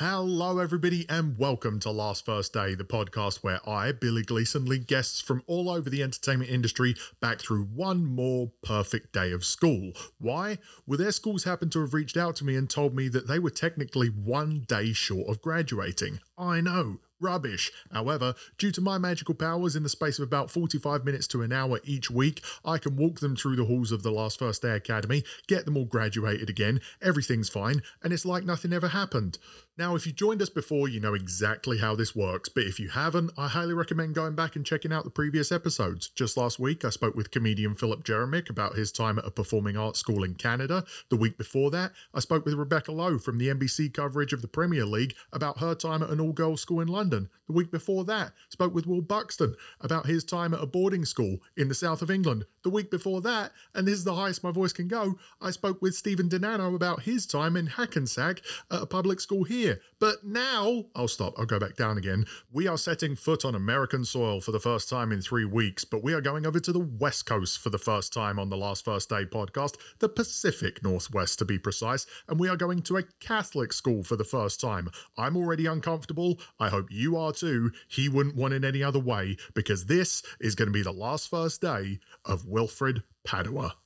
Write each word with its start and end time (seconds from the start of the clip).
Hello, 0.00 0.60
everybody, 0.60 1.06
and 1.08 1.36
welcome 1.36 1.80
to 1.80 1.90
Last 1.90 2.24
First 2.24 2.52
Day, 2.52 2.76
the 2.76 2.84
podcast 2.84 3.38
where 3.38 3.58
I, 3.68 3.90
Billy 3.90 4.22
Gleeson, 4.22 4.64
lead 4.64 4.86
guests 4.86 5.20
from 5.20 5.42
all 5.48 5.68
over 5.68 5.90
the 5.90 6.04
entertainment 6.04 6.52
industry 6.52 6.94
back 7.20 7.40
through 7.40 7.64
one 7.64 8.04
more 8.04 8.52
perfect 8.62 9.12
day 9.12 9.32
of 9.32 9.44
school. 9.44 9.90
Why? 10.20 10.58
Well, 10.86 10.98
their 10.98 11.10
schools 11.10 11.42
happened 11.42 11.72
to 11.72 11.80
have 11.80 11.94
reached 11.94 12.16
out 12.16 12.36
to 12.36 12.44
me 12.44 12.54
and 12.54 12.70
told 12.70 12.94
me 12.94 13.08
that 13.08 13.26
they 13.26 13.40
were 13.40 13.50
technically 13.50 14.06
one 14.06 14.60
day 14.68 14.92
short 14.92 15.28
of 15.28 15.42
graduating. 15.42 16.20
I 16.38 16.60
know, 16.60 17.00
rubbish. 17.20 17.72
However, 17.92 18.34
due 18.58 18.70
to 18.72 18.80
my 18.80 18.96
magical 18.96 19.34
powers, 19.34 19.74
in 19.74 19.82
the 19.82 19.88
space 19.88 20.18
of 20.18 20.22
about 20.22 20.50
45 20.50 21.04
minutes 21.04 21.26
to 21.28 21.42
an 21.42 21.52
hour 21.52 21.80
each 21.84 22.10
week, 22.10 22.42
I 22.64 22.78
can 22.78 22.96
walk 22.96 23.20
them 23.20 23.34
through 23.34 23.56
the 23.56 23.64
halls 23.64 23.90
of 23.90 24.02
the 24.02 24.12
Last 24.12 24.38
First 24.38 24.62
Day 24.62 24.76
Academy, 24.76 25.24
get 25.48 25.64
them 25.64 25.76
all 25.76 25.84
graduated 25.84 26.48
again, 26.48 26.80
everything's 27.02 27.48
fine, 27.48 27.82
and 28.02 28.12
it's 28.12 28.24
like 28.24 28.44
nothing 28.44 28.72
ever 28.72 28.88
happened. 28.88 29.38
Now, 29.78 29.94
if 29.94 30.06
you 30.06 30.12
joined 30.12 30.42
us 30.42 30.48
before, 30.48 30.88
you 30.88 30.98
know 30.98 31.14
exactly 31.14 31.78
how 31.78 31.94
this 31.94 32.14
works, 32.14 32.48
but 32.48 32.64
if 32.64 32.80
you 32.80 32.88
haven't, 32.88 33.30
I 33.38 33.46
highly 33.46 33.74
recommend 33.74 34.16
going 34.16 34.34
back 34.34 34.56
and 34.56 34.66
checking 34.66 34.92
out 34.92 35.04
the 35.04 35.10
previous 35.10 35.52
episodes. 35.52 36.08
Just 36.08 36.36
last 36.36 36.58
week, 36.58 36.84
I 36.84 36.90
spoke 36.90 37.14
with 37.14 37.30
comedian 37.30 37.76
Philip 37.76 38.02
Jeremick 38.02 38.50
about 38.50 38.74
his 38.74 38.90
time 38.90 39.20
at 39.20 39.26
a 39.26 39.30
performing 39.30 39.76
arts 39.76 40.00
school 40.00 40.24
in 40.24 40.34
Canada. 40.34 40.84
The 41.10 41.16
week 41.16 41.38
before 41.38 41.70
that, 41.70 41.92
I 42.12 42.18
spoke 42.18 42.44
with 42.44 42.54
Rebecca 42.54 42.90
Lowe 42.90 43.18
from 43.18 43.38
the 43.38 43.48
NBC 43.48 43.94
coverage 43.94 44.32
of 44.32 44.42
the 44.42 44.48
Premier 44.48 44.84
League 44.84 45.14
about 45.32 45.58
her 45.58 45.76
time 45.76 46.02
at 46.02 46.10
an 46.10 46.18
all 46.28 46.34
girls 46.34 46.60
school 46.60 46.80
in 46.80 46.88
London. 46.88 47.28
The 47.46 47.54
week 47.54 47.70
before 47.70 48.04
that, 48.04 48.32
spoke 48.50 48.74
with 48.74 48.86
Will 48.86 49.00
Buxton 49.00 49.54
about 49.80 50.04
his 50.04 50.22
time 50.22 50.52
at 50.52 50.62
a 50.62 50.66
boarding 50.66 51.06
school 51.06 51.38
in 51.56 51.68
the 51.68 51.74
south 51.74 52.02
of 52.02 52.10
England. 52.10 52.44
The 52.62 52.68
week 52.68 52.90
before 52.90 53.22
that, 53.22 53.52
and 53.74 53.88
this 53.88 53.94
is 53.94 54.04
the 54.04 54.14
highest 54.14 54.44
my 54.44 54.50
voice 54.50 54.74
can 54.74 54.86
go, 54.86 55.18
I 55.40 55.50
spoke 55.50 55.80
with 55.80 55.94
Stephen 55.94 56.28
Denano 56.28 56.74
about 56.74 57.02
his 57.02 57.24
time 57.24 57.56
in 57.56 57.66
Hackensack 57.66 58.42
at 58.70 58.82
a 58.82 58.86
public 58.86 59.20
school 59.20 59.44
here. 59.44 59.80
But 59.98 60.24
now, 60.24 60.84
I'll 60.94 61.08
stop, 61.08 61.38
I'll 61.38 61.46
go 61.46 61.58
back 61.58 61.74
down 61.74 61.96
again. 61.96 62.26
We 62.52 62.68
are 62.68 62.76
setting 62.76 63.16
foot 63.16 63.46
on 63.46 63.54
American 63.54 64.04
soil 64.04 64.42
for 64.42 64.52
the 64.52 64.60
first 64.60 64.90
time 64.90 65.10
in 65.10 65.22
three 65.22 65.46
weeks, 65.46 65.84
but 65.84 66.04
we 66.04 66.12
are 66.12 66.20
going 66.20 66.46
over 66.46 66.60
to 66.60 66.72
the 66.72 66.86
West 67.00 67.24
Coast 67.24 67.58
for 67.58 67.70
the 67.70 67.78
first 67.78 68.12
time 68.12 68.38
on 68.38 68.50
the 68.50 68.58
Last 68.58 68.84
First 68.84 69.08
Day 69.08 69.24
podcast, 69.24 69.76
the 70.00 70.08
Pacific 70.10 70.84
Northwest 70.84 71.38
to 71.38 71.46
be 71.46 71.58
precise, 71.58 72.06
and 72.28 72.38
we 72.38 72.50
are 72.50 72.56
going 72.58 72.82
to 72.82 72.98
a 72.98 73.04
Catholic 73.20 73.72
school 73.72 74.02
for 74.02 74.16
the 74.16 74.24
first 74.24 74.60
time. 74.60 74.90
I'm 75.16 75.34
already 75.34 75.64
uncomfortable. 75.64 76.17
I 76.58 76.68
hope 76.68 76.88
you 76.90 77.16
are 77.16 77.32
too. 77.32 77.70
He 77.86 78.08
wouldn't 78.08 78.34
want 78.34 78.52
it 78.52 78.64
any 78.64 78.82
other 78.82 78.98
way, 78.98 79.36
because 79.54 79.86
this 79.86 80.20
is 80.40 80.56
going 80.56 80.66
to 80.66 80.72
be 80.72 80.82
the 80.82 80.90
last 80.90 81.30
first 81.30 81.60
day 81.60 82.00
of 82.24 82.44
Wilfred 82.44 83.04
Padua. 83.24 83.76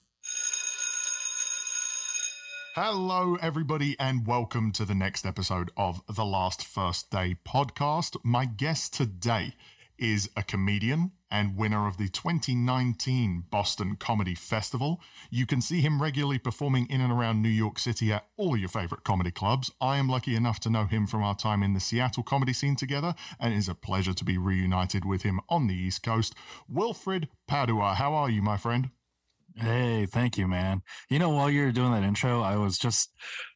Hello, 2.75 3.37
everybody, 3.43 3.97
and 4.01 4.27
welcome 4.27 4.73
to 4.73 4.87
the 4.87 4.95
next 4.95 5.27
episode 5.27 5.73
of 5.77 6.01
the 6.09 6.25
Last 6.25 6.65
First 6.65 7.11
Day 7.11 7.37
podcast. 7.47 8.17
My 8.25 8.47
guest 8.47 8.95
today 8.95 9.53
is 9.99 10.31
a 10.35 10.43
comedian 10.43 11.13
and 11.33 11.57
winner 11.57 11.89
of 11.89 11.97
the 11.97 12.09
2019 12.09 13.45
Boston 13.51 13.97
Comedy 13.97 14.35
Festival. 14.35 15.01
You 15.31 15.47
can 15.47 15.63
see 15.63 15.81
him 15.81 16.03
regularly 16.03 16.39
performing 16.39 16.87
in 16.91 17.01
and 17.01 17.11
around 17.11 17.43
New 17.43 17.49
York 17.49 17.79
City 17.79 18.13
at 18.13 18.27
all 18.37 18.57
your 18.57 18.69
favorite 18.69 19.03
comedy 19.03 19.31
clubs. 19.31 19.73
I 19.81 19.97
am 19.97 20.09
lucky 20.09 20.37
enough 20.37 20.61
to 20.61 20.71
know 20.71 20.85
him 20.85 21.07
from 21.07 21.23
our 21.23 21.35
time 21.35 21.63
in 21.63 21.73
the 21.73 21.81
Seattle 21.81 22.23
comedy 22.23 22.53
scene 22.53 22.77
together, 22.77 23.15
and 23.41 23.55
it 23.55 23.57
is 23.57 23.69
a 23.69 23.75
pleasure 23.75 24.13
to 24.13 24.25
be 24.25 24.37
reunited 24.37 25.07
with 25.07 25.23
him 25.23 25.41
on 25.49 25.67
the 25.67 25.75
East 25.75 26.03
Coast. 26.03 26.35
Wilfred 26.69 27.29
Padua, 27.49 27.95
how 27.95 28.13
are 28.13 28.29
you, 28.29 28.43
my 28.43 28.59
friend? 28.59 28.91
Hey, 29.57 30.07
thank 30.07 30.37
you, 30.39 30.47
man. 30.47 30.83
You 31.09 31.19
know, 31.19 31.31
while 31.31 31.51
you 31.51 31.65
were 31.65 31.73
doing 31.73 31.93
that 31.93 32.05
intro, 32.05 32.43
I 32.43 32.57
was 32.57 32.79
just, 32.79 33.11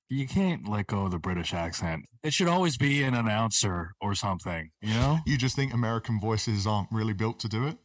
you 0.09 0.27
can't 0.27 0.69
let 0.69 0.87
go 0.87 1.05
of 1.05 1.11
the 1.11 1.19
British 1.19 1.53
accent. 1.53 2.05
It 2.23 2.33
should 2.33 2.49
always 2.49 2.77
be 2.77 3.03
an 3.03 3.15
announcer 3.15 3.93
or 4.01 4.15
something, 4.15 4.71
you 4.81 4.95
know? 4.95 5.19
You 5.27 5.37
just 5.37 5.57
think 5.57 5.73
American 5.73 6.21
voices 6.21 6.67
aren't 6.67 6.89
really 6.93 7.13
built 7.13 7.39
to 7.41 7.49
do 7.49 7.67
it? 7.67 7.77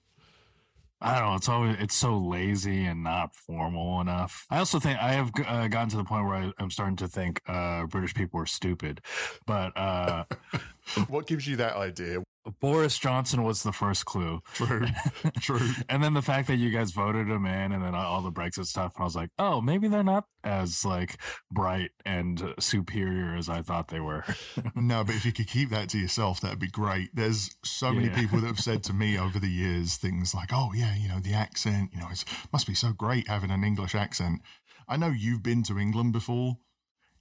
I 1.04 1.20
don't 1.20 1.30
know. 1.30 1.36
It's 1.36 1.50
always, 1.50 1.76
it's 1.80 1.96
so 1.96 2.16
lazy 2.20 2.86
and 2.86 3.04
not 3.04 3.36
formal 3.36 4.02
enough. 4.02 4.46
I 4.52 4.60
also 4.60 4.80
think 4.80 5.00
I 5.02 5.14
have 5.14 5.32
uh, 5.48 5.68
gotten 5.68 5.90
to 5.90 5.98
the 5.98 6.04
point 6.04 6.28
where 6.28 6.36
I, 6.36 6.52
am 6.60 6.70
starting 6.70 6.96
to 6.98 7.08
think 7.08 7.42
uh, 7.48 7.88
British 7.88 8.14
people 8.14 8.40
are 8.40 8.46
stupid. 8.46 9.02
But 9.48 9.76
uh, 9.76 10.26
what 11.08 11.26
gives 11.26 11.48
you 11.48 11.56
that 11.56 11.76
idea? 11.76 12.22
Boris 12.60 12.98
Johnson 12.98 13.44
was 13.44 13.64
the 13.64 13.72
first 13.72 14.06
clue. 14.06 14.42
True, 14.54 14.88
true. 15.40 15.70
and 15.90 16.04
then 16.04 16.14
the 16.14 16.22
fact 16.22 16.48
that 16.48 16.56
you 16.56 16.72
guys 16.72 16.92
voted 16.92 17.28
him 17.28 17.46
in, 17.46 17.72
and 17.72 17.84
then 17.84 17.94
all 17.94 18.22
the 18.22 18.32
Brexit 18.32 18.66
stuff, 18.66 18.94
and 18.96 19.04
I 19.04 19.06
was 19.06 19.16
like, 19.16 19.30
oh, 19.38 19.62
maybe 19.62 19.88
they're 19.88 20.04
not 20.04 20.26
as 20.44 20.84
like 20.84 21.18
bright 21.52 21.92
and 22.06 22.54
superior 22.60 23.36
as 23.36 23.48
I 23.48 23.62
thought 23.62 23.90
they 23.90 24.00
were. 24.00 24.26
no, 24.76 25.04
but 25.04 25.16
if 25.16 25.26
you 25.26 25.32
could 25.32 25.48
keep 25.48 25.70
that 25.70 25.90
to 25.90 26.00
yourself, 26.00 26.42
that'd 26.42 26.60
be 26.60 26.68
great. 26.68 27.16
There's 27.16 27.56
so 27.64 27.92
many 27.92 28.08
yeah. 28.08 28.16
people 28.16 28.40
that 28.40 28.48
have 28.48 28.60
said 28.60 28.84
to 28.86 28.94
me 28.94 29.18
over 29.20 29.40
the 29.40 29.50
years 29.50 29.98
things 29.98 30.34
like, 30.34 30.50
oh 30.52 30.72
yeah, 30.74 30.96
you 30.96 31.10
know, 31.10 31.20
the 31.20 31.34
accent, 31.34 31.92
you 31.94 32.00
know, 32.00 32.08
it 32.12 32.24
must 32.52 32.68
be 32.68 32.76
so 32.76 32.92
great 32.92 33.28
having 33.28 33.52
an 33.52 33.64
English 33.64 33.96
accent. 33.96 34.42
I 34.88 34.98
know 34.98 35.10
you've 35.10 35.44
been 35.44 35.64
to 35.64 35.78
England 35.78 36.14
before 36.14 36.58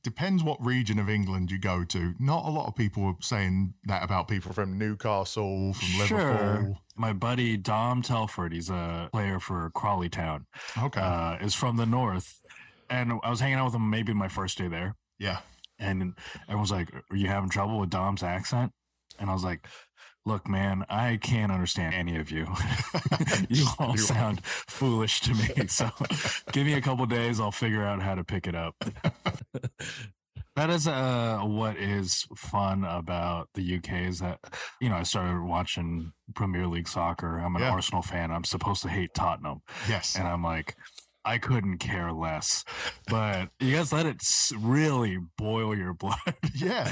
depends 0.02 0.42
what 0.42 0.64
region 0.64 0.98
of 0.98 1.08
England 1.08 1.50
you 1.50 1.58
go 1.58 1.84
to. 1.84 2.14
Not 2.18 2.46
a 2.46 2.50
lot 2.50 2.66
of 2.66 2.74
people 2.74 3.04
are 3.04 3.16
saying 3.20 3.74
that 3.84 4.02
about 4.02 4.28
people 4.28 4.52
from 4.52 4.78
Newcastle, 4.78 5.74
from 5.74 5.88
sure. 6.06 6.18
Liverpool. 6.18 6.80
My 6.96 7.12
buddy 7.12 7.56
Dom 7.56 8.02
Telford, 8.02 8.52
he's 8.52 8.70
a 8.70 9.08
player 9.12 9.40
for 9.40 9.70
Crawley 9.74 10.08
Town. 10.08 10.46
Okay. 10.78 11.00
Uh, 11.00 11.36
is 11.40 11.54
from 11.54 11.76
the 11.76 11.86
north. 11.86 12.40
And 12.88 13.20
I 13.22 13.30
was 13.30 13.40
hanging 13.40 13.56
out 13.56 13.66
with 13.66 13.74
him 13.74 13.88
maybe 13.88 14.12
my 14.12 14.28
first 14.28 14.58
day 14.58 14.68
there. 14.68 14.96
Yeah. 15.18 15.40
And 15.78 16.14
everyone's 16.48 16.72
like, 16.72 16.92
Are 16.94 17.16
you 17.16 17.28
having 17.28 17.50
trouble 17.50 17.78
with 17.78 17.90
Dom's 17.90 18.22
accent? 18.22 18.72
And 19.18 19.30
I 19.30 19.32
was 19.32 19.44
like, 19.44 19.66
look, 20.26 20.48
man, 20.48 20.84
I 20.88 21.18
can't 21.20 21.52
understand 21.52 21.94
any 21.94 22.16
of 22.16 22.30
you. 22.30 22.46
you 23.48 23.66
all 23.78 23.96
sound 23.96 24.44
foolish 24.44 25.20
to 25.22 25.34
me. 25.34 25.48
So 25.70 25.90
give 26.52 26.66
me 26.66 26.74
a 26.74 26.80
couple 26.80 27.06
days. 27.06 27.38
I'll 27.38 27.52
figure 27.52 27.84
out 27.84 28.02
how 28.02 28.14
to 28.14 28.24
pick 28.24 28.46
it 28.46 28.54
up. 28.54 28.74
that 30.56 30.70
is 30.70 30.88
uh, 30.88 31.38
what 31.42 31.76
is 31.76 32.26
fun 32.34 32.84
about 32.84 33.48
the 33.54 33.76
UK 33.76 34.08
is 34.08 34.18
that, 34.18 34.40
you 34.80 34.88
know, 34.88 34.96
I 34.96 35.04
started 35.04 35.42
watching 35.42 36.12
Premier 36.34 36.66
League 36.66 36.88
soccer. 36.88 37.38
I'm 37.38 37.56
an 37.56 37.62
yeah. 37.62 37.70
Arsenal 37.70 38.02
fan. 38.02 38.32
I'm 38.32 38.44
supposed 38.44 38.82
to 38.82 38.88
hate 38.88 39.14
Tottenham. 39.14 39.62
Yes. 39.88 40.16
And 40.16 40.26
I'm 40.26 40.42
like, 40.42 40.76
I 41.24 41.38
couldn't 41.38 41.78
care 41.78 42.12
less. 42.12 42.64
But 43.08 43.50
you 43.60 43.74
guys 43.74 43.92
let 43.92 44.06
it 44.06 44.22
really 44.58 45.18
boil 45.36 45.76
your 45.76 45.94
blood. 45.94 46.36
Yeah. 46.54 46.90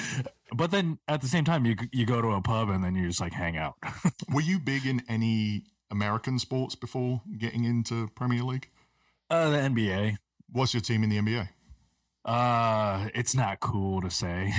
But 0.54 0.70
then 0.70 0.98
at 1.08 1.20
the 1.20 1.28
same 1.28 1.44
time, 1.44 1.64
you 1.64 1.76
you 1.92 2.06
go 2.06 2.22
to 2.22 2.28
a 2.28 2.42
pub 2.42 2.68
and 2.70 2.82
then 2.82 2.94
you 2.94 3.06
just 3.06 3.20
like 3.20 3.32
hang 3.32 3.56
out. 3.56 3.74
Were 4.32 4.40
you 4.40 4.58
big 4.58 4.86
in 4.86 5.02
any 5.08 5.64
American 5.90 6.38
sports 6.38 6.74
before 6.74 7.22
getting 7.38 7.64
into 7.64 8.08
Premier 8.14 8.42
League? 8.42 8.68
Uh, 9.30 9.50
the 9.50 9.58
NBA. 9.58 10.16
What's 10.50 10.72
your 10.72 10.80
team 10.80 11.02
in 11.04 11.10
the 11.10 11.18
NBA? 11.18 11.48
Uh, 12.24 13.08
it's 13.14 13.34
not 13.34 13.60
cool 13.60 14.00
to 14.02 14.10
say. 14.10 14.52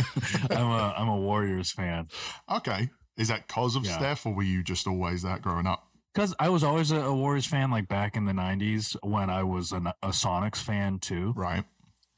I'm 0.50 0.66
a 0.66 0.94
I'm 0.96 1.08
a 1.08 1.16
Warriors 1.16 1.70
fan. 1.70 2.08
Okay, 2.50 2.90
is 3.16 3.28
that 3.28 3.48
cause 3.48 3.76
of 3.76 3.84
yeah. 3.84 3.96
Steph, 3.96 4.26
or 4.26 4.34
were 4.34 4.42
you 4.42 4.62
just 4.62 4.86
always 4.86 5.22
that 5.22 5.42
growing 5.42 5.66
up? 5.66 5.86
Because 6.12 6.34
I 6.38 6.48
was 6.50 6.62
always 6.62 6.90
a, 6.90 7.00
a, 7.00 7.14
Warriors 7.14 7.46
fan, 7.46 7.70
like 7.70 7.88
back 7.88 8.16
in 8.16 8.26
the 8.26 8.32
'90s 8.32 8.96
when 9.02 9.30
I 9.30 9.42
was 9.42 9.72
an, 9.72 9.86
a 9.86 10.08
Sonics 10.08 10.62
fan 10.62 10.98
too. 10.98 11.32
Right. 11.36 11.64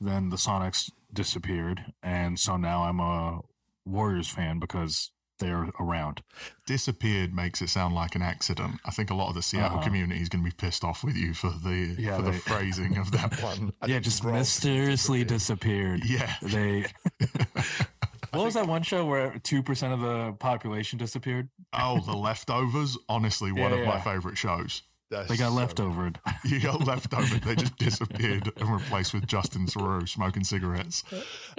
Then 0.01 0.31
the 0.31 0.37
Sonics 0.37 0.91
disappeared, 1.13 1.93
and 2.03 2.39
so 2.39 2.57
now 2.57 2.83
I'm 2.83 3.01
a 3.01 3.41
Warriors 3.85 4.29
fan 4.29 4.59
because 4.59 5.11
they're 5.39 5.71
around. 5.81 6.23
Disappeared 6.67 7.35
makes 7.35 7.61
it 7.61 7.69
sound 7.69 7.95
like 7.95 8.15
an 8.15 8.23
accident. 8.23 8.81
I 8.85 8.91
think 8.91 9.11
a 9.11 9.15
lot 9.15 9.29
of 9.29 9.35
the 9.35 9.43
Seattle 9.43 9.79
uh-huh. 9.79 9.87
community 9.87 10.21
is 10.21 10.29
going 10.29 10.45
to 10.45 10.51
be 10.51 10.55
pissed 10.57 10.85
off 10.85 11.05
with 11.05 11.17
you 11.17 11.35
for 11.35 11.51
the 11.51 11.97
yeah, 11.99 12.17
for 12.17 12.23
they, 12.23 12.31
the 12.33 12.39
phrasing 12.39 12.97
of 12.97 13.11
that 13.13 13.43
one. 13.43 13.73
yeah, 13.87 13.99
just 13.99 14.25
mysteriously 14.25 15.25
disappeared. 15.25 16.01
disappeared. 16.03 16.31
Yeah, 16.43 16.49
they. 16.51 16.87
what 18.37 18.45
was 18.45 18.55
that 18.55 18.67
one 18.67 18.83
show 18.83 19.05
where 19.05 19.39
two 19.43 19.63
percent 19.63 19.93
of 19.93 20.01
the 20.01 20.33
population 20.39 20.99
disappeared? 20.99 21.49
Oh, 21.73 22.01
The 22.01 22.17
Leftovers. 22.17 22.97
Honestly, 23.09 23.53
one 23.53 23.73
yeah, 23.73 23.79
of 23.79 23.79
yeah. 23.81 23.87
my 23.87 24.01
favorite 24.01 24.39
shows. 24.39 24.83
That's 25.11 25.29
they 25.29 25.37
got 25.37 25.51
so 25.51 25.57
leftovered. 25.57 26.19
You 26.45 26.61
got 26.61 26.81
leftovered. 26.87 27.43
They 27.43 27.55
just 27.55 27.77
disappeared 27.77 28.51
and 28.57 28.69
replaced 28.69 29.15
with 29.15 29.27
Justin 29.27 29.67
Theroux 29.67 30.09
smoking 30.09 30.45
cigarettes. 30.45 31.05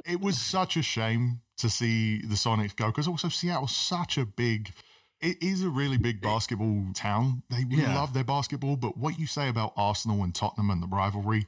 It 0.05 0.19
was 0.19 0.39
such 0.39 0.75
a 0.75 0.81
shame 0.81 1.41
to 1.57 1.69
see 1.69 2.21
the 2.21 2.35
Sonics 2.35 2.75
go 2.75 2.87
because 2.87 3.07
also 3.07 3.29
Seattle's 3.29 3.75
such 3.75 4.17
a 4.17 4.25
big. 4.25 4.73
It 5.21 5.41
is 5.41 5.63
a 5.63 5.69
really 5.69 5.97
big 5.97 6.21
basketball 6.21 6.87
town. 6.93 7.43
They 7.49 7.63
yeah. 7.69 7.95
love 7.95 8.13
their 8.13 8.25
basketball, 8.25 8.75
but 8.75 8.97
what 8.97 9.17
you 9.17 9.27
say 9.27 9.47
about 9.47 9.73
Arsenal 9.77 10.23
and 10.23 10.35
Tottenham 10.35 10.69
and 10.69 10.83
the 10.83 10.87
rivalry, 10.87 11.47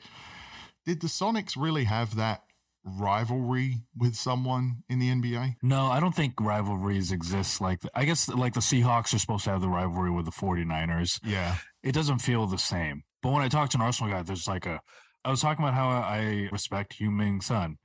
did 0.86 1.02
the 1.02 1.08
Sonics 1.08 1.56
really 1.58 1.84
have 1.84 2.16
that 2.16 2.44
rivalry 2.88 3.82
with 3.96 4.16
someone 4.16 4.84
in 4.90 5.00
the 5.00 5.10
NBA? 5.10 5.56
No, 5.62 5.86
I 5.88 6.00
don't 6.00 6.16
think 6.16 6.40
rivalries 6.40 7.12
exist 7.12 7.62
like 7.62 7.82
I 7.94 8.06
guess 8.06 8.30
like 8.30 8.54
the 8.54 8.60
Seahawks 8.60 9.14
are 9.14 9.20
supposed 9.20 9.44
to 9.46 9.52
have 9.52 9.62
the 9.62 9.70
rivalry 9.70 10.12
with 10.12 10.26
the 10.26 10.32
49ers. 10.32 11.20
Yeah. 11.24 11.58
It 11.84 11.94
doesn't 11.94 12.20
feel 12.20 12.48
the 12.48 12.58
same. 12.58 13.04
But 13.22 13.34
when 13.34 13.42
I 13.42 13.50
talk 13.50 13.70
to 13.72 13.78
an 13.78 13.84
Arsenal 13.84 14.12
guy, 14.12 14.24
there's 14.24 14.48
like 14.48 14.66
a 14.66 14.82
I 15.26 15.30
was 15.30 15.42
talking 15.42 15.64
about 15.64 15.74
how 15.74 15.90
I 15.90 16.48
respect 16.52 17.00
Heung-min 17.00 17.42
Son 17.42 17.78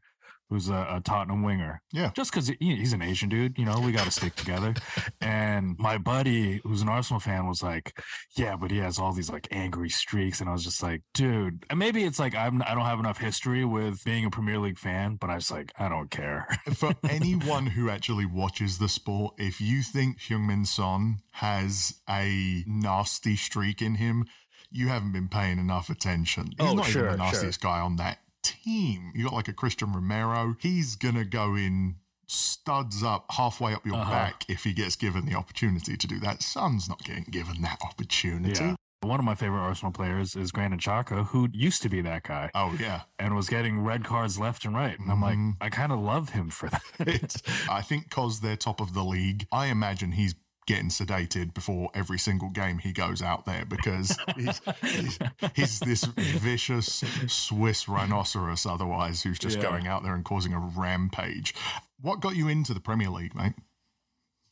who's 0.52 0.68
a, 0.68 0.86
a 0.90 1.00
Tottenham 1.02 1.42
winger. 1.42 1.80
Yeah. 1.92 2.10
Just 2.14 2.30
because 2.30 2.52
he's 2.60 2.92
an 2.92 3.00
Asian 3.02 3.28
dude, 3.28 3.58
you 3.58 3.64
know, 3.64 3.80
we 3.80 3.92
got 3.92 4.04
to 4.04 4.10
stick 4.10 4.36
together. 4.36 4.74
And 5.20 5.78
my 5.78 5.98
buddy, 5.98 6.60
who's 6.64 6.82
an 6.82 6.88
Arsenal 6.88 7.20
fan, 7.20 7.46
was 7.46 7.62
like, 7.62 7.96
"Yeah, 8.36 8.56
but 8.56 8.70
he 8.70 8.78
has 8.78 8.98
all 8.98 9.12
these 9.12 9.30
like 9.30 9.46
angry 9.52 9.88
streaks," 9.88 10.40
and 10.40 10.48
I 10.50 10.52
was 10.52 10.64
just 10.64 10.82
like, 10.82 11.02
"Dude," 11.14 11.64
and 11.70 11.78
maybe 11.78 12.02
it's 12.04 12.18
like 12.18 12.34
I'm 12.34 12.60
I 12.62 12.74
don't 12.74 12.84
have 12.84 12.98
enough 12.98 13.18
history 13.18 13.64
with 13.64 14.02
being 14.04 14.24
a 14.24 14.30
Premier 14.30 14.58
League 14.58 14.78
fan, 14.78 15.16
but 15.16 15.30
I 15.30 15.36
was 15.36 15.50
like, 15.50 15.72
I 15.78 15.88
don't 15.88 16.10
care. 16.10 16.46
For 16.74 16.94
anyone 17.08 17.66
who 17.66 17.88
actually 17.88 18.26
watches 18.26 18.78
the 18.78 18.88
sport, 18.88 19.34
if 19.38 19.60
you 19.60 19.82
think 19.82 20.18
Heung-Min 20.20 20.64
Son 20.64 21.18
has 21.32 21.94
a 22.08 22.64
nasty 22.66 23.36
streak 23.36 23.80
in 23.80 23.94
him, 23.94 24.26
you 24.70 24.88
haven't 24.88 25.12
been 25.12 25.28
paying 25.28 25.58
enough 25.58 25.88
attention. 25.88 26.48
He's 26.58 26.68
Oh, 26.68 26.74
not 26.74 26.86
sure, 26.86 27.06
even 27.06 27.18
the 27.18 27.24
nastiest 27.24 27.60
guy 27.60 27.80
on 27.80 27.96
that 27.96 28.18
team. 28.42 29.12
You 29.14 29.24
got 29.24 29.32
like 29.34 29.48
a 29.48 29.52
Cristian 29.52 29.94
Romero. 29.94 30.56
He's 30.58 30.96
gonna 30.96 31.24
go 31.24 31.54
in 31.54 31.96
studs 32.26 33.02
up 33.02 33.26
halfway 33.32 33.74
up 33.74 33.84
your 33.84 33.96
Uh-huh. 33.96 34.10
back 34.10 34.44
if 34.48 34.64
he 34.64 34.72
gets 34.72 34.96
given 34.96 35.26
the 35.26 35.34
opportunity 35.34 35.96
to 35.96 36.06
do 36.06 36.18
that. 36.20 36.42
Son's 36.42 36.88
not 36.88 37.02
getting 37.04 37.24
given 37.24 37.60
that 37.62 37.78
opportunity. 37.82 38.62
Yeah. 38.64 38.74
One 39.02 39.18
of 39.18 39.24
my 39.26 39.34
favorite 39.34 39.58
Arsenal 39.60 39.90
players 39.90 40.36
is 40.36 40.52
Granit 40.52 40.78
Xhaka, 40.78 41.26
who 41.26 41.48
used 41.52 41.82
to 41.82 41.88
be 41.88 42.00
that 42.02 42.22
guy 42.22 42.50
Oh 42.54 42.74
yeah. 42.78 43.02
and 43.18 43.34
was 43.34 43.48
getting 43.48 43.80
red 43.80 44.04
cards 44.04 44.38
left 44.38 44.64
and 44.64 44.74
right. 44.76 44.96
And 44.98 45.10
I'm 45.10 45.20
like, 45.20 45.36
Mhm. 45.36 45.56
I 45.60 45.70
kind 45.70 45.90
of 45.90 45.98
love 45.98 46.30
him 46.30 46.50
for 46.50 46.68
that. 46.70 47.42
I 47.68 47.82
think 47.82 48.04
because 48.08 48.40
they're 48.40 48.56
top 48.56 48.80
of 48.80 48.94
the 48.94 49.02
league, 49.02 49.46
I 49.50 49.66
imagine 49.66 50.12
he's 50.12 50.34
getting 50.66 50.88
sedated 50.88 51.52
before 51.54 51.90
every 51.94 52.18
single 52.18 52.48
game 52.50 52.78
he 52.78 52.92
goes 52.92 53.20
out 53.20 53.44
there 53.46 53.64
because 53.64 54.16
he's, 54.36 54.60
he's, 54.82 55.18
he's 55.54 55.80
this 55.80 56.04
vicious 56.04 57.02
Swiss 57.26 57.88
rhinoceros 57.88 58.64
otherwise 58.64 59.22
who's 59.22 59.38
just 59.38 59.56
Yeah. 59.56 59.62
going 59.64 59.86
out 59.88 60.02
there 60.04 60.14
and 60.14 60.24
causing 60.24 60.52
a 60.52 60.58
rampage. 60.60 61.54
What 62.00 62.20
got 62.20 62.36
you 62.36 62.48
into 62.48 62.74
the 62.74 62.80
Premier 62.80 63.10
League, 63.10 63.34
mate? 63.34 63.54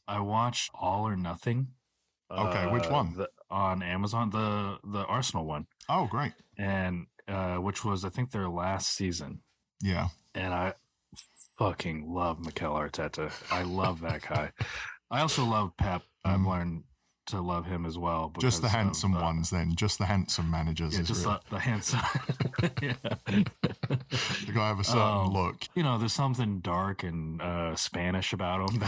I 0.08 0.20
watched 0.20 0.70
All 0.74 1.06
or 1.06 1.16
Nothing. 1.16 1.68
Okay, 2.30 2.66
which 2.72 2.86
uh, 2.86 2.90
one? 2.90 3.14
the- 3.16 3.30
on 3.50 3.82
Amazon, 3.82 4.30
the 4.30 4.78
the 4.84 5.04
Arsenal 5.06 5.44
one, 5.44 5.66
Oh, 5.88 6.06
great. 6.06 6.32
and 6.56 7.06
uh, 7.26 7.56
which 7.56 7.84
was 7.84 8.04
I 8.04 8.08
think 8.08 8.30
their 8.30 8.48
last 8.48 8.94
season. 8.94 9.40
Yeah. 9.82 10.08
and 10.36 10.54
I 10.54 10.74
fucking 11.58 12.08
love 12.12 12.38
Mikel 12.44 12.72
Arteta. 12.72 13.32
I 13.52 13.62
love 13.62 14.00
that 14.02 14.22
guy. 14.22 14.52
I 15.10 15.20
also 15.20 15.44
love 15.44 15.76
Pep. 15.76 16.02
I've 16.24 16.42
learned 16.42 16.84
to 17.30 17.40
love 17.40 17.66
him 17.66 17.86
as 17.86 17.96
well. 17.96 18.32
Just 18.38 18.58
the 18.58 18.68
because 18.68 18.76
handsome 18.76 19.16
uh, 19.16 19.22
ones, 19.22 19.50
then. 19.50 19.74
Just 19.74 19.98
the 19.98 20.06
handsome 20.06 20.50
managers. 20.50 20.96
Yeah, 20.96 21.02
just 21.02 21.24
the, 21.24 21.40
the 21.50 21.58
handsome. 21.58 22.00
yeah. 22.82 22.94
the 23.26 24.52
guy 24.52 24.68
have 24.68 24.80
a 24.80 24.84
certain 24.84 25.00
Um, 25.02 25.32
look. 25.32 25.64
You 25.74 25.82
know, 25.82 25.98
there's 25.98 26.12
something 26.12 26.60
dark 26.60 27.02
and 27.02 27.40
uh, 27.40 27.76
Spanish 27.76 28.32
about 28.32 28.70
him. 28.70 28.82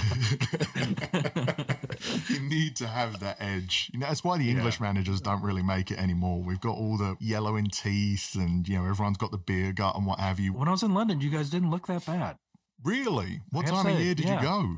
you 2.29 2.41
need 2.41 2.77
to 2.77 2.87
have 2.87 3.21
that 3.21 3.37
edge. 3.41 3.91
You 3.93 4.01
know, 4.01 4.07
that's 4.07 4.25
why 4.25 4.39
the 4.39 4.45
Yeah. 4.45 4.53
English 4.53 4.81
managers 4.81 5.21
don't 5.21 5.43
really 5.43 5.63
make 5.63 5.91
it 5.91 5.99
anymore. 5.99 6.43
We've 6.43 6.61
got 6.61 6.77
all 6.77 6.97
the 6.97 7.17
yellowing 7.21 7.69
teeth, 7.69 8.35
and 8.35 8.69
you 8.69 8.79
know, 8.79 8.85
everyone's 8.87 9.19
got 9.19 9.31
the 9.31 9.39
beer 9.39 9.73
gut 9.73 9.97
and 9.97 10.07
what 10.07 10.21
have 10.21 10.39
you. 10.41 10.53
when 10.53 10.69
I 10.69 10.73
was 10.73 10.83
in 10.83 10.95
London, 10.95 11.21
you 11.21 11.31
guys 11.31 11.51
didn't 11.51 11.71
look 11.71 11.87
that 11.87 12.07
bad. 12.07 12.39
Really? 12.85 13.43
What 13.51 13.67
time 13.67 13.87
to 13.87 13.93
of 13.93 14.01
year 14.01 14.15
did 14.15 14.27
yeah. 14.27 14.41
you 14.41 14.43
go? 14.43 14.77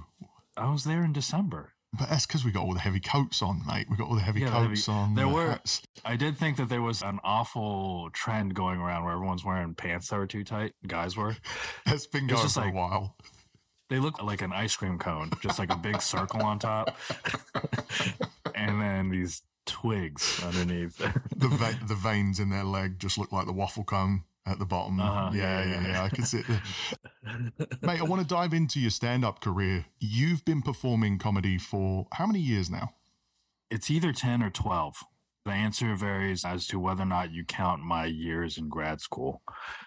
I 0.57 0.71
was 0.71 0.85
there 0.85 1.03
in 1.05 1.13
December. 1.13 1.73
But 1.97 2.09
that's 2.11 2.27
because 2.27 2.45
we 2.45 2.51
got 2.51 2.65
all 2.65 2.75
the 2.75 2.81
heavy 2.81 2.99
coats 2.99 3.41
on, 3.41 3.63
mate. 3.67 3.87
We 3.89 3.97
got 3.97 4.09
all 4.09 4.17
the 4.17 4.21
heavy 4.21 4.41
Yeah, 4.41 4.47
the 4.51 4.53
heavy- 4.57 4.69
coats 4.71 4.89
on. 4.89 5.15
there 5.15 5.27
the 5.27 5.33
were- 5.33 5.51
hats. 5.51 5.81
I 6.05 6.17
did 6.17 6.37
think 6.37 6.57
that 6.57 6.69
there 6.69 6.83
was 6.83 7.03
an 7.03 7.21
awful 7.23 8.11
trend 8.13 8.55
going 8.55 8.81
around 8.81 9.05
where 9.05 9.13
everyone's 9.15 9.45
wearing 9.45 9.75
pants 9.75 10.09
that 10.09 10.17
were 10.17 10.27
too 10.27 10.43
tight. 10.43 10.73
Guys 10.87 11.17
were. 11.17 11.37
That's 11.87 12.07
been 12.09 12.27
going 12.27 12.49
for 12.49 12.61
like- 12.61 12.73
a 12.73 12.77
while. 12.77 13.17
They 13.91 13.99
look 14.01 14.21
like 14.23 14.43
an 14.43 14.53
ice 14.53 14.75
cream 14.75 14.99
cone, 14.99 15.31
just 15.41 15.59
like 15.59 15.71
a 15.71 15.77
big 15.77 16.01
circle 16.03 16.43
on 16.43 16.59
top, 16.59 16.97
and 18.55 18.81
then 18.81 19.11
these 19.11 19.43
twigs 19.67 20.43
underneath. 20.43 20.97
The 21.37 21.49
ve- 21.49 21.87
the 21.87 21.95
veins 21.95 22.41
in 22.41 22.49
their 22.51 22.65
leg 22.65 22.99
just 22.99 23.19
look 23.19 23.31
like 23.31 23.47
the 23.47 23.53
waffle 23.53 23.85
cone 23.85 24.25
at 24.47 24.59
the 24.59 24.65
bottom. 24.67 25.01
Uh-huh, 25.01 25.31
yeah, 25.35 25.65
yeah, 25.65 25.81
yeah, 25.81 25.89
yeah, 25.89 26.03
I 26.03 26.09
can 26.09 26.25
see 26.25 26.39
it. 26.47 26.61
Mate, 27.83 28.01
I 28.01 28.05
want 28.05 28.21
to 28.23 28.27
dive 28.29 28.53
into 28.53 28.79
your 28.81 28.91
stand 28.91 29.25
up 29.25 29.41
career. 29.41 29.87
You've 29.99 30.45
been 30.45 30.63
performing 30.63 31.19
comedy 31.19 31.59
for 31.59 32.07
how 32.13 32.27
many 32.27 32.41
years 32.41 32.71
now? 32.71 32.95
it's 33.71 33.91
either 33.91 34.13
10 34.13 34.41
or 34.43 34.51
12. 34.51 35.03
The 35.47 35.51
answer 35.51 35.97
varies 35.97 36.45
as 36.45 36.67
to 36.69 36.79
whether 36.79 37.03
or 37.03 37.07
not 37.07 37.33
you 37.33 37.45
count 37.45 37.83
my 37.83 38.05
years 38.05 38.57
in 38.57 38.69
grad 38.69 39.01
school, 39.01 39.43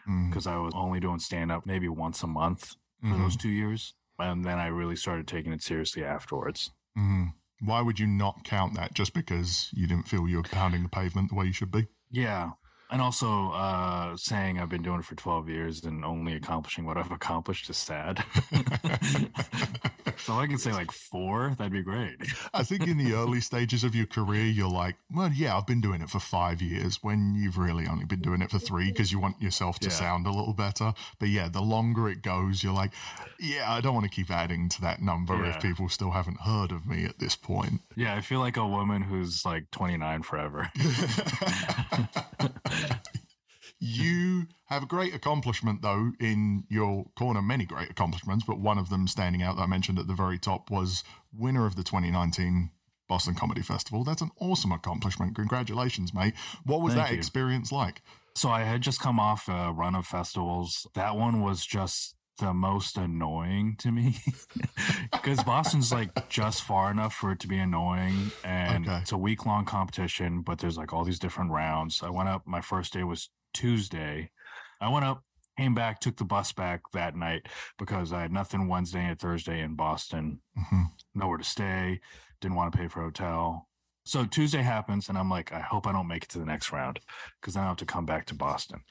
Mm, 0.07 0.29
because 0.29 0.45
I 0.45 0.57
was 0.57 0.73
only 0.75 0.99
doing 0.99 1.19
stand 1.19 1.51
up 1.51 1.65
maybe 1.65 1.87
once 1.87 2.21
a 2.21 2.27
month 2.27 2.75
for 3.01 3.07
mhm, 3.07 3.17
those 3.19 3.37
two 3.37 3.49
years. 3.49 3.93
And 4.19 4.43
then 4.43 4.57
I 4.57 4.67
really 4.67 4.95
started 4.97 5.25
taking 5.27 5.53
it 5.53 5.63
seriously 5.63 6.03
afterwards. 6.03 6.71
mhm. 6.97 7.33
Why 7.61 7.81
would 7.81 7.97
you 7.99 8.07
not 8.07 8.43
count 8.43 8.73
that 8.75 8.93
just 8.93 9.13
because 9.13 9.69
you 9.73 9.87
didn't 9.87 10.07
feel 10.09 10.27
you 10.27 10.37
were 10.37 10.43
pounding 10.43 10.83
the 10.83 10.89
pavement 10.89 11.29
the 11.29 11.35
way 11.35 11.45
you 11.45 11.53
should 11.53 11.71
be? 11.71 11.87
Yeah. 12.11 12.51
And 12.89 13.01
also, 13.01 13.51
uh, 13.51 14.15
saying 14.15 14.59
I've 14.59 14.69
been 14.69 14.81
doing 14.81 14.99
it 14.99 15.05
for 15.05 15.15
12 15.15 15.49
years 15.49 15.83
and 15.83 16.05
only 16.05 16.33
accomplishing 16.35 16.85
what 16.85 16.95
I've 16.97 17.11
accomplished 17.11 17.69
is 17.69 17.75
sad. 17.77 18.23
so 20.17 20.33
I 20.33 20.47
can 20.47 20.57
say 20.57 20.71
like 20.71 20.91
four, 20.93 21.53
that'd 21.57 21.73
be 21.73 21.83
great. 21.83 22.15
I 22.53 22.63
think 22.63 22.87
in 22.87 22.97
the 22.97 23.11
early 23.13 23.41
stages 23.41 23.83
of 23.83 23.93
your 23.93 24.05
career, 24.05 24.45
you're 24.45 24.69
like, 24.69 24.95
well, 25.11 25.29
yeah, 25.33 25.57
I've 25.57 25.67
been 25.67 25.81
doing 25.81 26.01
it 26.01 26.09
for 26.09 26.21
five 26.21 26.61
years 26.61 26.99
when 27.01 27.35
you've 27.35 27.57
really 27.57 27.87
only 27.87 28.05
been 28.05 28.21
doing 28.21 28.41
it 28.41 28.51
for 28.51 28.59
three 28.59 28.87
because 28.89 29.11
you 29.11 29.19
want 29.19 29.41
yourself 29.41 29.79
to 29.79 29.87
Yeah. 29.89 29.93
sound 29.93 30.25
a 30.25 30.31
little 30.31 30.53
better. 30.53 30.93
But 31.19 31.27
yeah, 31.27 31.49
the 31.49 31.61
longer 31.61 32.07
it 32.07 32.21
goes, 32.21 32.63
you're 32.63 32.73
like, 32.73 32.93
yeah, 33.37 33.69
I 33.69 33.81
don't 33.81 33.95
want 33.95 34.05
to 34.05 34.09
keep 34.09 34.31
adding 34.31 34.69
to 34.69 34.81
that 34.81 35.01
number 35.01 35.45
if 35.45 35.61
people 35.61 35.89
still 35.89 36.11
haven't 36.11 36.39
heard 36.41 36.71
of 36.71 36.85
me 36.87 37.03
at 37.03 37.19
this 37.19 37.35
point. 37.35 37.81
Yeah, 37.97 38.15
I 38.15 38.21
feel 38.21 38.39
like 38.39 38.55
a 38.55 38.65
woman 38.65 39.01
who's 39.03 39.43
like 39.45 39.69
29 39.71 40.23
forever. 40.23 40.71
you 43.79 44.47
have 44.65 44.83
a 44.83 44.87
great 44.87 45.13
accomplishment, 45.13 45.81
though, 45.81 46.11
in 46.19 46.65
your 46.69 47.05
corner, 47.15 47.41
many 47.41 47.65
great 47.65 47.89
accomplishments, 47.89 48.43
but 48.45 48.59
one 48.59 48.77
of 48.77 48.89
them 48.89 49.07
standing 49.07 49.41
out 49.41 49.55
that 49.55 49.63
I 49.63 49.67
mentioned 49.67 49.99
at 49.99 50.07
the 50.07 50.13
very 50.13 50.37
top 50.37 50.69
was 50.69 51.03
winner 51.33 51.65
of 51.65 51.75
the 51.75 51.83
2019 51.83 52.71
Boston 53.07 53.35
Comedy 53.35 53.61
Festival. 53.61 54.03
That's 54.03 54.21
an 54.21 54.31
awesome 54.39 54.71
accomplishment. 54.71 55.35
Congratulations, 55.35 56.13
mate. 56.13 56.33
What 56.65 56.81
was 56.81 56.93
Thank 56.93 57.07
that 57.07 57.13
you. 57.13 57.17
experience 57.17 57.71
like? 57.71 58.01
So 58.35 58.49
I 58.49 58.63
had 58.63 58.81
just 58.81 58.99
come 58.99 59.19
off 59.19 59.47
a 59.47 59.71
run 59.71 59.95
of 59.95 60.05
festivals. 60.05 60.85
That 60.93 61.15
one 61.15 61.41
was 61.41 61.65
just 61.65 62.16
the 62.37 62.53
most 62.53 62.97
annoying 62.97 63.75
to 63.79 63.91
me 63.91 64.17
because 65.11 65.43
Boston's 65.43 65.91
like 65.91 66.11
just 66.29 66.61
far 66.63 66.91
enough 66.91 67.13
for 67.13 67.31
it 67.31 67.39
to 67.41 67.47
be 67.47 67.57
annoying. 67.57 68.33
And 68.43 68.87
Okay. 68.87 68.97
it's 68.99 69.11
a 69.11 69.17
week 69.17 69.45
long 69.45 69.65
competition, 69.65 70.41
but 70.41 70.59
there's 70.59 70.77
like 70.77 70.93
all 70.93 71.03
these 71.03 71.19
different 71.19 71.51
rounds. 71.51 72.01
I 72.03 72.09
went 72.09 72.29
up, 72.29 72.45
my 72.47 72.61
first 72.61 72.93
day 72.93 73.03
was 73.03 73.29
Tuesday. 73.53 74.31
I 74.79 74.89
went 74.89 75.05
up, 75.05 75.23
came 75.57 75.73
back, 75.73 75.99
took 75.99 76.17
the 76.17 76.25
bus 76.25 76.51
back 76.51 76.81
that 76.93 77.15
night 77.15 77.47
because 77.79 78.13
I 78.13 78.21
had 78.21 78.31
nothing 78.31 78.67
Wednesday 78.67 79.05
and 79.05 79.19
Thursday 79.19 79.61
in 79.61 79.75
Boston, 79.75 80.41
Mhm. 80.57 80.91
nowhere 81.15 81.39
to 81.39 81.43
stay, 81.43 81.99
didn't 82.41 82.55
want 82.55 82.71
to 82.71 82.77
pay 82.77 82.87
for 82.87 83.01
a 83.01 83.05
hotel. 83.05 83.67
So 84.05 84.25
Tuesday 84.25 84.61
happens, 84.61 85.09
and 85.09 85.17
I'm 85.17 85.29
like, 85.29 85.51
I 85.51 85.59
hope 85.59 85.85
I 85.85 85.91
don't 85.91 86.07
make 86.07 86.23
it 86.23 86.29
to 86.29 86.39
the 86.39 86.45
next 86.45 86.71
round 86.71 87.01
because 87.41 87.55
then 87.55 87.63
I 87.63 87.67
have 87.67 87.75
to 87.77 87.85
come 87.85 88.05
back 88.05 88.25
to 88.27 88.35
Boston. 88.35 88.81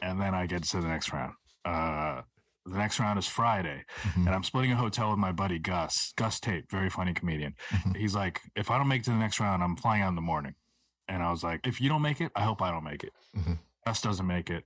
And 0.00 0.20
then 0.20 0.34
I 0.36 0.46
get 0.46 0.62
to 0.62 0.80
the 0.80 0.86
next 0.86 1.12
round. 1.12 1.32
Uh, 1.64 2.22
the 2.64 2.76
next 2.76 3.00
round 3.00 3.18
is 3.18 3.26
Friday, 3.26 3.84
Mhm. 4.02 4.26
and 4.26 4.28
I'm 4.30 4.44
splitting 4.44 4.72
a 4.72 4.76
hotel 4.76 5.10
with 5.10 5.18
my 5.18 5.32
buddy 5.32 5.58
Gus, 5.58 6.12
Gus 6.16 6.38
Tate, 6.38 6.70
very 6.70 6.88
funny 6.90 7.12
comedian. 7.12 7.54
Mhm. 7.70 7.96
He's 7.96 8.14
like, 8.14 8.40
if 8.54 8.70
I 8.70 8.78
don't 8.78 8.88
make 8.88 9.00
it 9.02 9.04
to 9.06 9.10
the 9.10 9.16
next 9.16 9.40
round, 9.40 9.62
I'm 9.62 9.76
flying 9.76 10.02
out 10.02 10.10
in 10.10 10.14
the 10.14 10.20
morning. 10.22 10.54
And 11.08 11.22
I 11.22 11.30
was 11.30 11.42
like, 11.42 11.66
if 11.66 11.80
you 11.80 11.88
don't 11.88 12.02
make 12.02 12.20
it, 12.20 12.30
I 12.36 12.42
hope 12.44 12.62
I 12.62 12.70
don't 12.70 12.84
make 12.84 13.02
it. 13.02 13.12
Mhm. 13.36 13.58
Gus 13.86 14.00
doesn't 14.00 14.26
make 14.26 14.48
it. 14.50 14.64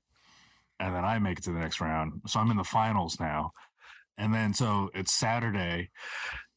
And 0.79 0.95
then 0.95 1.05
I 1.05 1.19
make 1.19 1.39
it 1.39 1.45
to 1.45 1.53
the 1.53 1.59
next 1.59 1.81
round. 1.81 2.21
So 2.27 2.39
I'm 2.39 2.51
in 2.51 2.59
the 2.59 2.65
finals 2.65 3.19
now. 3.19 3.53
And 4.19 4.35
then 4.35 4.53
so 4.53 4.91
it's 4.95 5.13
Saturday. 5.13 5.91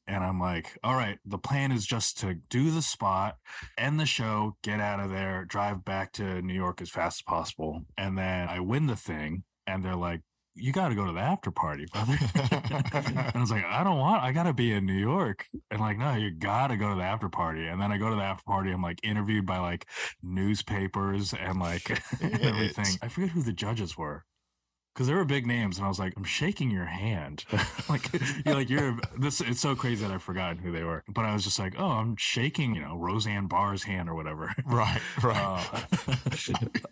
And 0.07 0.23
I'm 0.23 0.39
like, 0.39 0.77
all 0.83 0.95
right, 0.95 1.19
the 1.23 1.37
plan 1.37 1.71
is 1.71 1.85
just 1.85 2.17
to 2.19 2.33
do 2.33 2.71
the 2.71 2.81
spot, 2.81 3.37
end 3.77 3.99
the 3.99 4.05
show, 4.05 4.57
get 4.63 4.79
out 4.79 4.99
of 4.99 5.09
there, 5.11 5.45
drive 5.45 5.85
back 5.85 6.11
to 6.13 6.41
New 6.41 6.53
York 6.55 6.81
as 6.81 6.89
fast 6.89 7.19
as 7.19 7.21
possible. 7.21 7.85
And 7.97 8.17
then 8.17 8.49
I 8.49 8.59
win 8.59 8.87
the 8.87 8.95
thing. 8.95 9.43
And 9.67 9.85
they're 9.85 9.95
like, 9.95 10.21
you 10.59 10.71
got 10.71 10.89
to 10.89 10.95
go 10.95 11.05
to 11.05 11.11
the 11.11 11.19
after 11.19 11.51
party, 11.51 11.85
brother. 11.93 12.17
and 12.35 13.19
I 13.35 13.39
was 13.39 13.51
like, 13.51 13.65
I 13.65 13.83
don't 13.83 13.97
want, 13.97 14.23
I 14.23 14.31
got 14.31 14.43
to 14.43 14.53
be 14.53 14.71
in 14.71 14.85
New 14.85 14.93
York. 14.93 15.45
And 15.71 15.79
like, 15.79 15.97
no, 15.97 16.15
you 16.15 16.31
got 16.31 16.67
to 16.67 16.77
go 16.77 16.89
to 16.89 16.95
the 16.95 17.03
after 17.03 17.29
party. 17.29 17.67
And 17.67 17.81
then 17.81 17.91
I 17.91 17.97
go 17.97 18.09
to 18.09 18.15
the 18.15 18.23
after 18.23 18.43
party. 18.43 18.71
I'm 18.71 18.81
like 18.81 18.99
interviewed 19.03 19.45
by 19.45 19.59
like 19.59 19.87
newspapers 20.21 21.33
and 21.33 21.59
like 21.59 21.89
everything. 22.21 22.97
I 23.01 23.07
forget 23.07 23.29
who 23.29 23.41
the 23.41 23.53
judges 23.53 23.97
were 23.97 24.25
because 24.99 25.07
there 25.07 25.15
were 25.15 25.23
big 25.23 25.47
names, 25.47 25.77
and 25.77 25.85
I 25.85 25.87
was 25.87 25.97
like, 25.97 26.11
I'm 26.17 26.25
shaking 26.25 26.69
your 26.69 26.83
hand. 26.83 27.45
like 27.89 28.11
you're 28.45 28.53
like 28.53 28.69
you're 28.69 28.97
this. 29.17 29.39
It's 29.39 29.61
so 29.61 29.73
crazy 29.73 30.05
that 30.05 30.13
I've 30.13 30.21
forgotten 30.21 30.57
who 30.57 30.73
they 30.73 30.83
were. 30.83 31.05
But 31.07 31.23
I 31.23 31.33
was 31.33 31.45
just 31.45 31.57
like, 31.57 31.75
oh, 31.79 31.87
I'm 31.87 32.17
shaking, 32.17 32.75
you 32.75 32.81
know, 32.81 32.97
Roseanne 32.97 33.47
Barr's 33.47 33.83
hand 33.83 34.09
or 34.09 34.15
whatever. 34.15 34.53
Right, 34.65 35.01
right. 35.23 35.67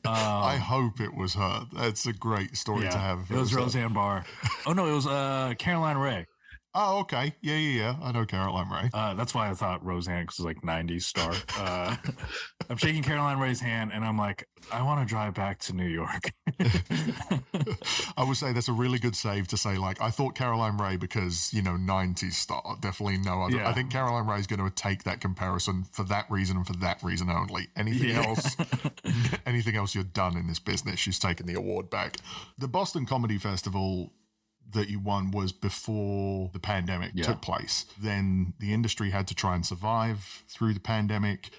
Uh, 0.03 0.05
I 0.05 0.55
um, 0.55 0.61
hope 0.61 0.99
it 1.01 1.13
was 1.13 1.35
her. 1.35 1.65
That's 1.73 2.05
a 2.07 2.13
great 2.13 2.55
story 2.55 2.87
to 2.89 2.97
have. 2.97 3.19
if 3.19 3.31
It 3.31 3.37
was 3.37 3.51
her. 3.51 3.57
Roseanne 3.57 3.93
Barr. 3.93 4.25
Oh 4.65 4.73
no, 4.73 4.87
it 4.87 4.93
was 4.93 5.05
uh 5.05 5.53
Caroline 5.59 5.97
Rhea. 5.97 6.25
Oh, 6.79 6.99
okay. 6.99 7.33
Yeah, 7.41 7.55
yeah, 7.55 7.79
yeah. 7.79 7.95
I 8.03 8.11
know 8.11 8.23
Caroline 8.23 8.69
Rhea. 8.69 8.89
Uh, 8.93 9.15
that's 9.15 9.33
why 9.33 9.49
I 9.49 9.55
thought 9.55 9.83
Roseanne 9.83 10.21
because 10.25 10.37
it's 10.37 10.45
like 10.45 10.61
'90s 10.61 11.01
star. 11.03 11.33
Uh, 11.57 11.95
I'm 12.69 12.77
shaking 12.77 13.01
Caroline 13.01 13.39
Rhea's 13.39 13.59
hand, 13.59 13.89
and 13.91 14.05
I'm 14.05 14.15
like, 14.17 14.47
I 14.71 14.83
want 14.83 14.99
to 15.01 15.05
drive 15.11 15.33
back 15.33 15.57
to 15.61 15.73
New 15.73 15.87
York. 15.87 16.31
I 18.17 18.23
would 18.23 18.37
say 18.37 18.53
that's 18.53 18.67
a 18.67 18.73
really 18.73 18.99
good 18.99 19.15
save 19.15 19.47
to 19.49 19.57
say, 19.57 19.77
like, 19.77 19.99
I 20.01 20.09
thought 20.11 20.35
Caroline 20.35 20.77
Rhea 20.77 20.97
because, 20.97 21.51
you 21.53 21.61
know, 21.61 21.71
90s 21.71 22.33
star. 22.33 22.77
Definitely 22.81 23.17
no 23.19 23.43
other. 23.43 23.57
Yeah. 23.57 23.69
I 23.69 23.73
think 23.73 23.91
Caroline 23.91 24.27
Rhea 24.27 24.37
is 24.39 24.47
going 24.47 24.63
to 24.63 24.69
take 24.69 25.03
that 25.03 25.19
comparison 25.21 25.85
for 25.91 26.03
that 26.05 26.29
reason 26.29 26.57
and 26.57 26.67
for 26.67 26.73
that 26.73 27.01
reason 27.01 27.29
only. 27.29 27.69
Anything 27.75 28.09
Yeah. 28.09 28.25
else, 28.27 28.55
anything 29.45 29.75
else 29.75 29.95
you're 29.95 30.03
done 30.03 30.37
in 30.37 30.47
this 30.47 30.59
business, 30.59 30.99
she's 30.99 31.19
taking 31.19 31.47
the 31.47 31.53
award 31.55 31.89
back. 31.89 32.17
The 32.57 32.67
Boston 32.67 33.05
Comedy 33.05 33.37
Festival 33.37 34.11
that 34.73 34.89
you 34.89 34.99
won 34.99 35.31
was 35.31 35.51
before 35.51 36.49
the 36.53 36.59
pandemic 36.59 37.11
Yeah. 37.13 37.23
took 37.25 37.41
place. 37.41 37.85
Then 37.97 38.53
the 38.59 38.73
industry 38.73 39.11
had 39.11 39.27
to 39.27 39.35
try 39.35 39.55
and 39.55 39.65
survive 39.65 40.43
through 40.47 40.73
the 40.73 40.79
pandemic. 40.79 41.49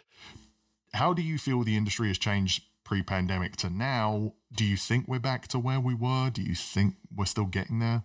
How 0.95 1.13
do 1.13 1.23
you 1.23 1.39
feel 1.39 1.65
the 1.65 1.77
industry 1.77 2.09
has 2.09 2.19
changed 2.19 2.65
pre 2.85 3.03
pandemic 3.03 3.57
to 3.57 3.71
now? 3.71 4.35
Do 4.53 4.65
you 4.65 4.77
think 4.77 5.07
we're 5.09 5.19
back 5.19 5.49
to 5.49 5.59
where 5.59 5.81
we 5.81 5.95
were? 5.95 6.31
Do 6.31 6.43
you 6.43 6.55
think 6.55 6.97
we're 7.15 7.27
still 7.27 7.47
getting 7.47 7.79
there? 7.79 8.05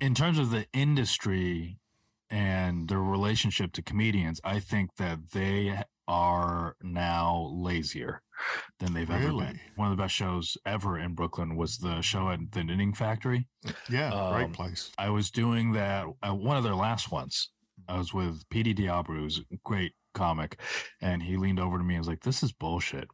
in 0.00 0.16
terms 0.16 0.36
of 0.36 0.50
the 0.50 0.66
industry 0.72 1.78
and 2.28 2.88
their 2.88 2.98
relationship 2.98 3.72
to 3.72 3.80
comedians, 3.82 4.40
I 4.42 4.58
think 4.58 4.96
that 4.96 5.30
they 5.30 5.84
are 6.08 6.76
now 6.82 7.50
lazier 7.54 8.22
than 8.80 8.92
they've 8.92 9.10
ever 9.10 9.28
been. 9.32 9.60
One 9.76 9.90
of 9.90 9.96
the 9.96 10.02
best 10.02 10.14
shows 10.14 10.56
ever 10.66 10.98
in 10.98 11.14
Brooklyn 11.14 11.56
was 11.56 11.78
the 11.78 12.00
show 12.00 12.28
at 12.30 12.40
the 12.52 12.64
Knitting 12.64 12.94
Factory. 12.94 13.48
Yeah, 13.88 14.12
Um, 14.12 14.32
great 14.34 14.52
place. 14.52 14.90
I 14.98 15.10
was 15.10 15.30
doing 15.30 15.72
that 15.72 16.06
uh, 16.26 16.34
one 16.34 16.56
of 16.56 16.64
their 16.64 16.74
last 16.74 17.10
ones. 17.12 17.50
I 17.88 17.98
was 17.98 18.12
with 18.12 18.48
PD 18.48 18.74
Diablo, 18.74 19.16
who's 19.16 19.38
a 19.38 19.56
great 19.64 19.92
comic, 20.14 20.60
and 21.00 21.22
he 21.22 21.36
leaned 21.36 21.60
over 21.60 21.78
to 21.78 21.84
me 21.84 21.94
and 21.94 22.00
was 22.00 22.08
like, 22.08 22.22
"This 22.22 22.42
is 22.42 22.52
bullshit. 22.52 23.08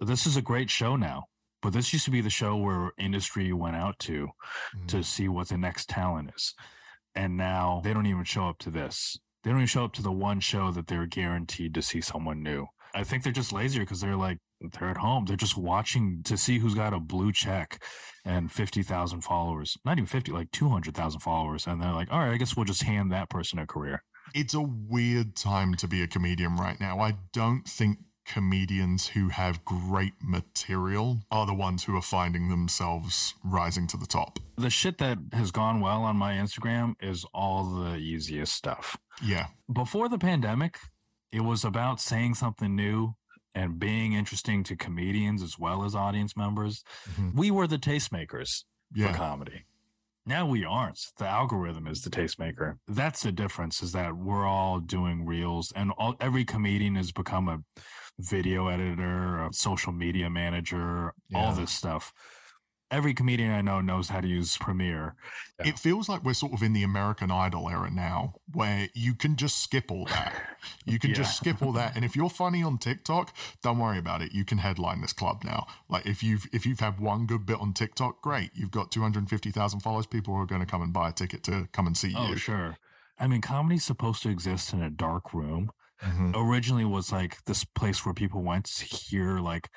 This 0.00 0.26
is 0.26 0.36
a 0.36 0.42
great 0.42 0.70
show 0.70 0.96
now. 0.96 1.24
But 1.62 1.72
this 1.72 1.92
used 1.92 2.04
to 2.04 2.10
be 2.10 2.20
the 2.20 2.30
show 2.30 2.56
where 2.56 2.92
industry 2.98 3.52
went 3.52 3.76
out 3.76 3.98
to 4.00 4.28
Mm. 4.76 4.88
to 4.88 5.02
see 5.02 5.26
what 5.28 5.48
the 5.48 5.56
next 5.58 5.88
talent 5.88 6.30
is, 6.36 6.54
and 7.14 7.36
now 7.36 7.80
they 7.82 7.92
don't 7.94 8.06
even 8.06 8.24
show 8.24 8.46
up 8.48 8.58
to 8.58 8.70
this. 8.70 9.18
They 9.46 9.52
don't 9.52 9.60
even 9.60 9.68
show 9.68 9.84
up 9.84 9.92
to 9.92 10.02
the 10.02 10.10
one 10.10 10.40
show 10.40 10.72
that 10.72 10.88
they're 10.88 11.06
guaranteed 11.06 11.72
to 11.74 11.80
see 11.80 12.00
someone 12.00 12.42
new. 12.42 12.66
I 12.96 13.04
think 13.04 13.22
they're 13.22 13.32
just 13.32 13.52
lazier 13.52 13.82
because 13.82 14.00
they're 14.00 14.16
like 14.16 14.38
they're 14.60 14.90
at 14.90 14.96
home. 14.96 15.24
They're 15.24 15.36
just 15.36 15.56
watching 15.56 16.22
to 16.24 16.36
see 16.36 16.58
who's 16.58 16.74
got 16.74 16.92
a 16.92 16.98
blue 16.98 17.30
check 17.30 17.80
and 18.24 18.50
50,000 18.50 19.20
followers. 19.20 19.78
Not 19.84 19.98
even 19.98 20.06
50, 20.06 20.32
like 20.32 20.50
200,000 20.50 21.20
followers. 21.20 21.64
And 21.64 21.80
they're 21.80 21.92
like, 21.92 22.10
all 22.10 22.18
right, 22.18 22.32
I 22.32 22.38
guess 22.38 22.56
we'll 22.56 22.64
just 22.64 22.82
hand 22.82 23.12
that 23.12 23.30
person 23.30 23.60
a 23.60 23.68
career. 23.68 24.02
It's 24.34 24.52
a 24.52 24.62
weird 24.62 25.36
time 25.36 25.76
to 25.76 25.86
be 25.86 26.02
a 26.02 26.08
comedian 26.08 26.56
right 26.56 26.80
now. 26.80 26.98
I 26.98 27.14
don't 27.32 27.68
think 27.68 27.98
comedians 28.26 29.08
who 29.08 29.28
have 29.28 29.64
great 29.64 30.14
material 30.20 31.20
are 31.30 31.46
the 31.46 31.54
ones 31.54 31.84
who 31.84 31.96
are 31.96 32.02
finding 32.02 32.48
themselves 32.48 33.34
rising 33.44 33.86
to 33.86 33.96
the 33.96 34.06
top. 34.06 34.40
The 34.56 34.70
shit 34.70 34.98
that 34.98 35.18
has 35.32 35.52
gone 35.52 35.80
well 35.80 36.02
on 36.02 36.16
my 36.16 36.34
Instagram 36.34 36.96
is 37.00 37.24
all 37.32 37.64
the 37.64 37.96
easiest 37.96 38.52
stuff. 38.52 38.98
Yeah. 39.22 39.46
Before 39.72 40.08
the 40.08 40.18
pandemic, 40.18 40.78
it 41.32 41.40
was 41.40 41.64
about 41.64 42.00
saying 42.00 42.34
something 42.34 42.74
new 42.76 43.14
and 43.54 43.78
being 43.78 44.12
interesting 44.12 44.62
to 44.64 44.76
comedians 44.76 45.42
as 45.42 45.58
well 45.58 45.84
as 45.84 45.94
audience 45.94 46.36
members. 46.36 46.84
Mhm. 47.10 47.34
We 47.34 47.50
were 47.50 47.66
the 47.66 47.78
tastemakers 47.78 48.64
for 48.94 49.12
comedy. 49.14 49.64
Now 50.28 50.44
we 50.46 50.64
aren't. 50.64 51.00
The 51.18 51.26
algorithm 51.26 51.86
is 51.86 52.02
the 52.02 52.10
tastemaker. 52.10 52.78
That's 52.88 53.22
the 53.22 53.32
difference 53.32 53.82
is 53.82 53.92
that 53.92 54.16
we're 54.16 54.44
all 54.46 54.80
doing 54.80 55.24
reels 55.24 55.72
and 55.72 55.92
all, 55.92 56.16
every 56.20 56.44
comedian 56.44 56.96
has 56.96 57.12
become 57.12 57.48
a 57.48 57.62
video 58.18 58.66
editor, 58.68 59.44
a 59.44 59.52
social 59.52 59.92
media 59.92 60.28
manager, 60.28 61.14
all 61.34 61.52
this 61.54 61.70
stuff. 61.70 62.12
Every 62.88 63.14
comedian 63.14 63.50
I 63.50 63.62
know 63.62 63.80
knows 63.80 64.10
how 64.10 64.20
to 64.20 64.28
use 64.28 64.56
Premiere. 64.56 65.16
Yeah. 65.58 65.70
It 65.70 65.78
feels 65.78 66.08
like 66.08 66.22
we're 66.22 66.34
sort 66.34 66.52
of 66.52 66.62
in 66.62 66.72
the 66.72 66.84
American 66.84 67.32
Idol 67.32 67.68
era 67.68 67.90
now, 67.90 68.34
where 68.52 68.88
you 68.94 69.14
can 69.14 69.34
just 69.34 69.60
skip 69.60 69.90
all 69.90 70.04
that. 70.06 70.32
You 70.84 70.98
can 70.98 71.14
just 71.14 71.36
skip 71.36 71.62
all 71.62 71.72
that, 71.72 71.94
and 71.94 72.04
if 72.04 72.16
you're 72.16 72.28
funny 72.30 72.60
on 72.62 72.78
TikTok, 72.78 73.32
don't 73.62 73.78
worry 73.78 73.98
about 73.98 74.20
it. 74.20 74.32
You 74.32 74.44
can 74.44 74.58
headline 74.58 75.00
this 75.00 75.12
club 75.12 75.42
now. 75.44 75.66
Like 75.88 76.06
if 76.06 76.24
you've 76.24 76.46
if 76.52 76.66
you've 76.66 76.80
had 76.80 76.98
one 76.98 77.26
good 77.26 77.46
bit 77.46 77.60
on 77.60 77.72
TikTok, 77.72 78.20
great. 78.20 78.50
You've 78.54 78.72
got 78.72 78.90
two 78.90 79.00
hundred 79.00 79.28
fifty 79.28 79.52
thousand 79.52 79.80
followers. 79.80 80.06
People 80.06 80.34
are 80.34 80.44
going 80.46 80.60
to 80.60 80.66
come 80.66 80.82
and 80.82 80.92
buy 80.92 81.10
a 81.10 81.12
ticket 81.12 81.44
to 81.44 81.68
come 81.72 81.86
and 81.86 81.96
see 81.96 82.12
Oh, 82.16 82.26
you. 82.28 82.32
Oh 82.34 82.36
sure. 82.36 82.78
I 83.18 83.28
mean, 83.28 83.40
comedy's 83.42 83.84
supposed 83.84 84.22
to 84.24 84.28
exist 84.28 84.72
in 84.72 84.82
a 84.82 84.90
dark 84.90 85.32
room. 85.32 85.70
Mhm. 86.02 86.34
Originally 86.34 86.84
was 86.84 87.12
like 87.12 87.44
this 87.44 87.64
place 87.64 88.04
where 88.04 88.14
people 88.14 88.42
went 88.42 88.64
to 88.64 88.84
hear 88.86 89.38
like 89.38 89.70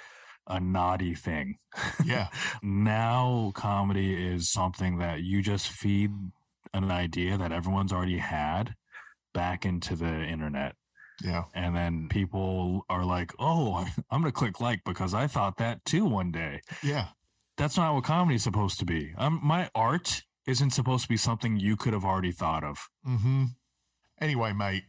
a 0.49 0.59
naughty 0.59 1.13
thing. 1.15 1.57
Yeah, 2.03 2.27
now 2.63 3.51
comedy 3.55 4.13
is 4.27 4.49
something 4.51 4.97
that 4.97 5.21
you 5.21 5.41
just 5.41 5.67
feed 5.69 6.11
an 6.73 6.91
idea 6.91 7.37
that 7.37 7.51
everyone's 7.51 7.93
already 7.93 8.17
had 8.17 8.75
back 9.33 9.65
into 9.65 9.95
the 9.95 10.23
internet 10.23 10.75
yeah. 11.23 11.43
and 11.53 11.75
then 11.75 12.07
people 12.09 12.85
are 12.89 13.05
like 13.05 13.31
oh 13.39 13.85
i'm 14.11 14.21
gonna 14.21 14.31
click 14.31 14.59
like 14.59 14.81
because 14.85 15.13
i 15.13 15.27
thought 15.27 15.57
that 15.57 15.83
too 15.85 16.03
one 16.05 16.31
day 16.31 16.61
Yeah. 16.83 17.09
that's 17.57 17.77
not 17.77 17.93
what 17.95 18.03
comedy 18.03 18.35
is 18.35 18.43
supposed 18.43 18.79
to 18.79 18.85
be 18.85 19.13
um, 19.17 19.39
my 19.43 19.69
art 19.75 20.23
isn't 20.47 20.71
supposed 20.71 21.03
to 21.03 21.09
be 21.09 21.17
something 21.17 21.59
you 21.59 21.75
could 21.75 21.93
have 21.93 22.05
already 22.05 22.31
thought 22.31 22.63
of 22.63 22.87
Mm-hmm. 23.07 23.45
Anyway, 24.21 24.51
mate, 24.53 24.83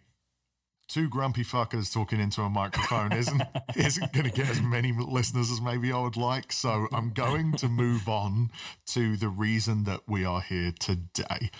two 0.90 1.08
grumpy 1.08 1.44
fuckers 1.44 1.92
talking 1.92 2.18
into 2.18 2.42
a 2.42 2.50
microphone 2.50 3.12
isn't 3.12 3.42
isn't 3.76 4.12
going 4.12 4.26
to 4.26 4.32
get 4.32 4.50
as 4.50 4.60
many 4.60 4.92
listeners 4.92 5.50
as 5.50 5.60
maybe 5.60 5.92
I 5.92 6.00
would 6.00 6.16
like. 6.16 6.52
So 6.52 6.88
I'm 6.92 7.10
going 7.10 7.52
to 7.54 7.68
move 7.68 8.08
on 8.08 8.50
to 8.86 9.16
the 9.16 9.28
reason 9.28 9.84
that 9.84 10.00
we 10.08 10.24
are 10.24 10.40
here 10.40 10.72
today. 10.78 11.50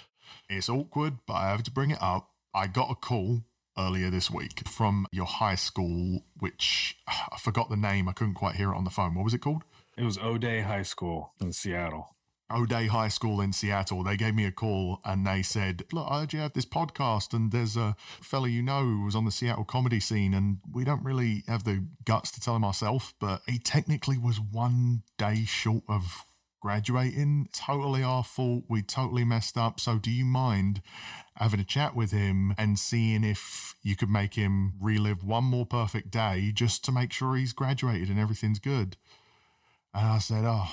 It's 0.49 0.69
awkward, 0.69 1.19
but 1.27 1.35
I 1.35 1.51
have 1.51 1.63
to 1.63 1.71
bring 1.71 1.93
it 1.93 2.03
up. 2.03 2.31
I 2.53 2.67
got 2.67 2.91
a 2.91 2.97
call 2.97 3.43
earlier 3.79 4.11
this 4.11 4.31
week 4.31 4.67
from 4.67 5.07
your 5.13 5.27
high 5.27 5.55
school, 5.55 6.25
which 6.39 6.97
I 7.07 7.39
forgot 7.39 7.71
the 7.71 7.77
name. 7.77 8.09
I 8.09 8.13
couldn't 8.13 8.35
quite 8.35 8.57
hear 8.57 8.73
it 8.73 8.77
on 8.77 8.85
the 8.85 8.91
phone. 8.91 9.15
What 9.15 9.25
was 9.25 9.35
it 9.35 9.39
called? 9.39 9.63
it 10.01 10.05
was 10.05 10.19
o'dea 10.19 10.63
high 10.63 10.83
school 10.83 11.35
in 11.41 11.53
seattle 11.53 12.17
O'Dea 12.51 12.87
High 12.87 13.09
School 13.09 13.41
in 13.41 13.53
Seattle. 13.53 14.03
They 14.03 14.17
gave 14.17 14.35
me 14.35 14.45
a 14.45 14.53
call 14.53 15.01
and 15.05 15.27
they 15.27 15.43
said, 15.43 15.85
Look, 15.93 16.07
I 16.11 16.21
heard 16.21 16.33
you 16.33 16.41
have 16.41 16.53
this 16.53 16.67
podcast, 16.67 17.33
and 17.33 17.53
there's 17.53 17.77
a 17.77 17.97
fella 18.21 18.49
you 18.49 18.63
know 18.63 18.85
who 18.85 19.05
was 19.05 19.15
on 19.15 19.25
the 19.25 19.31
Seattle 19.31 19.65
comedy 19.65 20.01
scene, 20.01 20.35
and 20.35 20.59
we 20.73 20.85
don't 20.85 21.05
really 21.05 21.45
have 21.47 21.65
the 21.65 21.87
guts 22.05 22.31
to 22.33 22.41
tell 22.41 22.57
him 22.57 22.65
ourselves, 22.65 23.15
but 23.21 23.43
he 23.47 23.59
technically 23.59 24.19
was 24.19 24.41
one 24.41 25.03
day 25.19 25.45
short 25.45 25.85
of 25.89 26.25
graduating. 26.61 27.49
Totally 27.53 28.03
our 28.03 28.23
fault. 28.23 28.65
We 28.69 28.83
totally 28.83 29.25
messed 29.25 29.57
up. 29.57 29.81
So, 29.81 29.99
do 29.99 30.11
you 30.11 30.25
mind 30.25 30.83
having 31.37 31.61
a 31.61 31.65
chat 31.65 31.97
with 31.97 32.13
him 32.13 32.55
and 32.59 32.79
seeing 32.79 33.25
if 33.25 33.75
you 33.83 33.97
could 33.97 34.11
make 34.11 34.35
him 34.35 34.75
relive 34.81 35.25
one 35.25 35.45
more 35.45 35.67
perfect 35.67 36.11
day 36.11 36.53
just 36.55 36.85
to 36.85 36.93
make 36.93 37.13
sure 37.13 37.37
he's 37.37 37.53
graduated 37.53 38.09
and 38.09 38.19
everything's 38.19 38.59
good? 38.59 38.97
And 39.95 40.07
I 40.07 40.19
said, 40.19 40.45
Oh, 40.45 40.69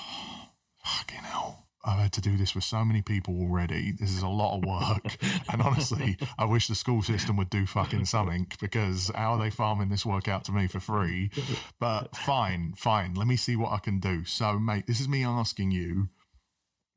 fucking 0.84 1.24
hell. 1.24 1.67
I've 1.84 1.98
had 2.00 2.12
to 2.14 2.20
do 2.20 2.36
this 2.36 2.54
with 2.54 2.64
so 2.64 2.84
many 2.84 3.02
people 3.02 3.38
already. 3.40 3.92
This 3.92 4.10
is 4.10 4.22
a 4.22 4.28
lot 4.28 4.56
of 4.58 4.64
work. 4.64 5.16
and 5.52 5.62
honestly, 5.62 6.16
I 6.38 6.44
wish 6.44 6.66
the 6.66 6.74
school 6.74 7.02
system 7.02 7.36
would 7.36 7.50
do 7.50 7.66
fucking 7.66 8.04
something 8.06 8.48
because 8.60 9.10
how 9.14 9.32
are 9.34 9.38
they 9.38 9.50
farming 9.50 9.88
this 9.88 10.04
work 10.04 10.26
out 10.28 10.44
to 10.46 10.52
me 10.52 10.66
for 10.66 10.80
free? 10.80 11.30
But 11.78 12.16
fine, 12.16 12.74
fine. 12.76 13.14
Let 13.14 13.26
me 13.28 13.36
see 13.36 13.54
what 13.56 13.72
I 13.72 13.78
can 13.78 14.00
do. 14.00 14.24
So, 14.24 14.58
mate, 14.58 14.86
this 14.86 15.00
is 15.00 15.08
me 15.08 15.24
asking 15.24 15.70
you 15.70 16.08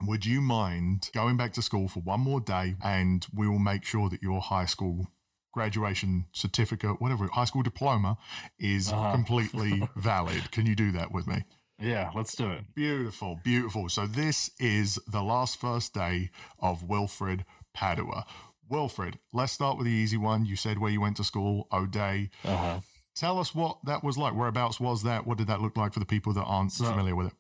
would 0.04 0.26
you 0.26 0.42
mind 0.42 1.10
going 1.14 1.38
back 1.38 1.54
to 1.54 1.62
school 1.62 1.88
for 1.88 2.00
one 2.00 2.20
more 2.22 2.40
day 2.42 2.76
and 2.84 3.28
we 3.36 3.48
will 3.48 3.60
make 3.60 3.86
sure 3.86 4.10
that 4.10 4.24
your 4.24 4.42
high 4.42 4.66
school 4.66 5.12
graduation 5.54 6.26
certificate, 6.32 7.00
whatever, 7.00 7.28
high 7.28 7.46
school 7.46 7.62
diploma 7.62 8.18
is 8.58 8.92
Uh-huh. 8.92 9.12
completely 9.12 9.88
valid? 9.96 10.50
Can 10.52 10.66
you 10.66 10.76
do 10.76 10.92
that 10.94 11.12
with 11.12 11.28
me? 11.28 11.44
Yeah 11.82 12.12
let's 12.16 12.36
do 12.36 12.50
it 12.52 12.64
Beautiful, 12.76 13.40
beautiful. 13.44 13.90
So 13.90 14.06
this 14.08 14.52
is 14.60 15.00
the 15.08 15.22
last 15.24 15.60
first 15.60 15.94
day 15.94 16.30
of 16.60 16.84
Wilfred 16.84 17.46
Padua. 17.74 18.26
Wilfred, 18.70 19.20
let's 19.34 19.52
start 19.52 19.78
with 19.78 19.86
the 19.86 19.92
easy 19.92 20.18
one. 20.18 20.46
You 20.46 20.56
said 20.56 20.80
where 20.80 20.92
you 20.92 21.02
went 21.02 21.18
to 21.18 21.24
school, 21.24 21.68
O'Dea. 21.72 22.30
uh-huh 22.46 22.80
Tell 23.14 23.40
us 23.40 23.54
what 23.54 23.78
that 23.84 24.04
was 24.06 24.18
like. 24.18 24.34
Whereabouts 24.34 24.80
was 24.80 25.04
that? 25.04 25.28
What 25.28 25.38
did 25.38 25.48
that 25.48 25.60
look 25.62 25.76
like 25.76 25.94
for 25.94 26.00
the 26.00 26.06
people 26.06 26.32
that 26.34 26.44
aren't 26.46 26.72
So- 26.72 26.86
familiar 26.86 27.16
with 27.16 27.28
it? 27.28 27.34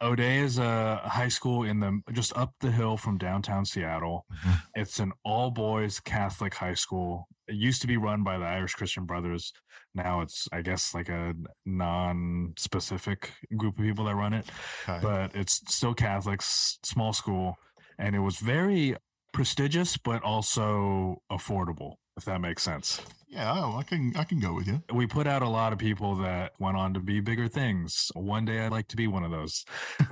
O'Dea 0.00 0.38
is 0.40 0.58
a 0.58 0.96
high 1.04 1.28
school 1.28 1.62
in 1.62 1.78
the 1.78 2.00
just 2.12 2.36
up 2.36 2.54
the 2.60 2.72
hill 2.72 2.96
from 2.96 3.18
downtown 3.18 3.64
Seattle. 3.64 4.26
Mhm. 4.44 4.62
It's 4.74 4.98
an 4.98 5.12
all 5.24 5.52
boys 5.52 6.00
Catholic 6.00 6.54
high 6.54 6.74
school. 6.74 7.28
It 7.52 7.58
used 7.58 7.80
to 7.82 7.86
be 7.86 7.96
run 7.98 8.22
by 8.24 8.38
the 8.38 8.46
Irish 8.46 8.74
Christian 8.74 9.04
Brothers. 9.04 9.52
Now 9.94 10.22
it's, 10.22 10.48
I 10.52 10.62
guess, 10.62 10.94
like 10.94 11.08
a 11.10 11.34
non 11.66 12.54
specific 12.56 13.30
group 13.56 13.78
of 13.78 13.84
people 13.84 14.06
that 14.06 14.14
run 14.14 14.32
it, 14.32 14.46
Okay. 14.88 15.00
but 15.02 15.34
it's 15.34 15.60
still 15.68 15.94
Catholics, 15.94 16.78
small 16.82 17.12
school. 17.12 17.56
And 17.98 18.16
it 18.16 18.20
was 18.20 18.38
very 18.38 18.96
prestigious, 19.32 19.96
but 19.96 20.22
also 20.22 21.22
affordable, 21.30 21.96
if 22.16 22.24
that 22.24 22.40
makes 22.40 22.62
sense. 22.62 23.00
yeah, 23.28 23.52
oh, 23.54 23.76
I 23.78 23.82
can 23.82 24.12
I 24.16 24.24
can 24.24 24.40
go 24.40 24.52
with 24.54 24.66
you. 24.66 24.82
we 24.92 25.06
put 25.06 25.26
out 25.26 25.42
a 25.42 25.48
lot 25.48 25.72
of 25.72 25.78
people 25.78 26.16
that 26.16 26.52
went 26.58 26.76
on 26.76 26.92
to 26.94 27.00
be 27.00 27.20
bigger 27.20 27.48
things. 27.48 28.10
One 28.14 28.44
day 28.44 28.60
I'd 28.60 28.72
like 28.72 28.88
to 28.88 28.96
be 28.96 29.06
one 29.06 29.24
of 29.24 29.30
those. 29.30 29.64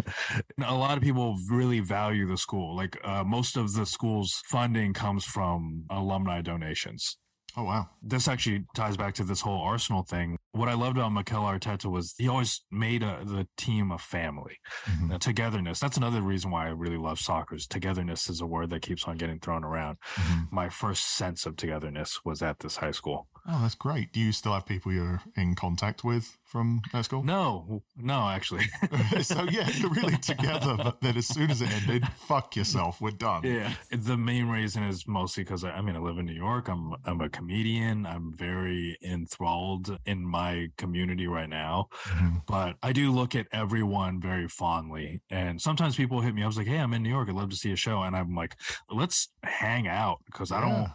a 0.63 0.75
lot 0.75 0.97
of 0.97 1.03
people 1.03 1.37
really 1.51 1.81
value 1.81 2.27
the 2.27 2.37
school. 2.39 2.77
Like 2.77 2.99
uh, 3.05 3.25
most 3.25 3.57
of 3.57 3.73
the 3.75 3.87
school's 3.87 4.43
funding 4.47 4.93
comes 4.95 5.25
from 5.25 5.85
alumni 5.91 6.41
donations. 6.43 7.17
Oh 7.57 7.65
wow. 7.65 7.89
This 8.03 8.29
actually 8.29 8.65
ties 8.75 8.97
back 8.97 9.15
to 9.15 9.25
this 9.25 9.41
whole 9.41 9.61
Arsenal 9.61 10.03
thing. 10.03 10.37
What 10.53 10.69
I 10.69 10.75
loved 10.75 10.97
about 10.97 11.13
Mikel 11.13 11.43
Arteta 11.43 11.91
was 11.91 12.15
he 12.19 12.29
always 12.29 12.63
made 12.71 13.03
a, 13.03 13.23
the 13.25 13.47
team 13.57 13.91
a 13.91 13.99
family. 13.99 14.57
Mhm. 14.87 15.15
Uh, 15.15 15.19
togetherness. 15.19 15.81
That's 15.81 15.97
another 15.97 16.23
reason 16.23 16.51
why 16.51 16.67
I 16.67 16.71
really 16.71 16.97
love 16.97 17.19
soccer. 17.19 17.57
Is 17.57 17.67
togetherness 17.67 18.29
is 18.29 18.41
a 18.41 18.47
word 18.47 18.71
that 18.71 18.83
keeps 18.83 19.05
on 19.05 19.17
getting 19.17 19.41
thrown 19.41 19.65
around. 19.65 19.99
Mhm. 20.15 20.53
My 20.53 20.69
first 20.69 21.17
sense 21.17 21.47
of 21.47 21.57
togetherness 21.57 22.21
was 22.25 22.43
at 22.43 22.61
this 22.61 22.77
high 22.77 22.91
school. 22.93 23.29
Oh, 23.49 23.63
that's 23.63 23.75
great. 23.75 24.13
Do 24.13 24.21
you 24.21 24.33
still 24.33 24.53
have 24.53 24.67
people 24.67 24.93
you're 24.93 25.23
in 25.37 25.55
contact 25.55 26.05
with 26.05 26.37
from 26.45 26.83
that 26.93 27.05
school? 27.05 27.23
No, 27.23 27.83
no, 27.97 28.29
actually. 28.29 28.65
so 29.23 29.45
yeah, 29.45 29.69
you're 29.71 29.91
really 29.91 30.17
together, 30.31 30.77
but 30.77 31.01
then 31.01 31.17
as 31.17 31.27
soon 31.27 31.51
as 31.51 31.63
it 31.63 31.71
ended, 31.73 32.07
fuck 32.09 32.55
yourself, 32.57 33.01
we're 33.01 33.11
done. 33.11 33.43
Yeah, 33.45 33.73
the 33.91 34.17
main 34.17 34.49
reason 34.49 34.83
is 34.83 35.07
mostly 35.07 35.45
because 35.45 35.65
I, 35.65 35.71
I 35.71 35.81
mean 35.81 35.97
I 35.97 36.01
live 36.01 36.19
in 36.19 36.27
New 36.27 36.35
York. 36.35 36.69
I'm 36.69 36.95
I'm 37.05 37.21
a 37.21 37.29
comedian. 37.29 38.07
I'm 38.07 38.33
very 38.37 38.99
enthralled 39.03 39.99
in 40.05 40.25
my 40.27 40.69
community 40.77 41.27
right 41.27 41.49
now. 41.49 41.89
Mhm. 42.05 42.43
But 42.47 42.77
I 42.83 42.93
do 42.93 43.11
look 43.11 43.35
at 43.35 43.47
everyone 43.53 44.21
very 44.21 44.49
fondly. 44.49 45.23
And 45.31 45.61
sometimes 45.61 45.97
people 45.97 46.21
hit 46.21 46.35
me. 46.35 46.43
I 46.43 46.47
was 46.47 46.57
like, 46.59 46.67
"Hey, 46.67 46.79
I'm 46.79 46.93
in 46.95 47.03
New 47.03 47.11
York. 47.11 47.29
I'd 47.29 47.35
love 47.35 47.51
to 47.51 47.57
see 47.57 47.73
a 47.73 47.77
show." 47.77 48.03
And 48.03 48.15
I'm 48.17 48.35
like, 48.35 48.57
"Let's 48.91 49.29
hang 49.43 49.89
out," 49.89 50.19
because 50.27 50.53
I 50.53 50.61
don't 50.61 50.91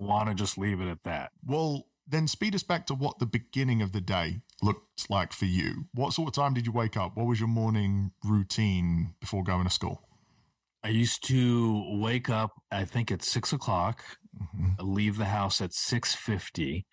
want 0.00 0.28
to 0.28 0.34
just 0.34 0.58
leave 0.58 0.80
it 0.80 0.88
at 0.88 1.04
that. 1.04 1.32
Well, 1.44 1.86
then 2.06 2.26
speed 2.26 2.54
us 2.54 2.62
back 2.62 2.86
to 2.86 2.94
what 2.94 3.18
the 3.18 3.26
beginning 3.26 3.82
of 3.82 3.92
the 3.92 4.00
day 4.00 4.40
looked 4.62 5.08
like 5.08 5.32
for 5.32 5.44
you. 5.44 5.86
What 5.94 6.12
sort 6.12 6.28
of 6.28 6.34
time 6.34 6.54
did 6.54 6.66
you 6.66 6.72
wake 6.72 6.96
up? 6.96 7.16
What 7.16 7.26
was 7.26 7.38
your 7.38 7.48
morning 7.48 8.12
routine 8.24 9.14
before 9.20 9.44
going 9.44 9.64
to 9.64 9.70
school? 9.70 10.02
I 10.82 10.88
used 10.88 11.22
to 11.28 11.98
wake 12.00 12.30
up. 12.30 12.52
I 12.72 12.84
think 12.84 13.12
at 13.12 13.22
six 13.22 13.52
o'clock. 13.52 14.02
Mhm. 14.56 14.76
Leave 14.80 15.18
the 15.18 15.26
house 15.26 15.60
at 15.60 15.74
six 15.74 16.14
fifty. 16.14 16.86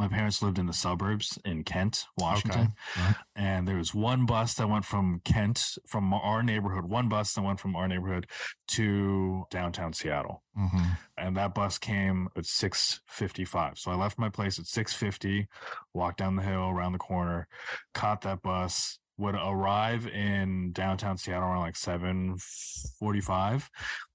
My 0.00 0.08
parents 0.08 0.40
lived 0.40 0.58
in 0.58 0.64
the 0.64 0.72
suburbs 0.72 1.38
in 1.44 1.62
Kent, 1.62 2.06
Washington. 2.16 2.72
right. 2.96 3.16
and 3.36 3.68
there 3.68 3.76
was 3.76 3.94
one 3.94 4.24
bus 4.24 4.54
that 4.54 4.66
went 4.66 4.86
from 4.86 5.20
Kent, 5.26 5.76
from 5.86 6.14
our 6.14 6.42
neighborhood, 6.42 6.86
one 6.86 7.10
bus 7.10 7.34
that 7.34 7.42
went 7.42 7.60
from 7.60 7.76
our 7.76 7.86
neighborhood 7.86 8.26
to 8.68 9.44
downtown 9.50 9.92
Seattle. 9.92 10.42
Mhm. 10.58 10.96
And 11.18 11.36
that 11.36 11.54
bus 11.54 11.76
came 11.76 12.30
at 12.34 12.46
6:55. 12.46 13.78
So 13.78 13.90
I 13.90 13.94
left 13.94 14.18
my 14.18 14.30
place 14.30 14.58
at 14.58 14.66
6:50, 14.66 15.48
walked 15.92 16.16
down 16.16 16.36
the 16.36 16.44
hill 16.44 16.70
around 16.70 16.92
the 16.92 16.98
corner, 16.98 17.46
caught 17.92 18.22
that 18.22 18.40
bus, 18.40 18.98
would 19.18 19.34
arrive 19.34 20.06
in 20.06 20.72
downtown 20.72 21.18
Seattle 21.18 21.50
around 21.50 21.60
like 21.60 21.76
7:45. 21.76 23.68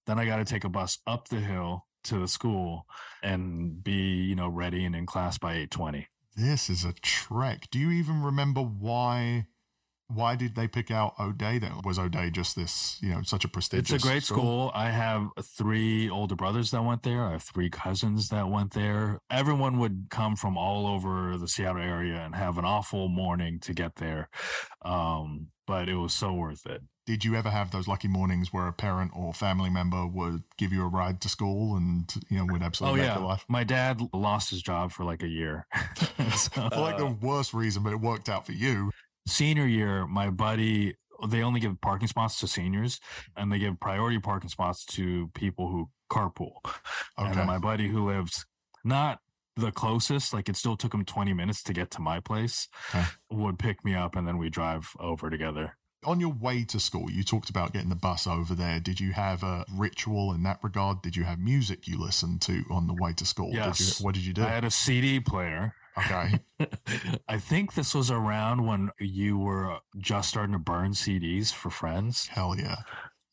Then 0.08 0.18
I 0.18 0.26
got 0.26 0.38
to 0.38 0.46
take 0.46 0.64
a 0.64 0.70
bus 0.70 0.98
up 1.06 1.28
the 1.28 1.42
hill 1.42 1.86
to 2.06 2.20
the 2.20 2.28
school 2.28 2.86
and 3.22 3.84
be, 3.84 4.24
you 4.24 4.36
know, 4.36 4.48
ready 4.48 4.86
and 4.86 4.96
in 4.96 5.06
class 5.06 5.38
by 5.38 5.56
8:20. 5.56 6.08
This 6.36 6.70
is 6.70 6.84
a 6.84 6.94
trek. 6.94 7.68
Do 7.72 7.80
you 7.80 7.92
even 7.92 8.22
remember 8.22 8.62
why? 8.62 9.48
Why 10.08 10.36
did 10.36 10.54
they 10.54 10.68
pick 10.68 10.92
out 10.92 11.16
O'Dea? 11.20 11.58
Then 11.58 11.82
was 11.84 11.98
O'Dea 11.98 12.30
just 12.30 12.56
this, 12.56 13.00
you 13.02 13.10
know, 13.10 13.24
such 13.24 13.44
a 13.44 13.48
prestigious? 13.48 13.92
It's 13.92 14.04
a 14.04 14.08
great 14.08 14.22
school. 14.22 14.70
I 14.76 14.92
have 14.92 15.30
three 15.42 16.08
older 16.12 16.36
brothers 16.36 16.70
that 16.72 16.84
went 16.84 17.02
there. 17.02 17.24
I 17.24 17.32
have 17.32 17.42
three 17.42 17.72
cousins 17.72 18.30
that 18.30 18.48
went 18.48 18.74
there. 18.74 19.20
Everyone 19.32 19.80
would 19.80 20.08
come 20.12 20.36
from 20.36 20.60
all 20.60 20.86
over 20.86 21.38
the 21.38 21.48
Seattle 21.48 21.82
area 21.82 22.18
and 22.18 22.36
have 22.36 22.60
an 22.60 22.66
awful 22.66 23.08
morning 23.08 23.60
to 23.62 23.74
get 23.74 23.96
there. 23.96 24.30
Um, 24.84 25.48
but 25.66 25.90
it 25.90 25.96
was 25.96 26.14
so 26.14 26.34
worth 26.34 26.68
it. 26.68 26.84
Did 27.06 27.24
you 27.24 27.36
ever 27.36 27.50
have 27.52 27.72
those 27.72 27.88
lucky 27.88 28.08
mornings 28.08 28.52
where 28.52 28.68
a 28.68 28.74
parent 28.74 29.12
or 29.16 29.34
family 29.34 29.70
member 29.70 30.06
would 30.08 30.44
give 30.58 30.74
you 30.74 30.84
a 30.84 30.88
ride 30.88 31.22
to 31.22 31.30
school 31.30 31.76
and 31.76 32.12
you 32.30 32.38
know 32.38 32.46
would 32.46 32.64
Oh 32.64 32.64
absolutely 32.64 32.98
make 32.98 33.06
yeah, 33.06 33.16
your 33.16 33.24
life? 33.24 33.46
my 33.48 33.64
dad 33.64 34.02
lost 34.14 34.50
his 34.50 34.62
job 34.62 34.92
for 34.92 35.04
like 35.04 35.24
a 35.24 35.28
year. 35.28 35.68
So, 36.36 36.70
For 36.74 36.82
like 36.82 36.98
the 36.98 37.06
uh, 37.06 37.14
worst 37.22 37.54
reason, 37.54 37.84
but 37.84 37.94
it 37.94 38.00
worked 38.02 38.30
out 38.30 38.46
for 38.46 38.52
you. 38.52 38.92
senior 39.28 39.66
year, 39.66 40.06
my 40.08 40.30
buddy, 40.30 40.96
they 41.28 41.42
only 41.42 41.60
give 41.60 41.80
parking 41.82 42.08
spots 42.08 42.40
to 42.40 42.48
seniors, 42.48 43.00
and 43.36 43.52
they 43.52 43.60
give 43.60 43.80
priority 43.80 44.20
parking 44.20 44.50
spots 44.50 44.86
to 44.86 45.30
people 45.34 45.70
who 45.70 45.90
carpool. 46.12 46.58
And 47.18 47.32
Okay. 47.32 47.40
then 47.40 47.46
my 47.46 47.58
buddy 47.58 47.88
who 47.90 48.06
lives 48.10 48.46
not 48.84 49.20
the 49.56 49.72
closest, 49.72 50.34
like 50.34 50.50
it 50.50 50.56
still 50.58 50.76
took 50.78 50.94
him 50.94 51.06
20 51.06 51.34
minutes 51.34 51.64
to 51.64 51.74
get 51.74 51.90
to 51.92 52.02
my 52.02 52.20
place, 52.20 52.68
Okay. 52.94 53.06
would 53.32 53.58
pick 53.60 53.84
me 53.86 53.96
up 53.96 54.16
and 54.16 54.28
then 54.28 54.38
we 54.38 54.50
drive 54.50 54.92
over 55.00 55.30
together. 55.30 55.78
On 56.06 56.20
your 56.20 56.32
way 56.34 56.64
to 56.66 56.80
school, 56.80 57.10
you 57.10 57.24
talked 57.24 57.50
about 57.50 57.74
getting 57.74 57.90
the 57.90 57.96
bus 57.96 58.28
over 58.28 58.54
there. 58.54 58.80
Did 58.80 59.00
you 59.00 59.14
have 59.14 59.42
a 59.44 59.66
ritual 59.72 60.32
in 60.34 60.44
that 60.44 60.60
regard? 60.64 61.02
Did 61.02 61.16
you 61.16 61.24
have 61.24 61.40
music 61.40 61.88
you 61.88 61.98
listened 62.00 62.42
to 62.44 62.64
on 62.70 62.88
the 62.88 62.94
way 62.94 63.14
to 63.14 63.26
school? 63.26 63.52
Did 63.52 63.58
Yes. 63.58 64.00
you, 64.00 64.06
what 64.06 64.14
did 64.16 64.26
you 64.26 64.34
do? 64.34 64.44
I 64.44 64.50
had 64.50 64.64
a 64.66 64.72
CD 64.72 65.20
player. 65.20 65.74
Okay. 65.98 66.40
I 67.28 67.40
think 67.40 67.74
this 67.74 67.96
was 67.96 68.12
around 68.12 68.66
when 68.68 68.92
you 69.00 69.38
were 69.38 69.80
just 69.98 70.30
starting 70.30 70.54
to 70.54 70.60
burn 70.60 70.92
CDs 70.92 71.52
for 71.54 71.70
friends. 71.70 72.28
Hell 72.28 72.56
yeah. 72.58 72.78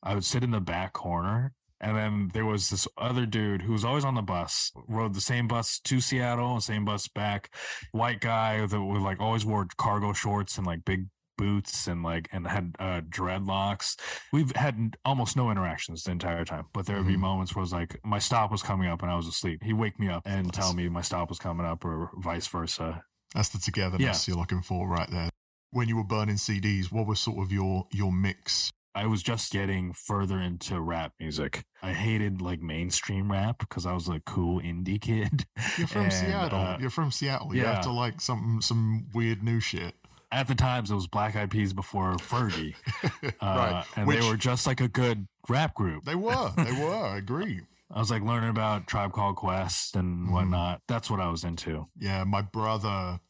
I 0.02 0.14
would 0.14 0.24
sit 0.24 0.42
in 0.44 0.50
the 0.52 0.60
back 0.60 0.92
corner. 0.94 1.52
And 1.84 1.96
then 1.96 2.30
there 2.32 2.46
was 2.46 2.70
this 2.70 2.86
other 2.96 3.26
dude 3.26 3.62
who 3.62 3.72
was 3.72 3.84
always 3.84 4.04
on 4.04 4.14
the 4.14 4.22
bus, 4.22 4.70
rode 4.86 5.14
the 5.14 5.20
same 5.20 5.48
bus 5.48 5.80
to 5.80 6.00
Seattle, 6.00 6.60
same 6.60 6.84
bus 6.84 7.08
back. 7.08 7.52
White 7.90 8.20
guy 8.20 8.64
that 8.64 8.80
was 8.80 9.02
like 9.02 9.18
always 9.18 9.44
wore 9.44 9.66
cargo 9.76 10.12
shorts 10.12 10.56
and 10.56 10.64
like 10.66 10.84
big 10.84 11.06
boots 11.36 11.86
and 11.86 12.02
like 12.02 12.28
and 12.32 12.46
had 12.46 12.74
uh, 12.78 13.00
dreadlocks. 13.02 13.96
We've 14.32 14.54
had 14.56 14.96
almost 15.04 15.36
no 15.36 15.50
interactions 15.50 16.04
the 16.04 16.10
entire 16.12 16.44
time, 16.44 16.66
but 16.72 16.86
there 16.86 16.96
would 16.98 17.06
be 17.06 17.14
Mhm. 17.16 17.20
moments 17.20 17.54
where 17.54 17.60
it 17.60 17.64
was 17.64 17.72
like 17.72 18.00
my 18.04 18.18
stop 18.18 18.50
was 18.50 18.62
coming 18.62 18.88
up 18.88 19.02
and 19.02 19.10
I 19.10 19.16
was 19.16 19.26
asleep. 19.26 19.62
He'd 19.62 19.74
wake 19.74 19.98
me 19.98 20.08
up 20.08 20.22
and 20.26 20.52
tell 20.52 20.72
me 20.74 20.88
my 20.88 21.00
stop 21.02 21.28
was 21.28 21.38
coming 21.38 21.66
up, 21.66 21.84
or 21.84 22.10
vice 22.18 22.46
versa. 22.46 23.04
That's 23.34 23.48
the 23.48 23.58
togetherness 23.58 24.28
Yeah. 24.28 24.32
you're 24.32 24.40
looking 24.40 24.62
for 24.62 24.88
right 24.88 25.10
there. 25.10 25.30
When 25.70 25.88
you 25.88 25.96
were 25.96 26.04
burning 26.04 26.36
CDs, 26.36 26.92
what 26.92 27.06
was 27.06 27.20
sort 27.20 27.38
of 27.38 27.50
your 27.52 27.86
your 27.90 28.12
mix? 28.12 28.72
I 28.94 29.06
was 29.06 29.22
just 29.22 29.50
getting 29.50 29.94
further 29.94 30.38
into 30.38 30.78
rap 30.78 31.14
music. 31.18 31.64
I 31.82 31.94
hated 31.94 32.42
like 32.42 32.60
mainstream 32.60 33.32
rap 33.32 33.58
because 33.58 33.86
I 33.86 33.94
was 33.94 34.06
a 34.06 34.20
cool 34.20 34.60
indie 34.60 35.00
kid. 35.08 35.46
You're 35.78 35.86
from 35.86 36.02
And, 36.04 36.12
Seattle. 36.12 36.60
uh, 36.60 36.76
you're 36.78 36.90
from 36.90 37.10
Seattle. 37.10 37.56
You 37.56 37.64
have 37.64 37.80
to 37.84 37.90
like 37.90 38.20
some 38.20 38.60
some 38.60 39.06
weird 39.14 39.42
new 39.42 39.60
shit. 39.60 39.94
At 40.32 40.48
the 40.48 40.54
times, 40.54 40.90
it 40.90 40.94
was 40.94 41.06
Black 41.06 41.36
Eyed 41.36 41.50
Peas 41.50 41.72
before 41.74 42.14
Fergie, 42.14 42.74
uh, 43.22 43.30
right. 43.42 43.84
and 43.96 44.06
Which 44.06 44.20
they 44.20 44.28
were 44.28 44.36
just 44.36 44.66
like 44.66 44.80
a 44.80 44.88
good 44.88 45.28
rap 45.48 45.74
group. 45.74 46.04
they 46.04 46.14
were. 46.14 46.50
They 46.56 46.72
were. 46.72 46.94
I 46.94 47.18
agree. 47.18 47.60
I 47.94 47.98
was 47.98 48.10
like 48.10 48.22
learning 48.22 48.48
about 48.48 48.86
Tribe 48.86 49.12
Called 49.12 49.36
Quest 49.36 49.94
and 49.94 50.28
Mhm. 50.28 50.32
whatnot. 50.32 50.80
That's 50.88 51.10
what 51.10 51.20
I 51.20 51.28
was 51.28 51.44
into. 51.44 51.86
Yeah, 51.98 52.24
my 52.24 52.40
brother, 52.40 53.20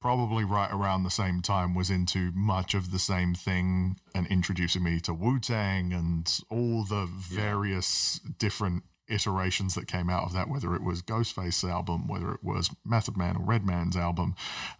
probably 0.00 0.44
right 0.44 0.72
around 0.72 1.02
the 1.02 1.10
same 1.10 1.42
time, 1.42 1.74
was 1.74 1.90
into 1.90 2.32
much 2.34 2.72
of 2.72 2.90
the 2.90 2.98
same 2.98 3.34
thing 3.34 3.98
and 4.14 4.26
introducing 4.28 4.82
me 4.82 4.98
to 5.00 5.12
Wu 5.12 5.38
Tang 5.38 5.92
and 5.92 6.40
all 6.48 6.84
the 6.84 7.04
various 7.04 8.18
different 8.38 8.84
iterations 9.08 9.74
that 9.74 9.86
came 9.86 10.08
out 10.08 10.24
of 10.24 10.32
that, 10.32 10.48
whether 10.48 10.74
it 10.74 10.82
was 10.82 11.02
Ghostface's 11.02 11.64
album, 11.64 12.08
whether 12.08 12.32
it 12.32 12.42
was 12.42 12.70
Method 12.84 13.16
Man 13.18 13.36
or 13.36 13.44
Redman's 13.44 13.96
album. 13.96 14.34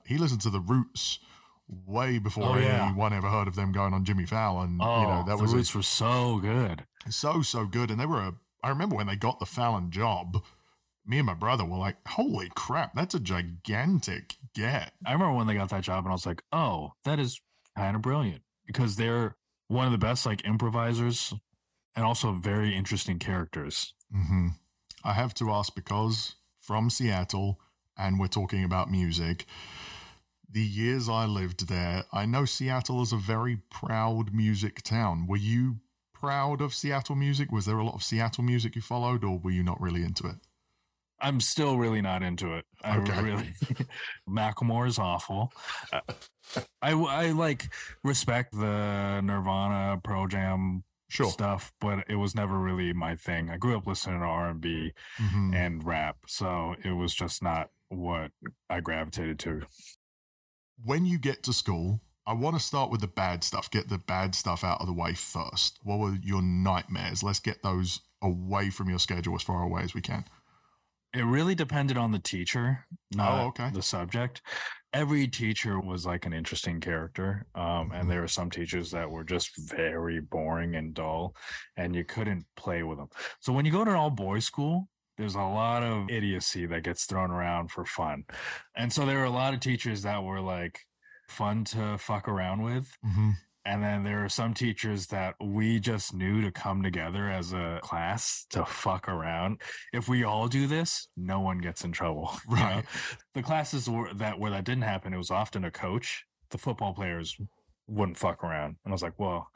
He 0.07 0.17
listened 0.17 0.41
to 0.41 0.51
The 0.51 0.61
Roots 0.61 1.19
way 1.69 2.19
before 2.19 2.57
Oh, 2.57 2.59
yeah. 2.59 2.87
anyone 2.87 3.13
ever 3.13 3.29
heard 3.29 3.49
of 3.49 3.55
them 3.57 3.73
going 3.73 3.93
on 3.93 4.05
Jimmy 4.05 4.27
Fallon. 4.27 4.79
Oh, 4.81 5.01
you 5.01 5.07
know, 5.07 5.25
that 5.27 5.37
the 5.37 5.43
was 5.43 5.53
a 5.53 5.57
roots 5.57 5.75
were 5.75 5.83
so 5.83 6.39
good. 6.39 6.85
so 7.11 7.43
so 7.43 7.67
good 7.67 7.91
and 7.91 7.99
they 8.01 8.07
were 8.07 8.21
a 8.21 8.35
i 8.63 8.69
remember 8.69 8.97
when 8.97 9.07
they 9.07 9.17
got 9.17 9.39
the 9.39 9.47
fallon 9.47 9.91
job 9.91 10.43
me 11.07 11.19
and 11.19 11.27
my 11.27 11.35
brother 11.35 11.65
were 11.65 11.77
like 11.79 11.97
holy 12.09 12.49
crap 12.57 12.95
that's 12.95 13.15
a 13.15 13.21
gigantic 13.21 14.35
get 14.55 14.93
I 15.05 15.13
remember 15.13 15.35
when 15.37 15.47
they 15.47 15.55
got 15.55 15.69
that 15.71 15.83
job, 15.85 16.05
and 16.05 16.11
I 16.11 16.15
was 16.15 16.25
like, 16.27 16.43
"Oh, 16.53 16.93
that 17.05 17.19
is 17.21 17.41
kind 17.77 17.95
of 17.95 18.03
brilliant," 18.03 18.43
because 18.67 18.97
they're 18.97 19.37
one 19.69 19.87
of 19.87 19.93
the 19.93 19.99
best 19.99 20.25
like 20.27 20.45
improvisers, 20.47 21.35
and 21.95 22.05
also 22.05 22.33
very 22.33 22.75
interesting 22.77 23.19
characters. 23.19 23.95
hmm 24.13 24.49
i 25.05 25.13
have 25.13 25.35
to 25.35 25.51
ask 25.51 25.75
because 25.75 26.37
from 26.59 26.89
seattle 26.91 27.61
and 27.99 28.19
we're 28.19 28.27
talking 28.27 28.65
about 28.65 28.91
music 28.91 29.45
the 30.51 30.63
years 30.63 31.09
I 31.09 31.27
lived 31.27 31.69
there, 31.69 32.05
I 32.13 32.27
know 32.27 32.45
Seattle 32.45 33.03
is 33.03 33.13
a 33.13 33.17
very 33.17 33.57
proud 33.71 34.33
music 34.33 34.83
town. 34.83 35.27
Were 35.27 35.37
you 35.37 35.77
proud 36.15 36.61
of 36.61 36.75
Seattle 36.75 37.17
music? 37.17 37.53
Was 37.53 37.67
there 37.67 37.79
a 37.79 37.85
lot 37.85 37.95
of 37.95 38.03
Seattle 38.03 38.45
music 38.45 38.75
you 38.77 38.83
followed, 38.83 39.25
or 39.25 39.39
were 39.39 39.51
you 39.51 39.63
not 39.63 39.81
really 39.81 40.03
into 40.03 40.27
it? 40.27 40.37
I'm 41.21 41.41
still 41.41 41.79
really 41.79 42.03
not 42.03 42.23
into 42.23 42.55
it. 42.55 42.67
I 42.85 42.99
Okay. 42.99 43.23
really 43.23 43.55
Macklemore 44.29 44.87
is 44.87 44.99
awful. 44.99 45.53
I 46.83 46.93
I 46.93 47.31
like 47.33 47.73
respect 48.05 48.53
the 48.53 49.21
Nirvana 49.23 50.01
Pearl 50.03 50.27
Jam 50.27 50.85
Sure. 51.09 51.31
stuff, 51.31 51.73
but 51.81 52.05
it 52.09 52.17
was 52.17 52.35
never 52.35 52.59
really 52.59 52.93
my 52.93 53.15
thing. 53.17 53.49
I 53.49 53.57
grew 53.57 53.77
up 53.77 53.87
listening 53.87 54.21
to 54.21 54.27
R 54.27 54.51
and 54.51 54.61
B 54.61 54.93
Mhm. 55.19 55.55
and 55.55 55.85
rap, 55.87 56.17
so 56.27 56.75
it 56.85 56.93
was 56.93 57.15
just 57.15 57.43
not 57.43 57.71
what 57.89 58.33
I 58.69 58.81
gravitated 58.81 59.39
to. 59.41 59.63
When 60.83 61.07
you 61.07 61.19
get 61.19 61.43
to 61.45 61.53
school, 61.53 62.01
I 62.27 62.35
want 62.35 62.57
to 62.57 62.63
start 62.63 62.91
with 62.91 63.01
the 63.01 63.07
bad 63.07 63.45
stuff. 63.45 63.71
Get 63.71 63.89
the 63.89 63.99
bad 63.99 64.35
stuff 64.35 64.65
out 64.65 64.81
of 64.81 64.87
the 64.87 64.93
way 64.93 65.15
first. 65.15 65.79
What 65.83 65.99
were 65.99 66.17
your 66.23 66.43
nightmares? 66.43 67.23
Let's 67.23 67.41
get 67.41 67.63
those 67.63 68.01
away 68.23 68.71
from 68.71 68.89
your 68.89 68.99
schedule 68.99 69.35
as 69.37 69.43
far 69.43 69.63
away 69.63 69.83
as 69.83 69.95
we 69.95 70.01
can. 70.01 70.25
It 71.15 71.23
really 71.25 71.55
depended 71.55 71.97
on 71.97 72.13
the 72.13 72.19
teacher, 72.19 72.85
not 73.15 73.41
Oh, 73.41 73.47
okay. 73.49 73.71
the 73.73 73.81
subject. 73.81 74.43
Every 74.93 75.29
teacher 75.29 75.81
was 75.81 76.05
like 76.05 76.27
an 76.27 76.33
interesting 76.33 76.81
character. 76.81 77.47
Um, 77.55 77.91
and 77.93 78.11
there 78.11 78.21
were 78.21 78.29
some 78.29 78.51
teachers 78.51 78.91
that 78.91 79.11
were 79.11 79.25
just 79.25 79.51
very 79.57 80.21
boring 80.21 80.75
and 80.75 80.93
dull, 80.93 81.35
and 81.77 81.95
you 81.95 82.05
couldn't 82.05 82.45
play 82.57 82.83
with 82.83 82.99
them. 82.99 83.09
So 83.41 83.53
when 83.53 83.65
you 83.65 83.73
go 83.73 83.85
to 83.85 83.91
an 83.91 83.97
all 83.97 84.11
boys 84.11 84.45
school, 84.45 84.89
there's 85.17 85.35
a 85.35 85.41
lot 85.41 85.83
of 85.83 86.11
idiocy 86.11 86.67
that 86.67 86.83
gets 86.83 87.05
thrown 87.05 87.31
around 87.31 87.71
for 87.71 87.85
fun. 87.85 88.25
And 88.77 88.93
so 88.93 89.07
there 89.07 89.19
were 89.19 89.25
a 89.25 89.31
lot 89.31 89.55
of 89.55 89.61
teachers 89.61 90.03
that 90.03 90.23
were 90.23 90.41
like 90.41 90.81
fun 91.29 91.65
to 91.65 91.97
fuck 91.99 92.29
around 92.29 92.63
with. 92.63 92.97
Mm-hmm. 93.05 93.31
And 93.65 93.83
then 93.83 94.05
there 94.05 94.25
are 94.25 94.29
some 94.29 94.55
teachers 94.55 95.09
that 95.09 95.35
we 95.41 95.81
just 95.81 96.15
knew 96.15 96.41
to 96.43 96.53
come 96.53 96.85
together 96.85 97.29
as 97.29 97.53
a 97.53 97.81
class 97.83 98.47
to 98.51 98.65
fuck 98.65 99.09
around. 99.09 99.61
If 99.93 100.09
we 100.09 100.23
all 100.23 100.47
do 100.47 100.69
this, 100.69 101.09
no 101.17 101.41
one 101.41 101.59
gets 101.59 101.85
in 101.85 101.91
trouble. 101.91 102.31
you 102.49 102.57
know? 102.57 102.63
Right. 102.63 102.85
The 103.35 103.43
classes 103.43 103.91
were 103.91 104.15
that 104.15 104.39
where 104.39 104.53
that 104.53 104.65
didn't 104.65 104.85
happen, 104.85 105.13
it 105.13 105.19
was 105.19 105.33
often 105.33 105.65
a 105.65 105.73
coach. 105.73 106.25
The 106.51 106.59
football 106.59 106.95
players 106.95 107.37
wouldn't 107.89 108.19
fuck 108.19 108.45
around. 108.45 108.77
And 108.85 108.93
I 108.93 108.95
was 108.95 109.03
like, 109.03 109.19
well, 109.19 109.49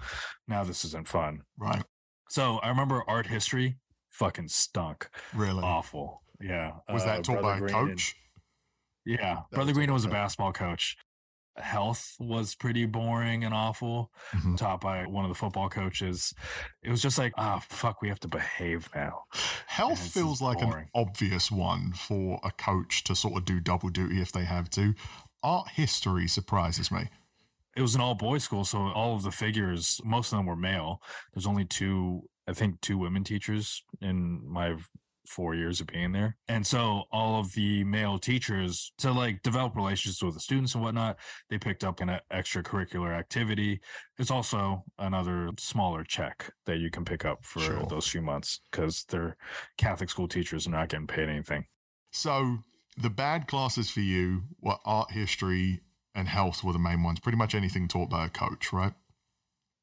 now 0.48 0.64
this 0.64 0.84
isn't 0.84 1.06
fun. 1.06 1.42
Right. 1.56 1.84
So 2.28 2.58
I 2.64 2.68
remember 2.68 3.04
art 3.06 3.28
history 3.28 3.76
fucking 4.10 4.48
stunk. 4.48 5.08
Really. 5.34 5.62
Awful. 5.62 6.22
Yeah. 6.40 6.72
was 6.88 7.02
Uh, 7.02 7.06
that 7.06 7.24
taught 7.24 7.42
by 7.42 7.58
Brother 7.58 7.66
a 7.66 7.68
Green 7.70 7.74
and- 7.76 7.88
coach? 7.90 8.16
yeah. 9.04 9.34
That 9.34 9.50
Brother 9.52 9.70
was 9.70 9.76
Green 9.76 9.92
was 9.92 10.04
a 10.04 10.08
by 10.08 10.14
a 10.16 10.18
basketball 10.22 10.52
coach. 10.52 10.96
Health 11.56 12.14
was 12.18 12.54
pretty 12.54 12.86
boring 12.86 13.44
and 13.44 13.52
awful. 13.52 14.10
Mhm. 14.32 14.56
taught 14.56 14.80
by 14.80 15.04
one 15.06 15.24
of 15.24 15.28
the 15.28 15.34
football 15.34 15.68
coaches. 15.68 16.32
It 16.82 16.90
was 16.90 17.02
just 17.02 17.18
like, 17.18 17.32
ah, 17.36 17.58
fuck, 17.58 18.00
we 18.00 18.08
have 18.08 18.20
to 18.20 18.28
behave 18.28 18.88
now. 18.94 19.24
Health 19.66 19.98
feels 20.12 20.40
like 20.40 20.62
an 20.62 20.88
obvious 20.94 21.50
one 21.50 21.92
for 21.92 22.40
a 22.42 22.50
coach 22.52 23.04
to 23.04 23.14
sort 23.16 23.36
of 23.36 23.44
do 23.44 23.60
double 23.60 23.88
duty 23.90 24.20
if 24.22 24.32
they 24.32 24.44
have 24.44 24.70
to. 24.70 24.94
Art 25.42 25.68
history 25.70 26.28
surprises 26.28 26.90
me. 26.90 27.08
It 27.76 27.82
was 27.82 27.94
an 27.94 28.00
all 28.00 28.14
boys 28.14 28.44
school, 28.44 28.64
so 28.64 28.78
all 28.92 29.16
of 29.16 29.22
the 29.22 29.30
figures, 29.32 30.00
most 30.04 30.32
of 30.32 30.38
them 30.38 30.46
were 30.46 30.56
male. 30.56 31.02
There's 31.34 31.46
only 31.46 31.64
two, 31.64 32.22
I 32.48 32.52
think, 32.52 32.80
two 32.80 32.98
women 32.98 33.24
teachers 33.24 33.82
in 34.00 34.42
my 34.48 34.76
four 35.26 35.54
years 35.54 35.80
of 35.80 35.86
being 35.86 36.10
there. 36.10 36.36
And 36.48 36.66
so 36.66 37.04
all 37.12 37.38
of 37.38 37.52
the 37.52 37.84
male 37.84 38.18
teachers 38.18 38.92
to 38.98 39.12
like 39.12 39.42
develop 39.42 39.76
relationships 39.76 40.22
with 40.22 40.34
the 40.34 40.40
students 40.40 40.74
and 40.74 40.82
whatnot, 40.82 41.18
they 41.48 41.58
picked 41.58 41.84
up 41.84 42.00
an 42.00 42.10
e- 42.10 42.18
extracurricular 42.32 43.16
activity. 43.16 43.80
It's 44.18 44.30
also 44.32 44.82
another 44.98 45.50
smaller 45.58 46.02
check 46.02 46.50
that 46.66 46.78
you 46.78 46.90
can 46.90 47.04
pick 47.04 47.24
up 47.24 47.44
for 47.44 47.60
Sure. 47.60 47.86
those 47.88 48.08
few 48.08 48.22
months 48.22 48.60
because 48.72 49.04
they're 49.04 49.36
Catholic 49.78 50.10
school 50.10 50.26
teachers 50.26 50.66
are 50.66 50.70
not 50.70 50.88
getting 50.88 51.06
paid 51.06 51.28
anything. 51.28 51.66
So 52.10 52.58
the 52.96 53.10
bad 53.10 53.46
classes 53.46 53.88
for 53.88 54.00
you 54.00 54.44
were 54.60 54.78
art 54.84 55.12
history 55.12 55.80
and 56.14 56.26
health 56.26 56.64
were 56.64 56.72
the 56.72 56.78
main 56.80 57.04
ones. 57.04 57.20
Pretty 57.20 57.38
much 57.38 57.54
anything 57.54 57.86
taught 57.86 58.10
by 58.10 58.24
a 58.26 58.30
coach, 58.30 58.72
right? 58.72 58.94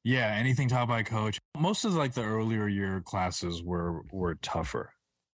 Yeah, 0.04 0.34
anything 0.34 0.68
taught 0.68 0.88
by 0.88 1.00
a 1.00 1.04
coach. 1.04 1.38
Most 1.56 1.84
of 1.84 1.94
like 1.94 2.14
the 2.14 2.22
earlier 2.22 2.68
year 2.68 3.00
classes 3.04 3.62
were 3.62 4.02
were 4.12 4.36
tougher. 4.36 4.92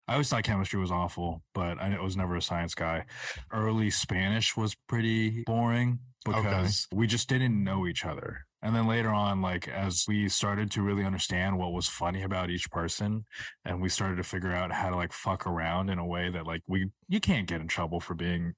I 0.09 0.13
always 0.13 0.29
thought 0.29 0.45
chemistry 0.45 0.81
was 0.81 0.91
awful, 0.91 1.43
but 1.55 1.81
I 1.81 1.99
was 2.01 2.17
never 2.17 2.37
a 2.37 2.43
science 2.43 2.75
guy. 2.75 3.05
Early 3.53 3.91
Spanish 3.91 4.57
was 4.57 4.75
pretty 4.89 5.45
boring 5.45 6.01
because 6.25 6.87
we 6.93 7.07
just 7.07 7.29
didn't 7.29 7.63
know 7.63 7.87
each 7.87 8.05
other. 8.05 8.47
And 8.65 8.77
then 8.77 8.87
later 8.87 9.11
on, 9.11 9.43
like 9.43 9.67
as 9.69 10.05
we 10.07 10.29
started 10.29 10.71
to 10.73 10.83
really 10.83 11.05
understand 11.05 11.59
what 11.59 11.73
was 11.73 11.89
funny 11.89 12.23
about 12.23 12.49
each 12.51 12.71
person, 12.71 13.25
and 13.65 13.83
we 13.83 13.89
started 13.89 14.17
to 14.17 14.23
figure 14.23 14.53
out 14.53 14.71
how 14.73 14.91
to 14.91 14.97
like 14.97 15.13
fuck 15.13 15.47
around 15.47 15.89
in 15.91 15.99
a 15.99 16.07
way 16.07 16.31
that 16.31 16.47
like 16.47 16.63
we 16.69 16.91
you 17.09 17.19
can't 17.19 17.49
get 17.49 17.61
in 17.61 17.67
trouble 17.67 17.99
for 17.99 18.15
being 18.15 18.55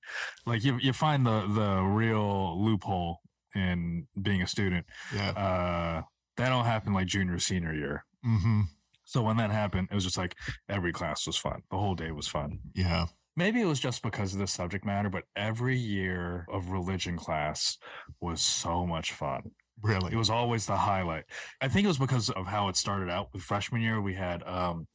like 0.46 0.62
you 0.62 0.76
you 0.78 0.92
find 0.92 1.26
the 1.26 1.46
the 1.46 1.82
real 1.82 2.62
loophole 2.62 3.20
in 3.54 4.06
being 4.20 4.42
a 4.42 4.46
student 4.46 4.86
Yeah. 5.14 5.30
uh 5.30 6.02
that 6.36 6.52
all 6.52 6.64
happened 6.64 6.94
like 6.94 7.06
junior 7.06 7.38
senior 7.38 7.74
year 7.74 8.04
Mm-hmm. 8.26 8.62
so 9.04 9.22
when 9.22 9.36
that 9.36 9.50
happened 9.50 9.88
it 9.90 9.94
was 9.94 10.04
just 10.04 10.16
like 10.18 10.34
every 10.68 10.92
class 10.92 11.26
was 11.26 11.36
fun 11.36 11.62
the 11.70 11.76
whole 11.78 11.94
day 11.94 12.10
was 12.10 12.26
fun 12.28 12.58
Yeah. 12.74 13.06
maybe 13.36 13.60
it 13.60 13.66
was 13.66 13.80
just 13.80 14.02
because 14.02 14.32
of 14.32 14.38
the 14.40 14.46
subject 14.46 14.84
matter 14.84 15.10
but 15.10 15.24
every 15.36 15.76
year 15.76 16.46
of 16.50 16.70
religion 16.70 17.16
class 17.18 17.76
was 18.20 18.40
so 18.40 18.86
much 18.86 19.12
fun 19.12 19.50
Really. 19.82 20.12
it 20.12 20.16
was 20.16 20.30
always 20.30 20.64
the 20.66 20.76
highlight 20.76 21.24
i 21.60 21.68
think 21.68 21.84
it 21.84 21.88
was 21.88 21.98
because 21.98 22.30
of 22.30 22.46
how 22.46 22.68
it 22.68 22.76
started 22.76 23.10
out 23.10 23.28
with 23.34 23.42
freshman 23.42 23.82
year 23.82 24.00
we 24.00 24.14
had 24.14 24.42
um 24.44 24.86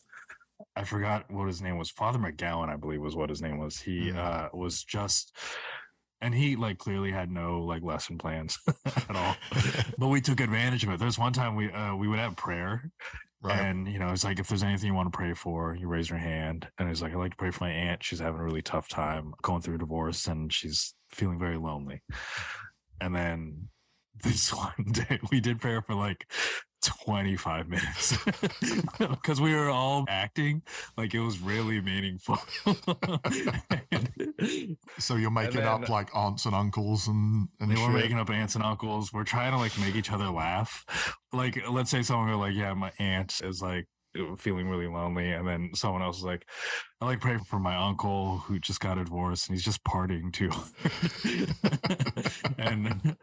i 0.76 0.84
forgot 0.84 1.30
what 1.30 1.48
his 1.48 1.62
name 1.62 1.78
was 1.78 1.91
father 1.91 2.17
mcgowan 2.17 2.69
i 2.69 2.76
believe 2.78 3.02
was 3.02 3.15
what 3.15 3.30
his 3.30 3.41
name 3.41 3.60
was 3.60 3.80
he 3.80 4.10
Mhm. 4.10 4.15
uh 4.17 4.50
was 4.54 4.84
just 4.84 5.36
and 6.22 6.34
he 6.34 6.56
like 6.56 6.78
clearly 6.78 7.12
had 7.12 7.32
no 7.32 7.62
like 7.62 7.84
lesson 7.84 8.18
plans 8.18 8.58
at 8.86 9.16
all. 9.16 9.36
But 9.98 10.08
we 10.08 10.22
took 10.22 10.40
advantage 10.40 10.84
of 10.84 10.92
it. 10.92 11.00
There's 11.00 11.20
one 11.20 11.34
time 11.34 11.56
we 11.56 11.72
uh 11.72 11.96
we 11.96 12.08
would 12.08 12.20
have 12.20 12.36
prayer 12.36 12.92
right. 13.42 13.60
and 13.60 13.88
you 13.88 14.00
know 14.00 14.10
it's 14.10 14.24
like 14.24 14.40
if 14.40 14.48
there's 14.48 14.64
anything 14.64 14.88
you 14.88 14.94
want 14.94 15.12
to 15.12 15.18
pray 15.18 15.34
for 15.34 15.76
you 15.76 15.88
raise 15.88 16.10
your 16.10 16.20
hand 16.20 16.68
and 16.78 16.90
it's 16.90 17.02
like 17.02 17.12
i'd 17.12 17.18
like 17.18 17.32
to 17.32 17.38
pray 17.38 17.52
for 17.52 17.66
my 17.66 17.72
aunt. 17.72 18.04
She's 18.04 18.20
having 18.20 18.40
a 18.40 18.44
really 18.44 18.62
tough 18.62 18.88
time 18.88 19.34
going 19.42 19.62
through 19.62 19.76
a 19.76 19.80
divorce 19.80 20.28
and 20.28 20.52
she's 20.52 20.94
feeling 21.10 21.40
very 21.40 21.58
lonely. 21.58 22.02
And 23.02 23.16
then 23.16 23.70
this 24.24 24.54
one 24.54 24.92
day 24.92 25.20
we 25.32 25.40
did 25.40 25.62
prayer 25.62 25.82
for 25.82 25.96
like 25.96 26.32
25 26.82 27.68
minutes 27.68 28.18
because 29.00 29.42
we 29.42 29.54
were 29.54 29.70
all 29.70 30.06
acting 30.08 30.62
like 30.98 31.13
it 31.13 31.20
was 31.20 31.39
really 31.39 31.82
meaningful 31.82 32.38
so 34.98 35.15
you're 35.15 35.32
making 35.32 35.58
then- 35.58 35.68
up 35.68 35.89
like 35.89 36.10
aunts 36.15 36.46
and 36.46 36.56
uncles 36.56 37.08
and, 37.08 37.48
and 37.60 37.70
they 37.72 37.76
shit. 37.76 37.88
were 37.88 37.94
making 37.94 38.18
up 38.18 38.30
aunts 38.30 38.56
and 38.56 38.63
uncles. 38.63 39.12
We're 39.13 39.24
trying 39.24 39.52
to 39.52 39.58
like 39.58 39.78
make 39.80 39.96
each 39.96 40.12
other 40.12 40.30
laugh. 40.30 40.86
Like, 41.34 41.62
let's 41.70 41.92
say 41.92 42.02
someone 42.02 42.30
go 42.30 42.38
like, 42.39 42.56
"Yeah, 42.56 42.74
my 42.74 42.92
aunt 43.00 43.42
is 43.44 43.62
like 43.62 43.88
feeling 44.38 44.70
really 44.70 44.88
lonely," 44.88 45.32
and 45.32 45.48
then 45.48 45.72
someone 45.76 46.02
else 46.02 46.18
is 46.18 46.24
like, 46.24 46.46
"I 47.02 47.06
like 47.06 47.22
praying 47.22 47.46
for 47.46 47.60
my 47.60 47.76
uncle 47.76 48.40
who 48.40 48.60
just 48.60 48.80
got 48.80 48.98
a 48.98 49.04
divorce 49.04 49.48
and 49.48 49.56
he's 49.56 49.66
just 49.66 49.84
partying 49.84 50.34
too." 50.34 50.52
and 52.58 53.16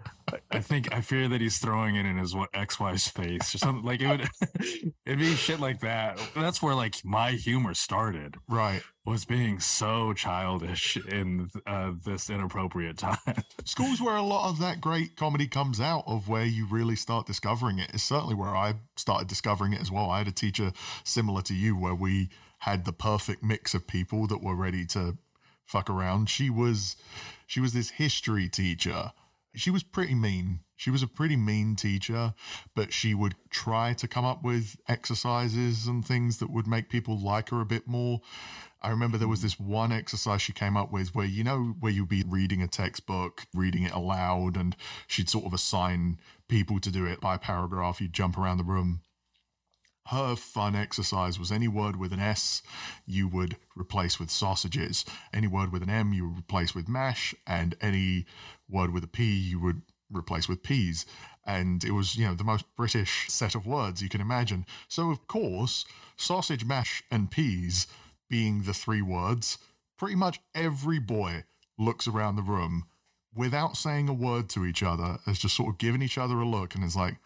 I 0.50 0.60
think 0.60 0.92
I 0.92 1.00
fear 1.00 1.28
that 1.28 1.40
he's 1.40 1.58
throwing 1.58 1.96
it 1.96 2.06
in 2.06 2.16
his 2.16 2.34
what 2.34 2.50
ex-wife's 2.54 3.08
face 3.08 3.54
or 3.54 3.58
something. 3.58 3.84
Like 3.84 4.00
it 4.00 4.08
would, 4.08 4.28
it'd 5.06 5.18
be 5.18 5.34
shit 5.34 5.60
like 5.60 5.80
that. 5.80 6.18
That's 6.34 6.62
where 6.62 6.74
like 6.74 7.04
my 7.04 7.32
humor 7.32 7.74
started 7.74 8.36
right. 8.48 8.82
was 9.04 9.24
being 9.24 9.60
so 9.60 10.12
childish 10.14 10.96
in 10.96 11.50
uh, 11.66 11.92
this 12.04 12.30
inappropriate 12.30 12.98
time. 12.98 13.18
Schools 13.64 14.00
where 14.00 14.16
a 14.16 14.22
lot 14.22 14.48
of 14.48 14.58
that 14.60 14.80
great 14.80 15.16
comedy 15.16 15.46
comes 15.46 15.80
out 15.80 16.04
of 16.06 16.28
where 16.28 16.44
you 16.44 16.66
really 16.66 16.96
start 16.96 17.26
discovering 17.26 17.78
it 17.78 17.94
is 17.94 18.02
certainly 18.02 18.34
where 18.34 18.56
I 18.56 18.74
started 18.96 19.28
discovering 19.28 19.72
it 19.74 19.80
as 19.80 19.90
well. 19.90 20.10
I 20.10 20.18
had 20.18 20.28
a 20.28 20.32
teacher 20.32 20.72
similar 21.04 21.42
to 21.42 21.54
you 21.54 21.76
where 21.76 21.94
we 21.94 22.30
had 22.58 22.84
the 22.84 22.92
perfect 22.92 23.42
mix 23.42 23.74
of 23.74 23.86
people 23.86 24.26
that 24.26 24.42
were 24.42 24.56
ready 24.56 24.84
to 24.86 25.18
fuck 25.64 25.90
around. 25.90 26.30
She 26.30 26.50
was 26.50 26.96
she 27.46 27.60
was 27.60 27.72
this 27.72 27.90
history 27.90 28.48
teacher. 28.48 29.12
She 29.54 29.70
was 29.70 29.82
pretty 29.82 30.14
mean. 30.14 30.60
She 30.76 30.90
was 30.90 31.02
a 31.02 31.06
pretty 31.06 31.36
mean 31.36 31.74
teacher, 31.74 32.34
but 32.74 32.92
she 32.92 33.14
would 33.14 33.34
try 33.48 33.94
to 33.94 34.06
come 34.06 34.26
up 34.26 34.42
with 34.42 34.76
exercises 34.88 35.86
and 35.86 36.04
things 36.04 36.36
that 36.38 36.50
would 36.50 36.66
make 36.66 36.90
people 36.90 37.18
like 37.18 37.48
her 37.48 37.62
a 37.62 37.66
bit 37.66 37.88
more. 37.88 38.20
I 38.82 38.90
remember 38.90 39.16
there 39.16 39.26
was 39.26 39.40
this 39.40 39.58
one 39.58 39.90
exercise 39.90 40.42
she 40.42 40.52
came 40.52 40.76
up 40.76 40.92
with 40.92 41.14
where, 41.14 41.26
you 41.26 41.42
know, 41.42 41.74
where 41.80 41.90
you'd 41.90 42.10
be 42.10 42.24
reading 42.26 42.62
a 42.62 42.68
textbook, 42.68 43.46
reading 43.54 43.84
it 43.84 43.92
aloud, 43.92 44.56
and 44.56 44.76
she'd 45.06 45.30
sort 45.30 45.46
of 45.46 45.54
assign 45.54 46.20
people 46.46 46.78
to 46.80 46.90
do 46.90 47.06
it 47.06 47.20
by 47.20 47.38
paragraph. 47.38 48.00
You'd 48.00 48.12
jump 48.12 48.36
around 48.36 48.58
the 48.58 48.64
room. 48.64 49.00
Her 50.06 50.36
fun 50.36 50.76
exercise 50.76 51.38
was 51.38 51.50
any 51.50 51.68
word 51.68 51.96
with 51.96 52.12
an 52.12 52.20
S 52.20 52.62
you 53.06 53.28
would 53.28 53.56
replace 53.74 54.18
with 54.18 54.30
sausages, 54.30 55.04
any 55.32 55.46
word 55.46 55.72
with 55.72 55.82
an 55.82 55.90
M 55.90 56.12
you 56.12 56.28
would 56.28 56.38
replace 56.38 56.74
with 56.74 56.88
mash, 56.88 57.34
and 57.46 57.74
any 57.80 58.26
word 58.68 58.92
with 58.92 59.04
a 59.04 59.08
P 59.08 59.24
you 59.24 59.60
would 59.60 59.82
replace 60.10 60.48
with 60.48 60.62
peas. 60.62 61.06
And 61.44 61.84
it 61.84 61.92
was, 61.92 62.16
you 62.16 62.26
know, 62.26 62.34
the 62.34 62.44
most 62.44 62.64
British 62.76 63.26
set 63.28 63.54
of 63.54 63.66
words 63.66 64.02
you 64.02 64.08
can 64.08 64.20
imagine. 64.20 64.66
So, 64.88 65.10
of 65.10 65.26
course, 65.26 65.84
sausage, 66.16 66.64
mash, 66.64 67.02
and 67.10 67.30
peas 67.30 67.86
being 68.28 68.62
the 68.62 68.74
three 68.74 69.02
words, 69.02 69.58
pretty 69.96 70.16
much 70.16 70.40
every 70.54 70.98
boy 70.98 71.44
looks 71.78 72.08
around 72.08 72.36
the 72.36 72.42
room 72.42 72.84
without 73.34 73.76
saying 73.76 74.08
a 74.08 74.14
word 74.14 74.48
to 74.48 74.64
each 74.64 74.82
other, 74.82 75.18
as 75.26 75.38
just 75.38 75.56
sort 75.56 75.68
of 75.68 75.78
giving 75.78 76.02
each 76.02 76.16
other 76.18 76.36
a 76.36 76.48
look 76.48 76.74
and 76.74 76.82
is 76.82 76.96
like, 76.96 77.16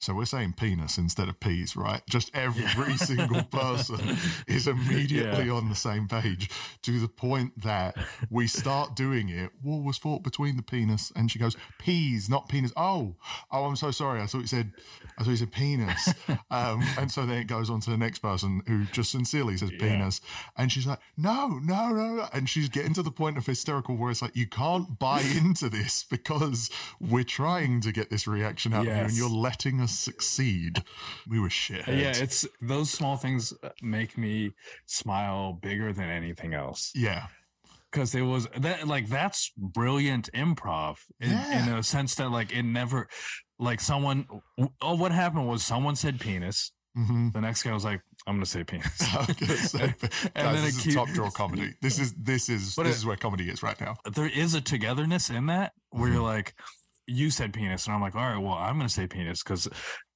so 0.00 0.14
we're 0.14 0.26
saying 0.26 0.52
penis 0.52 0.96
instead 0.96 1.28
of 1.28 1.40
peas, 1.40 1.76
right? 1.76 2.02
Just 2.08 2.30
every 2.34 2.62
yeah. 2.62 2.96
single 2.96 3.42
person 3.44 4.16
is 4.46 4.68
immediately 4.68 5.46
yeah. 5.46 5.52
on 5.52 5.68
the 5.68 5.74
same 5.74 6.06
page 6.06 6.50
to 6.82 7.00
the 7.00 7.08
point 7.08 7.60
that 7.62 7.96
we 8.30 8.46
start 8.46 8.94
doing 8.94 9.28
it. 9.28 9.50
War 9.62 9.82
was 9.82 9.98
fought 9.98 10.22
between 10.22 10.56
the 10.56 10.62
penis, 10.62 11.12
and 11.16 11.30
she 11.30 11.38
goes, 11.40 11.56
peas, 11.78 12.30
not 12.30 12.48
penis. 12.48 12.72
Oh, 12.76 13.16
oh, 13.50 13.64
I'm 13.64 13.74
so 13.74 13.90
sorry. 13.90 14.20
I 14.20 14.26
thought 14.26 14.42
you 14.42 14.46
said, 14.46 14.72
I 15.18 15.24
thought 15.24 15.30
you 15.30 15.36
said 15.36 15.52
penis. 15.52 16.14
um, 16.50 16.84
and 16.96 17.10
so 17.10 17.26
then 17.26 17.38
it 17.38 17.48
goes 17.48 17.68
on 17.68 17.80
to 17.80 17.90
the 17.90 17.98
next 17.98 18.20
person 18.20 18.62
who 18.68 18.84
just 18.86 19.10
sincerely 19.10 19.56
says 19.56 19.72
yeah. 19.72 19.78
penis, 19.80 20.20
and 20.56 20.70
she's 20.70 20.86
like, 20.86 21.00
no, 21.16 21.58
no, 21.62 21.88
no, 21.88 22.28
and 22.32 22.48
she's 22.48 22.68
getting 22.68 22.94
to 22.94 23.02
the 23.02 23.10
point 23.10 23.36
of 23.36 23.46
hysterical 23.46 23.96
where 23.96 24.10
it's 24.10 24.22
like 24.22 24.36
you 24.36 24.46
can't 24.46 24.98
buy 25.00 25.22
into 25.36 25.68
this 25.68 26.04
because 26.08 26.70
we're 27.00 27.24
trying 27.24 27.80
to 27.80 27.90
get 27.90 28.10
this 28.10 28.28
reaction 28.28 28.72
out 28.72 28.84
yes. 28.84 28.92
of 28.92 28.96
you, 28.96 29.04
and 29.04 29.12
you're 29.16 29.40
letting 29.40 29.80
us 29.80 29.87
succeed. 29.88 30.82
We 31.28 31.40
were 31.40 31.50
shit. 31.50 31.86
Yeah, 31.86 32.12
it's 32.14 32.46
those 32.60 32.90
small 32.90 33.16
things 33.16 33.52
make 33.82 34.16
me 34.16 34.52
smile 34.86 35.58
bigger 35.60 35.92
than 35.92 36.08
anything 36.08 36.54
else. 36.54 36.92
Yeah. 36.94 37.26
Because 37.90 38.14
it 38.14 38.22
was 38.22 38.46
that 38.58 38.86
like 38.86 39.08
that's 39.08 39.50
brilliant 39.56 40.30
improv 40.34 40.98
in, 41.20 41.30
yeah. 41.30 41.68
in 41.68 41.74
a 41.74 41.82
sense 41.82 42.14
that 42.16 42.30
like 42.30 42.52
it 42.52 42.62
never 42.62 43.08
like 43.58 43.80
someone 43.80 44.26
oh 44.82 44.94
what 44.94 45.10
happened 45.10 45.48
was 45.48 45.62
someone 45.62 45.96
said 45.96 46.20
penis 46.20 46.70
Mm-hmm. 46.98 47.30
The 47.30 47.40
next 47.40 47.62
guy 47.62 47.72
was 47.72 47.84
like, 47.84 48.00
"I'm 48.26 48.36
going 48.36 48.44
to 48.44 48.50
say 48.50 48.64
penis." 48.64 48.92
say, 49.70 49.82
and, 49.82 49.94
guys, 50.00 50.34
then 50.34 50.64
this 50.64 50.86
is 50.86 50.94
top 50.94 51.08
draw 51.08 51.30
comedy. 51.30 51.74
This 51.80 51.98
is 51.98 52.12
this 52.14 52.48
is 52.48 52.74
this 52.74 52.86
it, 52.86 52.90
is 52.90 53.06
where 53.06 53.16
comedy 53.16 53.48
is 53.48 53.62
right 53.62 53.80
now. 53.80 53.96
There 54.12 54.26
is 54.28 54.54
a 54.54 54.60
togetherness 54.60 55.30
in 55.30 55.46
that 55.46 55.72
where 55.90 56.04
mm-hmm. 56.04 56.14
you're 56.14 56.22
like, 56.22 56.54
you 57.08 57.30
said 57.30 57.52
penis, 57.52 57.86
and 57.86 57.94
I'm 57.94 58.00
like, 58.00 58.14
all 58.14 58.22
right, 58.22 58.38
well, 58.38 58.54
I'm 58.54 58.76
going 58.76 58.86
to 58.86 58.92
say 58.92 59.06
penis 59.06 59.42
because 59.42 59.68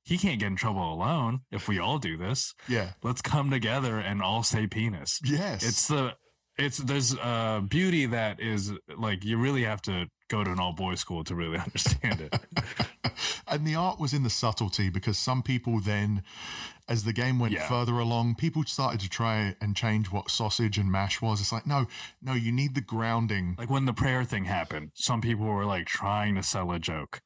he 0.04 0.18
can't 0.18 0.38
get 0.38 0.46
in 0.46 0.56
trouble 0.56 0.92
alone 0.92 1.40
if 1.50 1.68
we 1.68 1.78
all 1.78 1.98
do 1.98 2.16
this. 2.16 2.54
Yeah. 2.68 2.90
Let's 3.02 3.22
come 3.22 3.50
together 3.50 3.98
and 3.98 4.20
all 4.20 4.42
say 4.42 4.66
penis. 4.66 5.18
Yes. 5.24 5.62
It's 5.62 5.88
the, 5.88 6.14
it's, 6.58 6.78
there's 6.78 7.14
a 7.14 7.62
beauty 7.66 8.06
that 8.06 8.40
is 8.40 8.72
like, 8.96 9.24
you 9.24 9.38
really 9.38 9.64
have 9.64 9.80
to 9.82 10.06
go 10.28 10.44
to 10.44 10.50
an 10.50 10.60
all 10.60 10.72
boys 10.72 11.00
school 11.00 11.24
to 11.24 11.34
really 11.34 11.58
understand 11.66 12.20
it. 12.20 12.36
and 13.48 13.66
the 13.66 13.74
art 13.74 13.98
was 13.98 14.12
in 14.12 14.22
the 14.22 14.30
subtlety 14.30 14.90
because 14.90 15.18
some 15.18 15.42
people 15.42 15.80
then 15.80 16.22
as 16.92 17.04
the 17.04 17.12
game 17.14 17.38
went 17.38 17.54
yeah. 17.54 17.66
further 17.66 17.98
along, 17.98 18.34
people 18.34 18.62
started 18.64 19.00
to 19.00 19.08
try 19.08 19.56
and 19.62 19.74
change 19.74 20.12
what 20.12 20.30
sausage 20.30 20.76
and 20.76 20.92
mash 20.92 21.22
was. 21.22 21.40
It's 21.40 21.50
like, 21.50 21.66
no, 21.66 21.86
no, 22.20 22.34
you 22.34 22.52
need 22.52 22.74
the 22.74 22.82
grounding. 22.82 23.54
Like 23.58 23.70
when 23.70 23.86
the 23.86 23.94
prayer 23.94 24.24
thing 24.24 24.44
happened, 24.44 24.90
some 24.94 25.22
people 25.22 25.46
were 25.46 25.64
like 25.64 25.86
trying 25.86 26.34
to 26.34 26.42
sell 26.42 26.70
a 26.70 26.78
joke. 26.78 27.22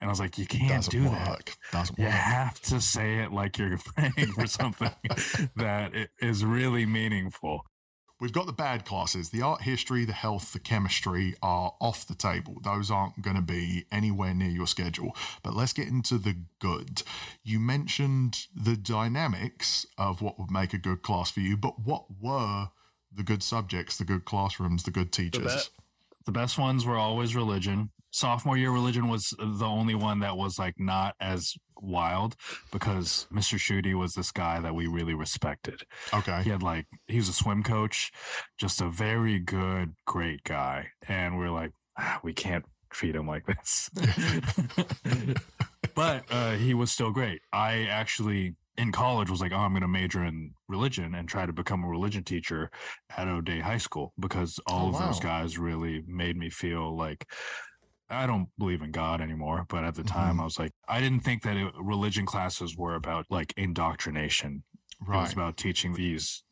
And 0.00 0.08
I 0.08 0.10
was 0.10 0.20
like, 0.20 0.38
you 0.38 0.46
can't 0.46 0.86
Doesn't 0.86 0.90
do 0.90 1.04
work. 1.10 1.12
that. 1.12 1.56
Doesn't 1.70 1.98
you 1.98 2.06
work. 2.06 2.14
have 2.14 2.60
to 2.62 2.80
say 2.80 3.18
it 3.18 3.30
like 3.30 3.58
you're 3.58 3.78
praying 3.94 4.32
for 4.32 4.46
something 4.46 4.90
that 5.56 5.92
is 6.22 6.42
really 6.42 6.86
meaningful. 6.86 7.66
We've 8.20 8.32
got 8.32 8.46
the 8.46 8.52
bad 8.52 8.84
classes. 8.84 9.30
The 9.30 9.40
art 9.40 9.62
history, 9.62 10.04
the 10.04 10.12
health, 10.12 10.52
the 10.52 10.58
chemistry 10.58 11.34
are 11.42 11.72
off 11.80 12.06
the 12.06 12.14
table. 12.14 12.58
Those 12.62 12.90
aren't 12.90 13.22
going 13.22 13.36
to 13.36 13.42
be 13.42 13.86
anywhere 13.90 14.34
near 14.34 14.50
your 14.50 14.66
schedule. 14.66 15.16
But 15.42 15.54
let's 15.56 15.72
get 15.72 15.88
into 15.88 16.18
the 16.18 16.36
good. 16.58 17.02
You 17.42 17.58
mentioned 17.58 18.46
the 18.54 18.76
dynamics 18.76 19.86
of 19.96 20.20
what 20.20 20.38
would 20.38 20.50
make 20.50 20.74
a 20.74 20.78
good 20.78 21.02
class 21.02 21.30
for 21.30 21.40
you, 21.40 21.56
but 21.56 21.80
what 21.80 22.04
were 22.20 22.68
the 23.12 23.22
good 23.22 23.42
subjects, 23.42 23.96
the 23.96 24.04
good 24.04 24.26
classrooms, 24.26 24.82
the 24.82 24.90
good 24.90 25.12
teachers? 25.12 25.70
The, 26.26 26.32
best 26.32 26.58
ones 26.58 26.84
were 26.84 26.96
always 26.96 27.34
religion. 27.34 27.90
Sophomore 28.12 28.56
year 28.56 28.70
religion 28.70 29.08
was 29.08 29.34
the 29.38 29.66
only 29.66 29.94
one 29.94 30.20
that 30.20 30.36
was 30.36 30.58
like 30.58 30.74
not 30.78 31.14
as 31.20 31.54
wild 31.80 32.34
because 32.72 33.26
Mr. 33.32 33.58
Schutte 33.58 33.94
was 33.94 34.14
this 34.14 34.32
guy 34.32 34.60
that 34.60 34.74
we 34.74 34.86
really 34.86 35.14
respected. 35.14 35.82
Okay. 36.12 36.42
He 36.42 36.50
had 36.50 36.62
like, 36.62 36.86
he 37.06 37.16
was 37.18 37.28
a 37.28 37.32
swim 37.32 37.62
coach, 37.62 38.10
just 38.58 38.80
a 38.80 38.88
very 38.88 39.38
good, 39.38 39.94
great 40.06 40.42
guy. 40.44 40.88
And 41.08 41.38
we're 41.38 41.50
like, 41.50 41.72
ah, 41.98 42.20
we 42.22 42.32
can't 42.32 42.64
treat 42.90 43.14
him 43.14 43.26
like 43.26 43.46
this. 43.46 43.90
but 45.94 46.24
uh, 46.30 46.52
he 46.52 46.74
was 46.74 46.90
still 46.90 47.10
great. 47.10 47.40
I 47.52 47.84
actually, 47.84 48.56
in 48.80 48.92
college, 48.92 49.28
was 49.28 49.42
like, 49.42 49.52
oh, 49.52 49.58
I'm 49.58 49.72
going 49.72 49.82
to 49.82 49.88
major 49.88 50.24
in 50.24 50.54
religion 50.66 51.14
and 51.14 51.28
try 51.28 51.44
to 51.44 51.52
become 51.52 51.84
a 51.84 51.88
religion 51.88 52.24
teacher 52.24 52.70
at 53.14 53.28
O'Dea 53.28 53.60
High 53.60 53.78
School 53.78 54.14
because 54.18 54.58
all 54.66 54.86
oh, 54.86 54.88
of 54.88 54.94
wow. 54.94 55.06
those 55.06 55.20
guys 55.20 55.58
really 55.58 56.02
made 56.06 56.36
me 56.36 56.48
feel 56.48 56.96
like 56.96 57.26
I 58.08 58.26
don't 58.26 58.48
believe 58.58 58.80
in 58.80 58.90
God 58.90 59.20
anymore, 59.20 59.66
but 59.68 59.84
at 59.84 59.94
the 59.94 60.02
time 60.02 60.32
mm-hmm. 60.32 60.40
I 60.40 60.44
was 60.44 60.58
like, 60.58 60.72
I 60.88 61.00
didn't 61.00 61.20
think 61.20 61.42
that 61.42 61.58
it, 61.58 61.72
religion 61.78 62.24
classes 62.24 62.74
were 62.76 62.94
about 62.94 63.26
like 63.28 63.52
indoctrination. 63.56 64.64
Right. 65.06 65.18
It 65.18 65.22
was 65.22 65.32
about 65.34 65.58
teaching 65.58 65.92
these 65.92 66.42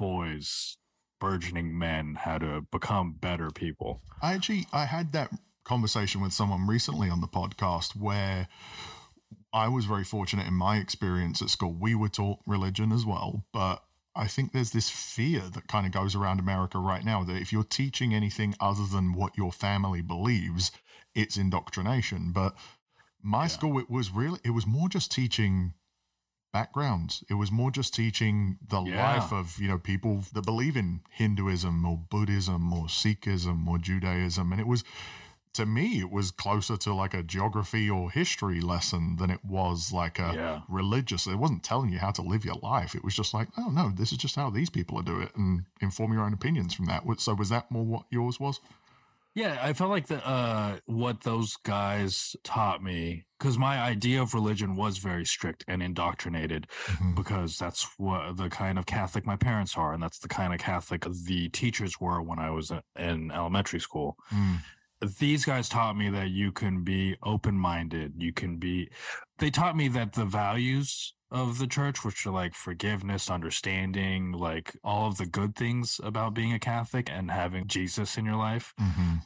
boys, 0.00 0.78
burgeoning 1.20 1.78
men, 1.78 2.16
how 2.18 2.38
to 2.38 2.66
become 2.72 3.14
better 3.18 3.50
people. 3.50 4.02
I 4.20 4.34
actually, 4.34 4.66
I 4.72 4.84
had 4.84 5.12
that 5.12 5.30
conversation 5.64 6.20
with 6.20 6.32
someone 6.32 6.66
recently 6.66 7.08
on 7.08 7.20
the 7.20 7.28
podcast 7.28 7.94
where 7.94 8.48
I 9.52 9.68
was 9.68 9.86
very 9.86 10.04
fortunate 10.04 10.46
in 10.46 10.54
my 10.54 10.76
experience 10.76 11.40
at 11.40 11.50
school. 11.50 11.72
We 11.72 11.94
were 11.94 12.08
taught 12.08 12.40
religion 12.46 12.92
as 12.92 13.06
well, 13.06 13.44
but 13.52 13.82
I 14.14 14.26
think 14.26 14.52
there's 14.52 14.72
this 14.72 14.90
fear 14.90 15.42
that 15.52 15.68
kind 15.68 15.86
of 15.86 15.92
goes 15.92 16.14
around 16.14 16.40
America 16.40 16.78
right 16.78 17.04
now 17.04 17.22
that 17.24 17.36
if 17.36 17.52
you're 17.52 17.62
teaching 17.62 18.12
anything 18.12 18.54
other 18.60 18.84
than 18.84 19.12
what 19.12 19.38
your 19.38 19.52
family 19.52 20.02
believes, 20.02 20.72
it's 21.14 21.36
indoctrination. 21.36 22.32
But 22.32 22.54
my 23.22 23.44
yeah. 23.44 23.48
school, 23.48 23.78
it 23.78 23.88
was 23.88 24.10
really, 24.10 24.40
it 24.44 24.50
was 24.50 24.66
more 24.66 24.88
just 24.88 25.12
teaching 25.12 25.74
backgrounds. 26.52 27.22
It 27.30 27.34
was 27.34 27.52
more 27.52 27.70
just 27.70 27.94
teaching 27.94 28.58
the 28.66 28.82
yeah. 28.82 29.20
life 29.20 29.32
of, 29.32 29.58
you 29.60 29.68
know, 29.68 29.78
people 29.78 30.24
that 30.32 30.44
believe 30.44 30.76
in 30.76 31.02
Hinduism 31.10 31.84
or 31.84 31.96
Buddhism 31.96 32.72
or 32.72 32.86
Sikhism 32.86 33.68
or 33.68 33.78
Judaism. 33.78 34.50
And 34.50 34.60
it 34.60 34.66
was, 34.66 34.82
to 35.58 35.66
me, 35.66 35.98
it 35.98 36.12
was 36.12 36.30
closer 36.30 36.76
to 36.76 36.94
like 36.94 37.14
a 37.14 37.22
geography 37.24 37.90
or 37.90 38.12
history 38.12 38.60
lesson 38.60 39.16
than 39.16 39.28
it 39.28 39.44
was 39.44 39.92
like 39.92 40.20
a 40.20 40.32
yeah. 40.32 40.60
religious. 40.68 41.26
It 41.26 41.34
wasn't 41.34 41.64
telling 41.64 41.90
you 41.90 41.98
how 41.98 42.12
to 42.12 42.22
live 42.22 42.44
your 42.44 42.60
life. 42.62 42.94
It 42.94 43.02
was 43.02 43.16
just 43.16 43.34
like, 43.34 43.48
oh 43.58 43.68
no, 43.70 43.90
this 43.90 44.12
is 44.12 44.18
just 44.18 44.36
how 44.36 44.50
these 44.50 44.70
people 44.70 45.02
do 45.02 45.20
it, 45.20 45.34
and 45.34 45.64
inform 45.80 46.12
your 46.12 46.22
own 46.22 46.32
opinions 46.32 46.74
from 46.74 46.86
that. 46.86 47.02
So 47.18 47.34
was 47.34 47.48
that 47.48 47.72
more 47.72 47.84
what 47.84 48.04
yours 48.08 48.38
was? 48.38 48.60
Yeah, 49.34 49.58
I 49.60 49.72
felt 49.72 49.90
like 49.90 50.06
the 50.06 50.24
uh, 50.24 50.78
what 50.86 51.22
those 51.22 51.56
guys 51.56 52.36
taught 52.44 52.80
me 52.80 53.24
because 53.36 53.58
my 53.58 53.78
idea 53.78 54.22
of 54.22 54.34
religion 54.34 54.76
was 54.76 54.98
very 54.98 55.24
strict 55.24 55.64
and 55.66 55.82
indoctrinated 55.82 56.68
mm-hmm. 56.86 57.14
because 57.14 57.58
that's 57.58 57.88
what 57.98 58.36
the 58.36 58.48
kind 58.48 58.78
of 58.78 58.86
Catholic 58.86 59.26
my 59.26 59.36
parents 59.36 59.76
are, 59.76 59.92
and 59.92 60.00
that's 60.00 60.20
the 60.20 60.28
kind 60.28 60.54
of 60.54 60.60
Catholic 60.60 61.04
the 61.26 61.48
teachers 61.48 62.00
were 62.00 62.22
when 62.22 62.38
I 62.38 62.50
was 62.50 62.70
in 62.96 63.32
elementary 63.32 63.80
school. 63.80 64.16
Mm. 64.32 64.58
These 65.00 65.44
guys 65.44 65.68
taught 65.68 65.96
me 65.96 66.10
that 66.10 66.30
you 66.30 66.50
can 66.50 66.82
be 66.82 67.16
open 67.22 67.54
minded. 67.54 68.14
You 68.18 68.32
can 68.32 68.56
be. 68.56 68.90
They 69.38 69.50
taught 69.50 69.76
me 69.76 69.88
that 69.88 70.14
the 70.14 70.24
values 70.24 71.14
of 71.30 71.58
the 71.58 71.66
church, 71.66 72.04
which 72.04 72.26
are 72.26 72.30
like 72.30 72.54
forgiveness, 72.54 73.30
understanding, 73.30 74.32
like 74.32 74.76
all 74.82 75.08
of 75.08 75.18
the 75.18 75.26
good 75.26 75.54
things 75.54 76.00
about 76.02 76.34
being 76.34 76.52
a 76.52 76.58
Catholic 76.58 77.10
and 77.10 77.30
having 77.30 77.66
Jesus 77.66 78.16
in 78.16 78.24
your 78.24 78.36
life. 78.36 78.74
Mm-hmm. 78.80 79.16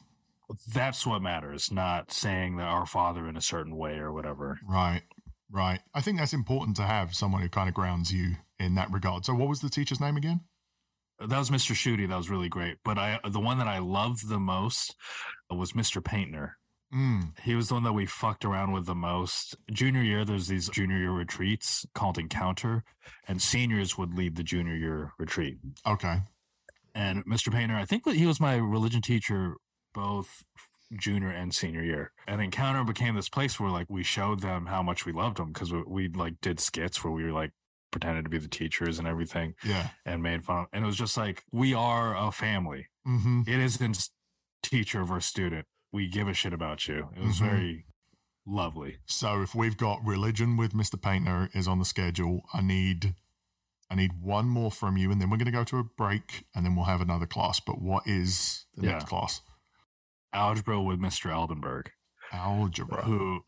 That's 0.71 1.07
what 1.07 1.21
matters, 1.21 1.71
not 1.71 2.11
saying 2.11 2.57
that 2.57 2.67
our 2.67 2.85
Father 2.85 3.27
in 3.27 3.37
a 3.37 3.41
certain 3.41 3.77
way 3.77 3.97
or 3.97 4.11
whatever. 4.11 4.59
Right, 4.67 5.01
right. 5.49 5.79
I 5.93 6.01
think 6.01 6.19
that's 6.19 6.33
important 6.33 6.75
to 6.77 6.83
have 6.83 7.15
someone 7.15 7.41
who 7.41 7.49
kind 7.49 7.69
of 7.69 7.73
grounds 7.73 8.13
you 8.13 8.35
in 8.59 8.75
that 8.75 8.91
regard. 8.91 9.25
So, 9.25 9.33
what 9.33 9.49
was 9.49 9.61
the 9.61 9.69
teacher's 9.69 10.01
name 10.01 10.17
again? 10.17 10.41
That 11.19 11.39
was 11.39 11.49
Mr. 11.49 11.73
Schutte. 11.73 12.07
That 12.09 12.17
was 12.17 12.29
really 12.29 12.49
great. 12.49 12.77
But 12.83 12.97
I, 12.97 13.19
the 13.27 13.39
one 13.39 13.57
that 13.59 13.67
I 13.67 13.79
loved 13.79 14.27
the 14.27 14.39
most 14.39 14.95
was 15.55 15.73
Mr. 15.73 16.03
Painter. 16.03 16.57
Mm. 16.93 17.37
He 17.39 17.55
was 17.55 17.69
the 17.69 17.73
one 17.73 17.83
that 17.83 17.93
we 17.93 18.05
fucked 18.05 18.45
around 18.45 18.71
with 18.71 18.85
the 18.85 18.93
most. 18.95 19.55
Junior 19.71 20.01
year, 20.03 20.23
there's 20.25 20.47
these 20.47 20.69
junior 20.69 20.97
year 20.97 21.11
retreats 21.11 21.85
called 21.95 22.17
Encounter, 22.19 22.83
and 23.27 23.41
seniors 23.41 23.97
would 23.97 24.13
lead 24.13 24.35
the 24.35 24.43
junior 24.43 24.75
year 24.75 25.11
retreat. 25.17 25.57
Okay. 25.87 26.19
And 26.93 27.25
Mr. 27.25 27.51
Painter, 27.51 27.75
I 27.75 27.85
think 27.85 28.07
he 28.07 28.27
was 28.27 28.39
my 28.39 28.55
religion 28.55 29.01
teacher 29.01 29.55
both 29.93 30.43
junior 30.95 31.29
and 31.29 31.53
senior 31.53 31.83
year. 31.83 32.11
And 32.27 32.39
Encounter 32.41 32.83
became 32.83 33.15
this 33.15 33.29
place 33.29 33.59
where 33.59 33.71
like 33.71 33.87
we 33.89 34.03
showed 34.03 34.41
them 34.41 34.67
how 34.67 34.83
much 34.83 35.05
we 35.05 35.11
loved 35.11 35.37
them 35.37 35.51
because 35.51 35.71
we, 35.73 35.81
we 35.87 36.07
like 36.09 36.35
did 36.41 36.59
skits 36.59 37.03
where 37.03 37.11
we 37.13 37.23
were 37.23 37.31
like 37.31 37.51
pretended 37.89 38.25
to 38.25 38.29
be 38.29 38.37
the 38.37 38.47
teachers 38.47 38.99
and 38.99 39.07
everything 39.07 39.55
Yeah. 39.63 39.89
and 40.05 40.21
made 40.21 40.43
fun 40.43 40.59
of 40.61 40.65
and 40.73 40.83
it 40.83 40.87
was 40.87 40.95
just 40.97 41.15
like 41.17 41.43
we 41.51 41.73
are 41.73 42.15
a 42.15 42.31
family 42.31 42.87
Mm-hmm. 43.07 43.41
it 43.47 43.59
isn't 43.59 44.09
teacher 44.63 45.03
versus 45.03 45.25
student 45.29 45.65
we 45.91 46.07
give 46.07 46.27
a 46.27 46.33
shit 46.33 46.53
about 46.53 46.87
you 46.87 47.09
it 47.15 47.21
was 47.23 47.37
Mhm. 47.39 47.49
very 47.49 47.85
lovely 48.45 48.97
So 49.05 49.41
if 49.41 49.53
we've 49.55 49.77
got 49.77 50.03
religion 50.03 50.57
with 50.57 50.73
Mr. 50.73 50.99
Painter 51.01 51.49
is 51.53 51.67
on 51.67 51.79
the 51.79 51.85
schedule, 51.85 52.41
I 52.53 52.61
need 52.61 53.15
I 53.89 53.95
need 53.95 54.13
one 54.21 54.47
more 54.47 54.71
from 54.71 54.97
you, 54.97 55.11
and 55.11 55.21
then 55.21 55.29
we're 55.29 55.37
going 55.37 55.45
to 55.45 55.51
go 55.51 55.63
to 55.65 55.77
a 55.77 55.83
break, 55.83 56.45
and 56.55 56.65
then 56.65 56.73
we'll 56.75 56.85
have 56.85 56.99
another 57.01 57.27
class. 57.27 57.59
But 57.59 57.79
what 57.79 58.07
is 58.07 58.65
the 58.75 58.87
Yeah. 58.87 58.91
next 58.93 59.05
class? 59.05 59.41
algebra 60.33 60.81
with 60.81 60.99
mr 60.99 61.29
eldenberg 61.31 61.89
Algebra. 62.31 63.03
who 63.03 63.43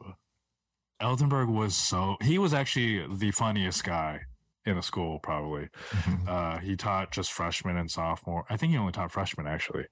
eldenberg 1.01 1.47
was 1.51 1.75
so 1.75 2.15
he 2.21 2.38
was 2.38 2.54
actually 2.54 3.06
the 3.17 3.32
funniest 3.32 3.84
guy 3.84 4.21
in 4.65 4.75
the 4.75 4.84
school 4.84 5.19
probably 5.19 5.67
Mhm. 5.89 6.28
Uh, 6.28 6.58
he 6.60 6.75
taught 6.75 7.12
just 7.12 7.32
freshman 7.34 7.75
and 7.78 7.89
sophomore. 7.91 8.45
I 8.49 8.58
think 8.58 8.71
he 8.71 8.78
only 8.78 8.91
taught 8.91 9.12
freshmen 9.12 9.47
actually. 9.47 9.86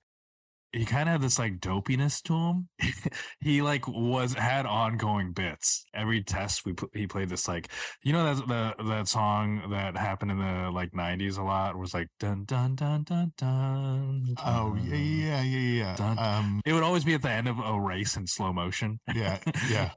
He 0.73 0.85
kind 0.85 1.07
of 1.07 1.13
had 1.13 1.21
this 1.21 1.37
like 1.37 1.59
dopiness 1.59 2.21
to 2.23 2.33
him. 2.33 2.67
he 3.39 3.61
like 3.61 3.87
was 3.87 4.33
had 4.33 4.65
ongoing 4.65 5.31
bits. 5.31 5.85
Every 5.93 6.23
test 6.23 6.65
we 6.65 6.73
pl- 6.73 6.89
he 6.93 7.05
played 7.05 7.29
this 7.29 7.47
like 7.47 7.69
you 8.01 8.11
know 8.11 8.33
that 8.33 8.47
the 8.47 8.83
that 8.85 9.07
song 9.07 9.69
that 9.69 9.95
happened 9.95 10.31
in 10.31 10.39
the 10.39 10.71
like 10.71 10.91
'90s 10.91 11.37
a 11.37 11.43
lot 11.43 11.77
was 11.77 11.93
like 11.93 12.07
dun 12.19 12.45
dun 12.45 12.73
dun 12.73 13.03
dun 13.03 13.33
dun. 13.37 14.35
Oh 14.43 14.75
yeah, 14.83 14.95
yeah, 14.95 15.41
yeah, 15.43 15.59
yeah. 15.83 15.95
Dun. 15.95 16.17
Um, 16.17 16.61
It 16.65 16.73
would 16.73 16.83
always 16.83 17.03
be 17.03 17.13
at 17.13 17.21
the 17.21 17.29
end 17.29 17.47
of 17.47 17.59
a 17.59 17.79
race 17.79 18.17
in 18.17 18.25
slow 18.25 18.51
motion. 18.51 18.99
yeah, 19.13 19.37
yeah. 19.69 19.91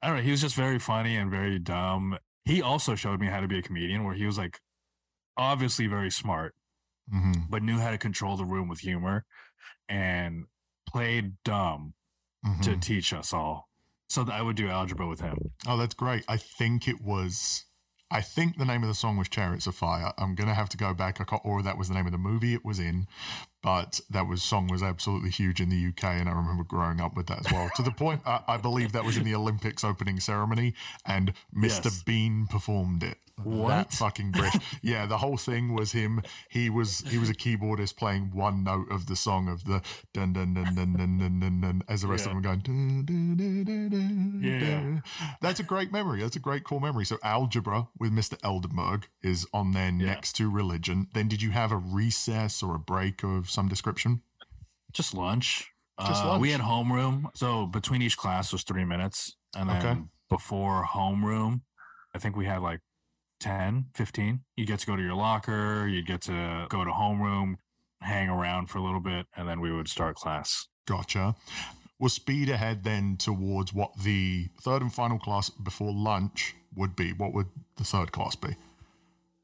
I 0.00 0.06
don't 0.06 0.16
know. 0.18 0.22
He 0.22 0.30
was 0.30 0.40
just 0.40 0.54
very 0.54 0.78
funny 0.78 1.16
and 1.16 1.28
very 1.30 1.58
dumb. 1.58 2.16
He 2.44 2.62
also 2.62 2.94
showed 2.94 3.18
me 3.20 3.26
how 3.26 3.40
to 3.40 3.48
be 3.48 3.58
a 3.58 3.62
comedian, 3.62 4.04
where 4.04 4.14
he 4.14 4.26
was 4.26 4.38
like 4.38 4.60
obviously 5.36 5.88
very 5.88 6.10
smart, 6.10 6.54
hmm 7.10 7.32
but 7.50 7.62
knew 7.62 7.78
how 7.78 7.90
to 7.90 7.98
control 7.98 8.36
the 8.36 8.44
room 8.44 8.68
with 8.68 8.80
humor 8.80 9.24
and 9.88 10.46
played 10.88 11.32
dumb 11.44 11.94
to 12.62 12.72
hmm 12.72 12.80
teach 12.80 13.12
us 13.12 13.32
all. 13.32 13.68
So 14.08 14.22
that 14.24 14.34
I 14.34 14.42
would 14.42 14.56
do 14.56 14.68
algebra 14.68 15.08
with 15.08 15.20
him. 15.20 15.38
Oh, 15.66 15.76
that's 15.76 15.94
great. 15.94 16.24
I 16.28 16.36
think 16.36 16.86
it 16.86 17.00
was. 17.00 17.64
I 18.10 18.20
think 18.20 18.58
the 18.58 18.64
name 18.66 18.82
of 18.82 18.88
the 18.88 18.94
song 18.94 19.16
was 19.16 19.28
"Chariots 19.28 19.66
of 19.66 19.74
Fire." 19.74 20.12
I'm 20.18 20.34
gonna 20.34 20.54
have 20.54 20.68
to 20.70 20.76
go 20.76 20.92
back. 20.94 21.20
I 21.20 21.24
can't, 21.24 21.42
or 21.44 21.62
that 21.62 21.78
was 21.78 21.88
the 21.88 21.94
name 21.94 22.06
of 22.06 22.12
the 22.12 22.18
movie 22.18 22.54
it 22.54 22.64
was 22.64 22.78
in. 22.78 23.08
But 23.62 24.00
that 24.10 24.28
was 24.28 24.42
song 24.42 24.68
was 24.68 24.82
absolutely 24.82 25.30
huge 25.30 25.58
in 25.60 25.70
the 25.70 25.86
UK, 25.88 26.04
and 26.20 26.28
I 26.28 26.32
remember 26.32 26.64
growing 26.64 27.00
up 27.00 27.16
with 27.16 27.26
that 27.28 27.40
as 27.40 27.50
well. 27.50 27.70
to 27.70 27.82
the 27.82 27.90
point, 27.90 28.20
I, 28.26 28.40
I 28.46 28.56
believe 28.58 28.92
that 28.92 29.04
was 29.04 29.16
in 29.16 29.24
the 29.24 29.34
Olympics 29.34 29.82
opening 29.82 30.20
ceremony, 30.20 30.74
and 31.06 31.32
Mr. 31.56 31.86
Yes. 31.86 32.02
Bean 32.02 32.46
performed 32.46 33.02
it. 33.02 33.16
That 33.44 33.92
fucking 33.92 34.30
British? 34.30 34.60
yeah, 34.82 35.06
the 35.06 35.18
whole 35.18 35.36
thing 35.36 35.74
was 35.74 35.92
him. 35.92 36.22
He 36.48 36.70
was 36.70 37.00
he 37.00 37.18
was 37.18 37.28
a 37.30 37.34
keyboardist 37.34 37.96
playing 37.96 38.30
one 38.32 38.62
note 38.64 38.90
of 38.90 39.06
the 39.06 39.16
song 39.16 39.48
of 39.48 39.64
the 39.64 39.82
dun 40.12 40.32
dun 40.32 40.54
dun 40.54 40.74
dun 40.74 40.92
dun 40.96 41.18
dun 41.18 41.40
dun, 41.40 41.60
dun 41.60 41.82
as 41.88 42.02
the 42.02 42.08
rest 42.08 42.24
Yeah. 42.26 42.30
of 42.30 42.34
them 42.34 42.42
going. 42.42 42.60
Dun, 42.60 43.04
dun, 43.04 43.36
dun, 43.36 43.64
dun, 43.64 43.88
dun, 43.90 44.40
Yeah. 44.42 44.60
dun. 44.60 45.02
That's 45.40 45.58
a 45.60 45.64
great 45.64 45.90
memory. 45.92 46.20
That's 46.22 46.36
a 46.36 46.40
great 46.40 46.64
core 46.64 46.80
memory. 46.80 47.04
So 47.04 47.18
algebra 47.22 47.88
with 47.98 48.12
Mr. 48.12 48.38
Eldenberg 48.42 49.04
is 49.22 49.46
on 49.52 49.72
there 49.72 49.86
Yeah. 49.90 50.06
next 50.06 50.34
to 50.34 50.48
religion. 50.48 51.08
Then 51.12 51.28
did 51.28 51.42
you 51.42 51.50
have 51.50 51.72
a 51.72 51.76
recess 51.76 52.62
or 52.62 52.74
a 52.76 52.78
break 52.78 53.24
of 53.24 53.50
some 53.50 53.68
description? 53.68 54.22
Just 54.92 55.12
lunch. 55.12 55.72
Just 56.06 56.24
Uh, 56.24 56.38
We 56.40 56.50
had 56.50 56.60
homeroom. 56.60 57.26
So 57.34 57.66
between 57.66 58.00
each 58.02 58.16
class 58.16 58.52
was 58.52 58.62
three 58.62 58.84
minutes. 58.84 59.36
And 59.56 59.68
then 59.68 59.86
Okay. 59.86 60.00
before 60.28 60.84
homeroom, 60.84 61.62
I 62.14 62.18
think 62.18 62.36
we 62.36 62.46
had 62.46 62.62
like 62.62 62.80
10, 63.40 63.86
15. 63.94 64.40
You 64.56 64.66
get 64.66 64.80
to 64.80 64.86
go 64.86 64.96
to 64.96 65.02
your 65.02 65.14
locker, 65.14 65.86
you 65.86 66.02
get 66.02 66.22
to 66.22 66.66
go 66.68 66.84
to 66.84 66.90
homeroom, 66.90 67.56
hang 68.00 68.28
around 68.28 68.68
for 68.68 68.78
a 68.78 68.82
little 68.82 69.00
bit, 69.00 69.26
and 69.36 69.48
then 69.48 69.60
we 69.60 69.72
would 69.72 69.88
start 69.88 70.16
class. 70.16 70.68
Gotcha. 70.86 71.34
We'll 71.98 72.10
speed 72.10 72.48
ahead 72.48 72.84
then 72.84 73.16
towards 73.16 73.72
what 73.72 73.92
the 74.02 74.48
third 74.60 74.82
and 74.82 74.92
final 74.92 75.18
class 75.18 75.50
before 75.50 75.92
lunch 75.92 76.54
would 76.74 76.96
be. 76.96 77.12
What 77.12 77.32
would 77.32 77.46
the 77.76 77.84
third 77.84 78.12
class 78.12 78.34
be? 78.36 78.56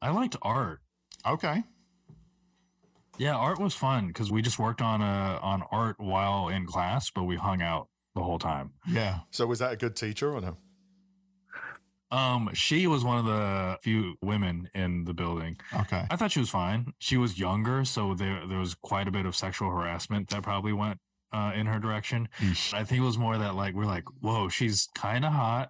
I 0.01 0.11
liked 0.11 0.35
art. 0.41 0.79
Okay. 1.25 1.63
Yeah, 3.17 3.35
art 3.35 3.59
was 3.59 3.75
fun 3.75 4.07
because 4.07 4.31
we 4.31 4.41
just 4.41 4.57
worked 4.57 4.81
on 4.81 5.01
uh 5.01 5.39
on 5.41 5.63
art 5.71 5.97
while 5.99 6.49
in 6.49 6.65
class, 6.65 7.11
but 7.11 7.23
we 7.23 7.35
hung 7.35 7.61
out 7.61 7.87
the 8.15 8.23
whole 8.23 8.39
time. 8.39 8.71
Yeah. 8.87 9.19
So 9.31 9.45
was 9.45 9.59
that 9.59 9.73
a 9.73 9.75
good 9.75 9.95
teacher 9.95 10.33
or 10.33 10.41
no? 10.41 10.57
Um, 12.11 12.49
she 12.53 12.87
was 12.87 13.03
one 13.03 13.17
of 13.17 13.25
the 13.25 13.77
few 13.81 14.15
women 14.21 14.69
in 14.73 15.05
the 15.05 15.13
building. 15.13 15.57
Okay. 15.73 16.05
I 16.09 16.15
thought 16.15 16.31
she 16.31 16.39
was 16.39 16.49
fine. 16.49 16.93
She 16.99 17.17
was 17.17 17.39
younger, 17.39 17.85
so 17.85 18.13
there 18.13 18.45
there 18.47 18.59
was 18.59 18.75
quite 18.75 19.07
a 19.07 19.11
bit 19.11 19.25
of 19.25 19.35
sexual 19.35 19.69
harassment 19.71 20.29
that 20.29 20.43
probably 20.43 20.73
went 20.73 20.99
uh, 21.31 21.53
in 21.55 21.67
her 21.67 21.79
direction. 21.79 22.27
Yeesh. 22.39 22.73
I 22.73 22.83
think 22.83 23.01
it 23.01 23.05
was 23.05 23.17
more 23.17 23.37
that 23.37 23.55
like 23.55 23.73
we're 23.73 23.85
like, 23.85 24.03
whoa, 24.19 24.49
she's 24.49 24.89
kind 24.93 25.23
of 25.23 25.31
hot, 25.31 25.69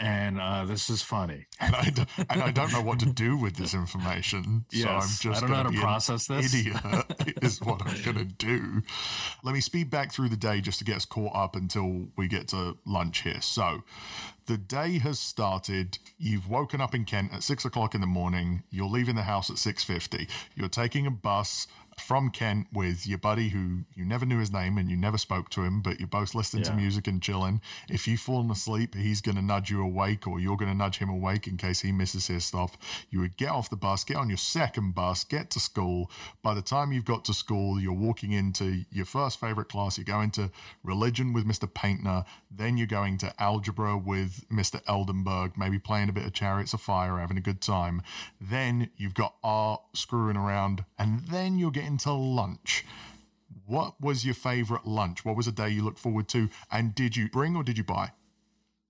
and 0.00 0.40
uh, 0.40 0.64
this 0.64 0.88
is 0.90 1.02
funny. 1.02 1.46
And 1.60 1.76
I, 1.76 1.90
d- 1.90 2.06
and 2.30 2.42
I 2.42 2.50
don't 2.50 2.72
know 2.72 2.80
what 2.80 2.98
to 3.00 3.06
do 3.06 3.36
with 3.36 3.56
this 3.56 3.74
information. 3.74 4.64
So 4.72 4.88
I'm 4.88 5.00
just 5.20 5.24
I 5.26 5.40
don't 5.40 5.50
know 5.50 5.56
how 5.56 5.62
to 5.70 5.78
process 5.78 6.26
this. 6.26 6.54
idiot 6.54 6.76
is 7.42 7.60
what 7.60 7.82
I'm 7.86 8.02
gonna 8.02 8.24
do. 8.24 8.82
Let 9.44 9.52
me 9.54 9.60
speed 9.60 9.90
back 9.90 10.10
through 10.10 10.30
the 10.30 10.38
day 10.38 10.62
just 10.62 10.78
to 10.78 10.84
get 10.86 10.96
us 10.96 11.04
caught 11.04 11.36
up 11.36 11.54
until 11.54 12.06
we 12.16 12.28
get 12.28 12.48
to 12.48 12.78
lunch 12.86 13.22
here. 13.22 13.42
So 13.42 13.82
the 14.46 14.56
day 14.56 14.98
has 15.00 15.18
started. 15.18 15.98
You've 16.18 16.48
woken 16.48 16.80
up 16.80 16.94
in 16.94 17.04
Kent 17.04 17.32
at 17.34 17.42
six 17.42 17.66
o'clock 17.66 17.94
in 17.94 18.00
the 18.00 18.06
morning. 18.06 18.62
You're 18.70 18.88
leaving 18.88 19.16
the 19.16 19.22
house 19.22 19.50
at 19.50 19.58
six 19.58 19.84
fifty. 19.84 20.26
You're 20.56 20.68
taking 20.70 21.06
a 21.06 21.10
bus 21.10 21.66
from 22.00 22.30
Kent 22.30 22.66
with 22.72 23.06
your 23.06 23.18
buddy 23.18 23.50
who 23.50 23.84
you 23.94 24.04
never 24.04 24.26
knew 24.26 24.38
his 24.38 24.52
name 24.52 24.78
and 24.78 24.90
you 24.90 24.96
never 24.96 25.18
spoke 25.18 25.50
to 25.50 25.62
him, 25.62 25.80
but 25.80 26.00
you're 26.00 26.08
both 26.08 26.34
listening 26.34 26.64
to 26.64 26.72
music 26.72 27.06
and 27.06 27.22
chilling. 27.22 27.60
If 27.88 28.08
you've 28.08 28.20
fallen 28.20 28.50
asleep, 28.50 28.94
he's 28.94 29.20
going 29.20 29.36
to 29.36 29.42
nudge 29.42 29.70
you 29.70 29.82
awake 29.82 30.26
or 30.26 30.40
you're 30.40 30.56
going 30.56 30.70
to 30.70 30.76
nudge 30.76 30.98
him 30.98 31.08
awake 31.08 31.46
in 31.46 31.56
case 31.56 31.80
he 31.80 31.92
misses 31.92 32.26
his 32.26 32.44
stop. 32.44 32.72
You 33.10 33.20
would 33.20 33.36
get 33.36 33.50
off 33.50 33.70
the 33.70 33.76
bus, 33.76 34.04
get 34.04 34.16
on 34.16 34.28
your 34.28 34.38
second 34.38 34.94
bus, 34.94 35.24
get 35.24 35.50
to 35.50 35.60
school. 35.60 36.10
By 36.42 36.54
the 36.54 36.62
time 36.62 36.92
you've 36.92 37.04
got 37.04 37.24
to 37.26 37.34
school, 37.34 37.80
you're 37.80 37.92
walking 37.92 38.32
into 38.32 38.84
your 38.90 39.06
first 39.06 39.38
favorite 39.38 39.68
class. 39.68 39.98
You're 39.98 40.04
going 40.04 40.30
to 40.32 40.50
religion 40.82 41.32
with 41.32 41.46
Mr. 41.46 41.72
Painter. 41.72 42.24
Then 42.50 42.76
you're 42.76 42.86
going 42.86 43.18
to 43.18 43.32
algebra 43.40 43.96
with 43.96 44.44
Mr. 44.50 44.82
Eldenberg, 44.84 45.56
maybe 45.56 45.78
playing 45.78 46.08
a 46.08 46.12
bit 46.12 46.26
of 46.26 46.32
Chariots 46.32 46.74
of 46.74 46.80
Fire, 46.80 47.18
having 47.18 47.36
a 47.36 47.42
good 47.42 47.60
time. 47.60 48.02
Then 48.40 48.90
you've 48.96 49.14
got 49.14 49.34
art 49.44 49.82
screwing 49.92 50.36
around, 50.36 50.84
and 50.98 51.26
then 51.26 51.58
you're 51.58 51.70
getting 51.70 51.89
to 51.98 52.12
lunch. 52.12 52.84
What 53.66 54.00
was 54.00 54.24
your 54.24 54.34
favorite 54.34 54.86
lunch? 54.86 55.24
What 55.24 55.36
was 55.36 55.46
a 55.46 55.52
day 55.52 55.68
you 55.70 55.82
looked 55.84 55.98
forward 55.98 56.28
to? 56.28 56.48
And 56.70 56.94
did 56.94 57.16
you 57.16 57.28
bring 57.28 57.56
or 57.56 57.62
did 57.62 57.78
you 57.78 57.84
buy? 57.84 58.12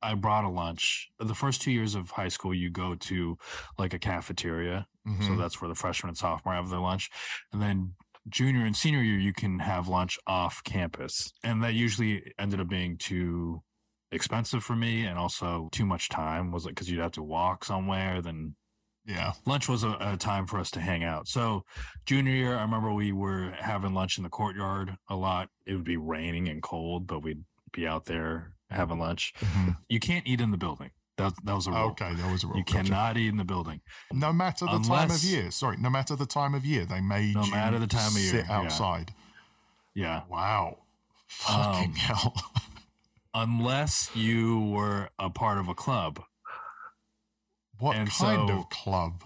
I 0.03 0.15
brought 0.15 0.45
a 0.45 0.49
lunch. 0.49 1.11
The 1.19 1.35
first 1.35 1.61
two 1.61 1.71
years 1.71 1.95
of 1.95 2.13
high 2.13 2.29
school, 2.29 2.55
you 2.55 2.71
go 2.71 2.95
to 2.95 3.37
like 3.79 3.93
a 3.93 3.99
cafeteria, 3.99 4.87
so 5.07 5.13
Mhm. 5.13 5.39
that's 5.39 5.61
where 5.61 5.69
the 5.69 5.75
freshman 5.75 6.09
and 6.09 6.17
sophomore 6.17 6.55
have 6.55 6.71
their 6.71 6.79
lunch, 6.81 7.11
and 7.53 7.61
then 7.61 7.95
junior 8.29 8.65
and 8.65 8.77
senior 8.77 9.03
year 9.03 9.19
you 9.19 9.33
can 9.35 9.59
have 9.59 9.89
lunch 9.89 10.19
off 10.27 10.63
campus, 10.65 11.33
and 11.43 11.63
that 11.63 11.75
usually 11.75 12.33
ended 12.39 12.61
up 12.61 12.69
being 12.69 12.97
too 12.97 13.63
expensive 14.13 14.65
for 14.65 14.75
me 14.75 15.05
and 15.05 15.19
also 15.19 15.69
too 15.71 15.87
much 15.87 16.09
time 16.09 16.51
was 16.51 16.65
it 16.67 16.71
because 16.71 16.91
you'd 16.91 17.01
have 17.01 17.13
to 17.13 17.23
walk 17.23 17.65
somewhere 17.65 18.21
then 18.21 18.57
yeah. 19.07 19.33
lunch 19.47 19.69
was 19.69 19.83
a, 19.85 19.97
a 20.01 20.17
time 20.17 20.47
for 20.47 20.59
us 20.59 20.71
to 20.73 20.81
hang 20.81 21.03
out. 21.05 21.29
So 21.29 21.65
junior 22.07 22.33
year, 22.33 22.57
I 22.57 22.63
remember 22.63 22.93
we 22.93 23.13
were 23.13 23.53
having 23.59 23.95
lunch 23.95 24.17
in 24.19 24.25
the 24.25 24.31
courtyard 24.31 24.97
a 25.09 25.17
lot. 25.17 25.49
It 25.67 25.75
would 25.75 25.85
be 25.85 25.97
raining 25.97 26.49
and 26.49 26.63
cold, 26.63 27.07
but 27.07 27.23
we'd 27.23 27.45
be 27.73 27.87
out 27.87 28.07
there 28.07 28.53
having 28.71 28.99
lunch. 28.99 29.33
Mhm. 29.41 29.77
You 29.89 30.01
can't 30.01 30.27
eat 30.27 30.41
in 30.41 30.51
the 30.51 30.59
building. 30.59 30.91
That, 31.17 31.35
that 31.45 31.55
was 31.55 31.67
a 31.67 31.71
rule. 31.71 31.81
Okay, 31.91 32.15
that 32.15 32.33
was 32.33 32.45
a 32.45 32.47
rule. 32.47 32.57
You 32.57 32.65
Gotcha. 32.65 32.85
cannot 32.85 33.17
eat 33.19 33.29
in 33.29 33.37
the 33.37 33.45
building. 33.45 33.83
No 34.13 34.33
matter 34.33 34.65
the 34.65 34.79
time 34.81 35.11
of 35.11 35.23
year. 35.23 35.51
Sorry, 35.51 35.77
no 35.77 35.91
matter 35.91 36.17
the 36.17 36.25
time 36.25 36.55
of 36.55 36.65
year, 36.65 36.87
they 36.87 37.01
made 37.03 37.35
No 37.35 37.45
matter 37.47 37.79
the 37.79 37.87
time 37.87 38.13
of 38.13 38.19
year, 38.19 38.31
sit 38.31 38.47
yeah. 38.49 38.57
outside. 38.59 39.13
Yeah. 39.93 40.23
Wow. 40.31 40.79
Fucking 41.27 41.91
Um, 41.91 41.95
hell. 41.95 42.35
Unless 43.35 44.11
you 44.15 44.61
were 44.61 45.11
a 45.19 45.31
part 45.31 45.59
of 45.59 45.69
a 45.69 45.75
club, 45.75 46.21
what 47.81 47.97
and 47.97 48.09
kind 48.11 48.49
so- 48.49 48.59
of 48.59 48.69
club? 48.71 49.25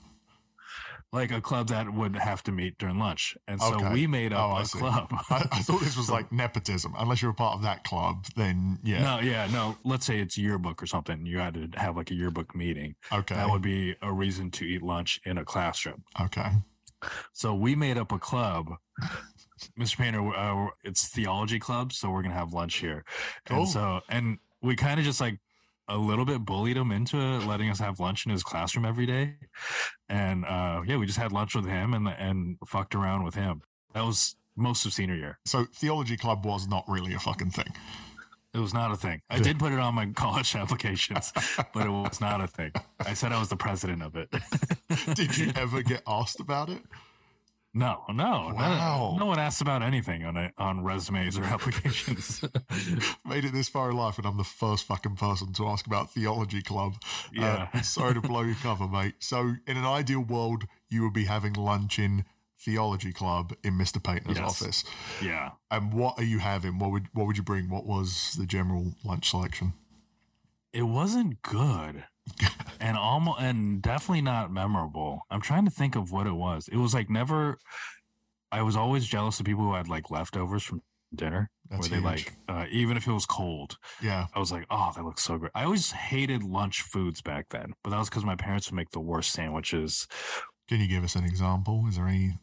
like 1.12 1.30
a 1.30 1.40
club 1.40 1.68
that 1.68 1.94
would 1.94 2.16
have 2.16 2.42
to 2.42 2.50
meet 2.50 2.76
during 2.76 2.98
lunch. 2.98 3.36
And 3.46 3.60
so 3.62 3.76
Okay. 3.76 3.92
we 3.92 4.08
made 4.08 4.32
up 4.32 4.50
Oh, 4.50 4.52
I 4.54 4.62
a 4.62 4.64
see. 4.64 4.78
club. 4.80 5.06
I, 5.30 5.46
I 5.52 5.62
thought 5.62 5.80
this 5.80 5.96
was 5.96 6.10
like 6.10 6.32
nepotism. 6.32 6.92
Unless 6.98 7.22
you're 7.22 7.30
a 7.30 7.34
part 7.34 7.54
of 7.54 7.62
that 7.62 7.84
club, 7.84 8.26
then 8.34 8.80
yeah. 8.82 9.00
No, 9.00 9.20
yeah, 9.20 9.46
no. 9.52 9.76
Let's 9.84 10.04
say 10.06 10.18
it's 10.18 10.36
yearbook 10.36 10.82
or 10.82 10.86
something. 10.86 11.24
You 11.24 11.38
had 11.38 11.55
to 11.55 11.78
have 11.78 11.96
like 11.96 12.11
a 12.11 12.14
yearbook 12.14 12.57
meeting. 12.57 12.96
Okay. 13.12 13.36
That 13.36 13.48
would 13.48 13.62
be 13.62 13.94
a 14.02 14.12
reason 14.12 14.50
to 14.52 14.64
eat 14.64 14.82
lunch 14.82 15.20
in 15.24 15.38
a 15.38 15.44
classroom. 15.44 16.02
okay. 16.20 16.50
So 17.32 17.55
we 17.55 17.76
made 17.76 17.96
up 17.96 18.11
a 18.11 18.18
club. 18.18 18.72
Mr. 19.78 19.98
Painter, 19.98 20.34
uh, 20.34 20.70
it's 20.82 21.07
theology 21.07 21.61
club, 21.61 21.92
so 21.92 22.11
we're 22.11 22.22
gonna 22.22 22.34
have 22.34 22.52
lunch 22.52 22.76
here. 22.78 23.05
Cool. 23.46 23.59
And 23.61 23.68
so, 23.68 24.00
and 24.09 24.38
we 24.62 24.74
kind 24.74 24.98
of 24.98 25.07
just 25.07 25.20
like 25.20 25.38
a 25.89 25.97
little 25.97 26.24
bit 26.24 26.45
bullied 26.45 26.76
him 26.76 26.91
into 26.91 27.16
letting 27.16 27.70
us 27.70 27.78
have 27.78 28.01
lunch 28.01 28.26
in 28.26 28.32
his 28.32 28.43
classroom 28.43 28.85
every 28.85 29.07
day, 29.07 29.35
and 30.09 30.45
uh, 30.45 30.82
yeah, 30.87 30.97
we 30.97 31.07
just 31.07 31.18
had 31.18 31.32
lunch 31.32 31.55
with 31.55 31.66
him 31.66 31.95
and 31.95 32.09
and 32.09 32.59
fucked 32.66 32.95
around 32.95 33.24
with 33.24 33.35
him. 33.35 33.62
That 33.93 34.05
was 34.05 34.37
most 34.57 34.87
of 34.87 34.93
senior 34.93 35.16
year. 35.16 35.39
So 35.45 35.66
theology 35.74 36.16
club 36.16 36.45
was 36.45 36.68
not 36.68 36.85
really 36.89 37.14
a 37.14 37.18
fucking 37.18 37.51
thing. 37.51 37.72
It 38.55 38.61
was 38.61 38.72
not 38.72 38.93
a 38.93 38.97
thing. 38.97 39.20
I 39.28 39.41
did 39.41 39.59
put 39.59 39.72
it 39.72 39.80
on 39.80 39.97
my 39.97 40.07
college 40.14 40.55
applications, 40.55 41.32
but 41.72 41.87
it 41.87 41.91
was 41.91 42.20
not 42.20 42.41
a 42.41 42.47
thing. 42.47 42.70
I 43.01 43.14
said 43.14 43.32
I 43.32 43.41
was 43.41 43.49
the 43.49 43.57
president 43.57 44.03
of 44.03 44.14
it. 44.14 44.28
did 45.14 45.37
you 45.37 45.51
ever 45.57 45.82
get 45.82 46.03
asked 46.07 46.39
about 46.39 46.70
it? 46.70 46.80
No, 47.77 48.05
no, 48.09 48.53
wow. 48.55 49.14
no, 49.14 49.16
no 49.18 49.27
one 49.27 49.41
asks 49.41 49.61
about 49.61 49.83
anything 49.83 50.25
on 50.25 50.37
a, 50.37 50.53
on 50.59 50.85
resumes 50.85 51.37
or 51.37 51.43
applications. 51.57 52.41
Made 53.27 53.45
it 53.45 53.53
this 53.53 53.68
far 53.68 53.91
in 53.91 53.97
life, 53.97 54.16
and 54.16 54.27
I'm 54.27 54.37
the 54.37 54.45
first 54.45 54.87
fucking 54.87 55.16
person 55.16 55.53
to 55.55 55.66
ask 55.66 55.85
about 55.87 56.12
theology 56.12 56.62
club. 56.62 56.95
Uh, 57.03 57.29
Yeah. 57.33 57.68
Uh, 57.75 57.81
sorry 57.83 58.14
to 58.14 58.20
blow 58.20 58.43
your 58.43 58.55
cover, 58.57 58.87
mate. 58.87 59.14
So, 59.18 59.57
in 59.66 59.77
an 59.77 59.85
ideal 59.85 60.20
world, 60.20 60.64
you 60.89 61.03
would 61.03 61.12
be 61.12 61.25
having 61.25 61.55
lunch 61.55 61.99
in 61.99 62.25
theology 62.61 63.12
club 63.12 63.53
in 63.64 63.75
Mr. 63.75 64.01
Painter's 64.03 64.39
Yes. 64.39 64.62
office. 64.62 64.85
yeah. 65.20 65.51
And 65.70 65.93
what 65.93 66.16
are 66.18 66.25
you 66.25 66.39
having? 66.39 66.79
What 66.79 66.93
would 66.93 67.09
what 67.12 67.27
would 67.27 67.37
you 67.37 67.43
bring? 67.43 67.68
What 67.68 67.87
was 67.87 68.37
the 68.39 68.47
general 68.47 68.93
lunch 69.05 69.29
selection? 69.31 69.72
It 70.72 70.83
wasn't 70.83 71.43
good. 71.43 72.05
and 72.81 72.97
almost 72.97 73.41
and 73.41 73.83
definitely 73.83 74.22
not 74.22 74.53
memorable. 74.53 75.22
I'm 75.31 75.41
trying 75.41 75.64
to 75.64 75.70
think 75.70 75.97
of 75.97 76.12
what 76.12 76.27
it 76.27 76.35
was. 76.35 76.68
It 76.68 76.77
was 76.77 76.95
like 76.95 77.11
never 77.11 77.59
I 78.51 78.62
was 78.62 78.77
always 78.77 79.07
jealous 79.07 79.41
of 79.41 79.47
people 79.47 79.64
who 79.64 79.75
had 79.75 79.89
like 79.89 80.11
leftovers 80.11 80.62
from 80.62 80.83
dinner 81.14 81.51
That's 81.70 81.89
where 81.91 82.01
they 82.01 82.09
huge. 82.09 82.27
like 82.27 82.37
uh, 82.49 82.66
even 82.70 82.97
if 82.97 83.07
it 83.07 83.12
was 83.12 83.27
cold. 83.27 83.79
Yeah. 84.03 84.27
I 84.35 84.39
was 84.39 84.53
like, 84.53 84.66
"Oh, 84.70 84.93
that 84.95 85.05
looks 85.05 85.25
so 85.25 85.39
great." 85.39 85.53
I 85.55 85.64
always 85.64 85.91
hated 85.91 86.43
lunch 86.43 86.83
foods 86.83 87.20
back 87.20 87.47
then, 87.51 87.75
but 87.83 87.91
that 87.91 87.99
was 87.99 88.11
cuz 88.11 88.25
my 88.25 88.37
parents 88.37 88.70
would 88.70 88.77
make 88.77 88.91
the 88.91 89.01
worst 89.01 89.33
sandwiches. 89.33 90.07
Can 90.68 90.81
you 90.81 90.87
give 90.87 91.05
us 91.05 91.16
an 91.16 91.25
example? 91.25 91.87
Is 91.89 91.97
there 91.97 92.07
any? 92.07 92.39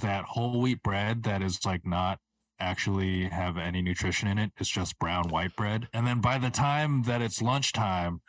That 0.00 0.24
whole 0.24 0.60
wheat 0.60 0.82
bread 0.82 1.22
that 1.22 1.40
is 1.40 1.64
like 1.64 1.86
not 1.86 2.18
actually 2.58 3.24
have 3.24 3.56
any 3.56 3.80
nutrition 3.82 4.28
in 4.28 4.38
it. 4.38 4.52
It's 4.58 4.68
just 4.70 4.98
brown 4.98 5.28
white 5.28 5.56
bread. 5.56 5.88
And 5.92 6.06
then 6.06 6.20
by 6.20 6.38
the 6.38 6.50
time 6.50 7.02
that 7.04 7.20
it's 7.22 7.42
lunchtime, 7.42 8.22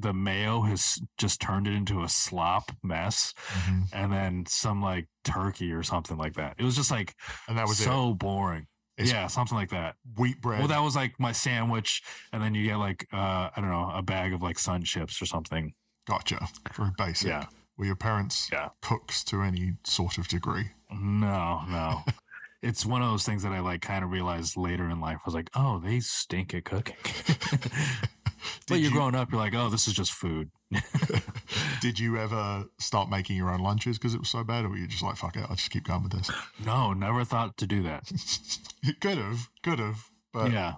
the 0.00 0.12
mayo 0.12 0.62
has 0.62 0.98
just 1.18 1.40
turned 1.40 1.66
it 1.66 1.74
into 1.74 2.02
a 2.02 2.08
slop 2.08 2.72
mess 2.82 3.34
Mhm. 3.66 3.88
and 3.92 4.12
then 4.12 4.44
some 4.46 4.80
like 4.82 5.08
turkey 5.24 5.72
or 5.72 5.82
something 5.82 6.16
like 6.16 6.34
that. 6.34 6.56
It 6.58 6.64
was 6.64 6.76
just 6.76 6.90
like 6.90 7.14
And 7.48 7.56
that 7.58 7.66
was 7.68 7.78
so 7.78 8.14
boring. 8.14 8.66
It's- 8.96 9.12
yeah, 9.12 9.28
something 9.28 9.56
like 9.56 9.70
that. 9.70 9.96
Wheat 10.18 10.40
bread. 10.42 10.58
Well, 10.58 10.68
that 10.68 10.82
was 10.82 10.94
like 10.94 11.18
my 11.18 11.32
sandwich, 11.32 12.02
and 12.32 12.42
then 12.42 12.54
you 12.54 12.64
get 12.64 12.76
like 12.76 13.06
uh, 13.12 13.48
I 13.48 13.52
don't 13.56 13.70
know 13.70 13.90
a 13.94 14.02
bag 14.02 14.32
of 14.34 14.42
like 14.42 14.58
sun 14.58 14.82
chips 14.84 15.20
or 15.22 15.26
something. 15.26 15.74
gotcha. 16.06 16.48
Very 16.76 16.90
basic. 16.98 17.28
Yeah. 17.28 17.46
Were 17.76 17.84
your 17.86 17.96
parents 17.96 18.48
Yeah. 18.52 18.70
cooks 18.82 19.22
to 19.24 19.42
any 19.42 19.74
sort 19.84 20.18
of 20.18 20.28
degree? 20.28 20.70
No, 20.90 21.62
no. 21.68 22.02
it's 22.62 22.84
one 22.84 23.00
of 23.00 23.08
those 23.08 23.24
things 23.24 23.42
that 23.44 23.52
I 23.52 23.60
like 23.60 23.80
kind 23.80 24.04
of 24.04 24.10
realized 24.10 24.56
later 24.56 24.88
in 24.90 25.00
life. 25.00 25.18
I 25.18 25.22
was 25.24 25.34
like, 25.34 25.48
oh, 25.54 25.78
they 25.78 26.00
stink 26.00 26.52
at 26.52 26.64
cooking. 26.64 26.96
but 28.68 28.76
you're 28.76 28.90
you- 28.90 28.96
growing 28.96 29.14
up, 29.14 29.30
you're 29.30 29.40
like, 29.40 29.54
oh, 29.54 29.68
this 29.68 29.88
is 29.88 29.94
just 29.94 30.12
food. 30.12 30.50
Did 31.80 31.98
you 31.98 32.16
ever 32.16 32.64
start 32.78 33.10
making 33.10 33.36
your 33.36 33.50
own 33.50 33.60
lunches 33.60 33.98
because 33.98 34.14
it 34.14 34.20
was 34.20 34.28
so 34.28 34.44
bad, 34.44 34.64
or 34.64 34.70
were 34.70 34.76
you 34.76 34.86
just 34.86 35.02
like, 35.02 35.16
fuck 35.16 35.36
it, 35.36 35.44
I'll 35.48 35.56
just 35.56 35.70
keep 35.70 35.84
going 35.84 36.02
with 36.02 36.12
this? 36.12 36.30
No, 36.64 36.92
never 36.92 37.24
thought 37.24 37.56
to 37.58 37.66
do 37.66 37.82
that. 37.82 38.10
you 38.82 38.94
could 38.94 39.18
have, 39.18 39.50
could 39.62 39.78
have, 39.78 40.10
but 40.32 40.52
yeah, 40.52 40.74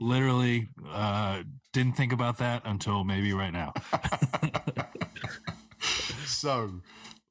literally 0.00 0.68
uh, 0.88 1.42
didn't 1.72 1.96
think 1.96 2.12
about 2.12 2.38
that 2.38 2.62
until 2.64 3.04
maybe 3.04 3.32
right 3.32 3.52
now. 3.52 3.72
so 6.26 6.70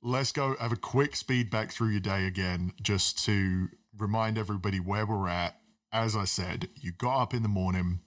let's 0.01 0.31
go 0.31 0.55
have 0.59 0.71
a 0.71 0.75
quick 0.77 1.15
speed 1.15 1.49
back 1.49 1.71
through 1.71 1.89
your 1.89 2.01
day 2.01 2.25
again, 2.25 2.73
just 2.81 3.23
to 3.25 3.69
remind 3.97 4.37
everybody 4.37 4.79
where 4.79 5.05
we're 5.05 5.27
at. 5.27 5.57
As 5.93 6.15
I 6.15 6.23
said, 6.23 6.69
you 6.79 6.93
got 6.93 7.21
up 7.21 7.33
in 7.33 7.43
the 7.43 7.49
morning, 7.49 7.99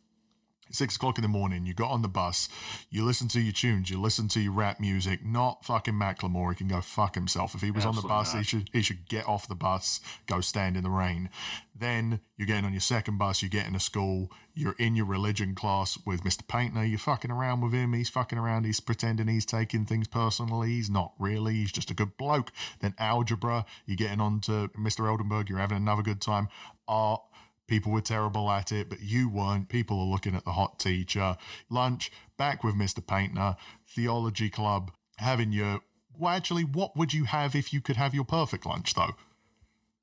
six 0.75 0.97
o'clock 0.97 1.19
in 1.19 1.23
the 1.23 1.29
morning, 1.29 1.67
you 1.67 1.75
got 1.75 1.91
on 1.91 2.03
the 2.03 2.09
bus, 2.09 2.49
you 2.91 3.05
listen 3.05 3.29
to 3.29 3.41
your 3.41 3.53
tunes, 3.53 3.91
you 3.91 4.01
listen 4.01 4.29
to 4.29 4.41
your 4.41 4.53
rap 4.53 4.81
music, 4.81 5.25
not 5.25 5.65
fucking 5.65 5.95
Macklemore. 5.95 6.51
He 6.51 6.57
can 6.57 6.69
go 6.69 6.81
fuck 6.81 7.15
himself. 7.15 7.55
If 7.55 7.61
he 7.61 7.71
was 7.71 7.85
on 7.85 7.95
the 7.95 8.03
Absolutely 8.03 8.09
bus, 8.09 8.33
he 8.33 8.43
should 8.43 8.71
he 8.73 8.83
should 8.83 9.09
get 9.09 9.27
off 9.29 9.49
the 9.49 9.55
bus, 9.55 10.01
go 10.27 10.41
stand 10.41 10.77
in 10.77 10.83
the 10.83 10.91
rain. 10.91 11.31
Then 11.77 12.21
you're 12.37 12.47
getting 12.47 12.65
on 12.65 12.73
your 12.73 12.81
second 12.81 13.19
bus, 13.19 13.43
you 13.43 13.49
get 13.49 13.67
into 13.67 13.81
school, 13.81 14.31
you're 14.55 14.77
in 14.79 14.95
your 14.95 15.07
religion 15.07 15.55
class 15.55 15.99
with 16.07 16.23
Mr. 16.23 16.47
Painter, 16.47 16.85
you're 16.85 16.99
fucking 16.99 17.31
around 17.31 17.61
with 17.61 17.73
him, 17.73 17.93
he's 17.93 18.09
fucking 18.09 18.39
around, 18.39 18.65
he's 18.65 18.81
pretending 18.81 19.27
he's 19.27 19.47
taking 19.47 19.85
things 19.85 20.07
personally, 20.07 20.69
he's 20.69 20.91
not 20.91 21.13
really, 21.19 21.55
he's 21.55 21.73
just 21.73 21.91
a 21.91 21.95
good 21.95 22.17
bloke. 22.17 22.53
Then 22.81 22.95
algebra, 22.99 23.65
you're 23.87 23.97
getting 23.97 24.21
on 24.21 24.41
to 24.43 24.69
Mr. 24.79 25.07
Eldenberg, 25.07 25.49
you're 25.49 25.59
having 25.59 25.77
another 25.77 26.03
good 26.03 26.21
time. 26.21 26.49
Art, 26.87 27.23
people 27.67 27.93
were 27.93 28.01
terrible 28.01 28.51
at 28.51 28.73
it, 28.73 28.89
but 28.89 29.01
you 29.01 29.29
weren't. 29.29 29.69
People 29.69 29.99
are 30.01 30.07
looking 30.07 30.35
at 30.35 30.45
the 30.45 30.53
hot 30.53 30.79
teacher. 30.79 31.37
Lunch, 31.71 32.11
back 32.37 32.63
with 32.65 32.75
Mr. 32.75 33.05
Painter, 33.07 33.57
theology 33.89 34.51
club, 34.51 34.91
having 35.19 35.53
your. 35.53 35.81
Well, 36.17 36.33
actually, 36.35 36.65
what 36.65 36.97
would 36.97 37.13
you 37.13 37.25
have 37.25 37.55
if 37.55 37.73
you 37.73 37.81
could 37.81 37.97
have 37.97 38.15
your 38.15 38.25
perfect 38.25 38.67
lunch, 38.67 38.95
though? 38.95 39.15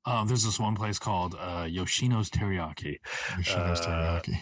Um, 0.04 0.26
there's 0.28 0.44
this 0.44 0.58
one 0.58 0.74
place 0.74 0.98
called 0.98 1.34
uh, 1.38 1.64
Yoshino's 1.64 2.28
Teriyaki. 2.28 2.96
Yoshino's 3.36 3.80
Uh, 3.80 4.20
teriyaki. 4.24 4.40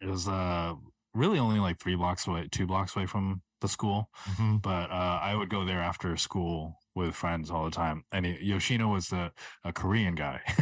It 0.00 0.06
was 0.08 0.28
uh, 0.28 0.74
really 1.14 1.38
only 1.38 1.58
like 1.58 1.80
three 1.80 1.96
blocks 1.96 2.26
away, 2.26 2.46
two 2.50 2.66
blocks 2.66 2.94
away 2.96 3.06
from 3.06 3.42
the 3.60 3.68
school. 3.68 4.08
hmm 4.36 4.58
but 4.58 4.90
uh, 4.90 5.18
I 5.20 5.34
would 5.34 5.48
go 5.50 5.64
there 5.64 5.80
after 5.80 6.16
school 6.16 6.78
with 6.98 7.14
friends 7.14 7.50
all 7.50 7.64
the 7.64 7.70
time. 7.70 8.04
And 8.12 8.26
he, 8.26 8.36
Yoshino 8.42 8.88
was 8.88 9.08
the 9.08 9.32
a 9.64 9.72
Korean 9.72 10.14
guy. 10.14 10.40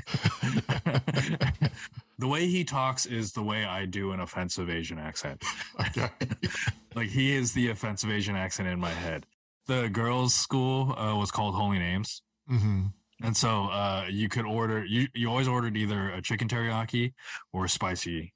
the 2.19 2.29
way 2.29 2.47
he 2.47 2.65
talks 2.65 3.07
is 3.07 3.33
the 3.33 3.43
way 3.43 3.65
I 3.65 3.87
do 3.87 4.13
an 4.13 4.21
offensive 4.21 4.71
Asian 4.71 4.99
accent. 4.99 5.43
Okay. 5.81 6.09
Like 6.95 7.11
he 7.11 7.35
is 7.35 7.53
the 7.53 7.69
offensive 7.69 8.11
Asian 8.11 8.37
accent 8.37 8.71
in 8.71 8.81
my 8.81 8.89
head. 8.91 9.27
The 9.67 9.91
girls' 9.91 10.35
school 10.35 10.95
uh, 10.99 11.15
was 11.15 11.31
called 11.31 11.55
Holy 11.55 11.79
Names. 11.79 12.23
hmm 12.49 12.87
And 13.23 13.37
so 13.37 13.65
uh, 13.67 14.07
you 14.09 14.31
could 14.31 14.47
order 14.47 14.83
you 14.83 15.09
you 15.13 15.29
always 15.29 15.47
ordered 15.47 15.77
either 15.77 16.09
a 16.09 16.23
chicken 16.23 16.49
teriyaki 16.49 17.13
or 17.53 17.69
spicy, 17.69 18.33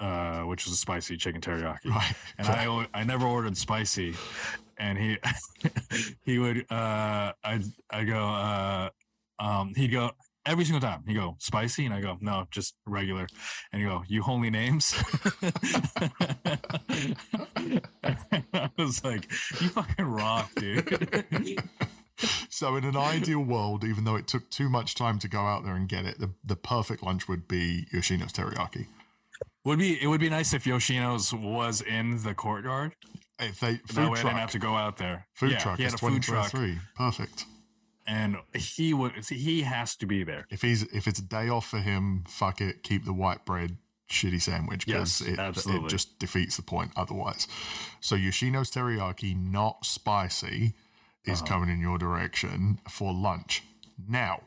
uh, 0.00 0.40
which 0.48 0.64
was 0.64 0.72
a 0.72 0.78
spicy 0.78 1.18
chicken 1.18 1.42
teriyaki 1.42 1.90
Right. 1.90 2.14
and 2.38 2.48
I 2.48 2.86
I 2.94 3.04
never 3.04 3.26
ordered 3.26 3.58
spicy, 3.58 4.14
and 4.78 4.98
he 4.98 5.18
he 6.24 6.38
would 6.38 6.66
uh 6.70 7.32
I 7.44 7.60
I 7.90 8.04
go 8.04 8.28
uh 8.28 8.90
um 9.38 9.74
he'd 9.74 9.88
go 9.88 10.12
every 10.46 10.64
single 10.64 10.80
time. 10.80 11.04
He 11.06 11.14
go 11.14 11.36
spicy? 11.38 11.84
And 11.86 11.94
I 11.94 12.00
go 12.00 12.18
no 12.20 12.46
just 12.50 12.74
regular. 12.86 13.26
And 13.72 13.82
he 13.82 13.88
go 13.88 14.02
you 14.08 14.22
holy 14.22 14.50
names? 14.50 14.94
I 18.54 18.70
was 18.76 19.04
like 19.04 19.30
you 19.60 19.68
fucking 19.68 20.04
rock 20.04 20.50
dude. 20.56 21.24
So, 22.48 22.76
in 22.76 22.84
an 22.84 22.96
ideal 22.96 23.40
world, 23.40 23.82
even 23.82 24.04
though 24.04 24.14
it 24.14 24.28
took 24.28 24.48
too 24.48 24.68
much 24.68 24.94
time 24.94 25.18
to 25.20 25.28
go 25.28 25.40
out 25.40 25.64
there 25.64 25.74
and 25.74 25.88
get 25.88 26.04
it, 26.04 26.20
the, 26.20 26.30
the 26.44 26.54
perfect 26.54 27.02
lunch 27.02 27.26
would 27.26 27.48
be 27.48 27.86
Yoshino's 27.92 28.32
teriyaki. 28.32 28.86
would 29.64 29.80
be 29.80 30.00
it 30.00 30.06
would 30.06 30.20
be 30.20 30.28
nice 30.28 30.54
if 30.54 30.64
Yoshino's 30.64 31.32
was 31.34 31.80
in 31.80 32.22
the 32.22 32.34
courtyard 32.34 32.94
If 33.42 33.60
they 33.60 33.72
that 33.74 33.88
food 33.88 34.10
way 34.10 34.20
I 34.20 34.22
didn't 34.22 34.38
have 34.38 34.50
to 34.52 34.58
go 34.58 34.74
out 34.74 34.96
there 34.98 35.26
food 35.34 35.52
yeah, 35.52 35.58
truck 35.58 35.78
he 35.78 35.84
is 35.84 35.92
had 35.92 36.00
a 36.02 36.06
food 36.06 36.22
truck 36.22 36.52
Perfect. 36.94 37.44
and 38.06 38.36
he 38.54 38.94
would 38.94 39.12
he 39.28 39.62
has 39.62 39.96
to 39.96 40.06
be 40.06 40.24
there 40.24 40.46
If 40.50 40.62
he's 40.62 40.82
if 40.84 41.06
it's 41.06 41.18
a 41.18 41.24
day 41.24 41.48
off 41.48 41.68
for 41.68 41.78
him, 41.78 42.24
fuck 42.28 42.60
it, 42.60 42.82
keep 42.82 43.04
the 43.04 43.12
white 43.12 43.44
bread 43.44 43.76
shitty 44.10 44.42
sandwich 44.42 44.84
because 44.86 45.20
Yes, 45.20 45.56
it, 45.56 45.70
it 45.70 45.88
just 45.88 46.18
defeats 46.18 46.56
the 46.56 46.62
point 46.62 46.90
otherwise. 46.96 47.48
So 48.00 48.14
Yoshino's 48.14 48.70
teriyaki, 48.70 49.34
not 49.36 49.86
spicy, 49.86 50.74
is 51.24 51.38
Uh-huh. 51.40 51.46
coming 51.46 51.70
in 51.70 51.80
your 51.80 51.96
direction 51.98 52.78
for 52.90 53.14
lunch. 53.14 53.62
Now, 54.08 54.42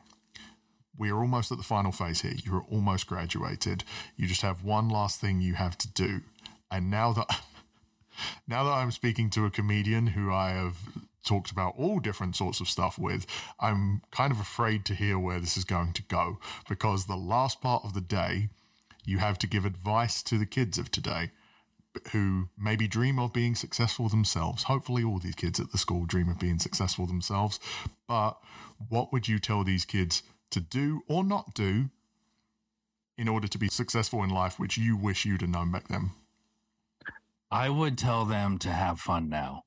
we 0.96 1.10
are 1.10 1.18
almost 1.20 1.50
at 1.50 1.58
the 1.58 1.64
final 1.64 1.90
phase 1.92 2.20
here. 2.20 2.34
You're 2.44 2.64
almost 2.70 3.06
graduated. 3.08 3.82
You 4.16 4.26
just 4.28 4.42
have 4.42 4.62
one 4.62 4.88
last 4.88 5.20
thing 5.20 5.40
you 5.40 5.54
have 5.54 5.76
to 5.78 5.88
do. 5.92 6.20
And 6.70 6.90
now 6.90 7.12
that 7.14 7.40
now 8.46 8.64
that 8.64 8.70
I'm 8.70 8.90
speaking 8.90 9.30
to 9.30 9.44
a 9.44 9.50
comedian 9.50 10.08
who 10.08 10.32
I 10.32 10.50
have 10.50 10.76
talked 11.24 11.50
about 11.50 11.74
all 11.76 11.98
different 11.98 12.36
sorts 12.36 12.60
of 12.60 12.68
stuff 12.68 12.98
with, 12.98 13.26
I'm 13.60 14.02
kind 14.10 14.32
of 14.32 14.40
afraid 14.40 14.84
to 14.86 14.94
hear 14.94 15.18
where 15.18 15.40
this 15.40 15.56
is 15.56 15.64
going 15.64 15.92
to 15.94 16.02
go 16.02 16.38
because 16.68 17.06
the 17.06 17.16
last 17.16 17.60
part 17.60 17.84
of 17.84 17.94
the 17.94 18.00
day, 18.00 18.48
you 19.04 19.18
have 19.18 19.38
to 19.38 19.46
give 19.46 19.64
advice 19.64 20.22
to 20.24 20.38
the 20.38 20.46
kids 20.46 20.78
of 20.78 20.90
today 20.90 21.30
who 22.12 22.48
maybe 22.58 22.86
dream 22.86 23.18
of 23.18 23.32
being 23.32 23.54
successful 23.54 24.08
themselves. 24.08 24.64
Hopefully, 24.64 25.02
all 25.02 25.18
these 25.18 25.34
kids 25.34 25.58
at 25.60 25.72
the 25.72 25.78
school 25.78 26.04
dream 26.04 26.28
of 26.28 26.38
being 26.38 26.58
successful 26.58 27.06
themselves. 27.06 27.58
But 28.06 28.38
what 28.88 29.12
would 29.12 29.28
you 29.28 29.38
tell 29.38 29.64
these 29.64 29.84
kids 29.84 30.22
to 30.50 30.60
do 30.60 31.02
or 31.08 31.24
not 31.24 31.54
do 31.54 31.90
in 33.16 33.28
order 33.28 33.48
to 33.48 33.58
be 33.58 33.68
successful 33.68 34.22
in 34.22 34.30
life, 34.30 34.58
which 34.58 34.76
you 34.76 34.96
wish 34.96 35.24
you'd 35.24 35.40
have 35.40 35.50
known 35.50 35.72
back 35.72 35.88
then? 35.88 36.10
I 37.50 37.68
would 37.70 37.96
tell 37.98 38.24
them 38.24 38.58
to 38.58 38.70
have 38.70 38.98
fun 39.00 39.28
now 39.28 39.62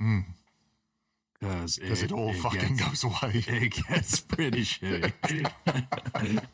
Mm, 0.00 0.24
because 1.40 1.78
because 1.78 2.02
it, 2.02 2.12
all 2.12 2.32
fucking 2.32 2.76
gets, 2.76 3.02
goes 3.02 3.04
away. 3.04 3.44
It 3.48 3.74
gets 3.88 4.20
pretty 4.20 4.62
shitty. 4.62 5.12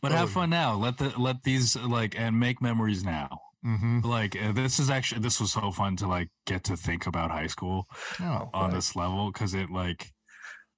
but 0.00 0.12
have 0.12 0.28
Oh. 0.30 0.32
fun 0.32 0.50
now. 0.50 0.74
Let 0.74 0.98
the 0.98 1.12
let 1.18 1.42
these 1.42 1.76
like 1.76 2.18
and 2.18 2.38
make 2.40 2.60
memories 2.62 3.04
now. 3.04 3.40
hmm 3.62 4.00
Like 4.02 4.36
uh, 4.40 4.52
this 4.52 4.78
is 4.78 4.90
actually 4.90 5.20
this 5.20 5.40
was 5.40 5.52
so 5.52 5.70
fun 5.70 5.96
to 5.96 6.06
like 6.06 6.30
get 6.46 6.64
to 6.64 6.76
think 6.76 7.06
about 7.06 7.30
high 7.30 7.48
school 7.48 7.86
Oh, 8.20 8.48
on 8.54 8.72
this 8.72 8.96
level 8.96 9.30
because 9.32 9.54
it 9.54 9.70
like 9.70 10.12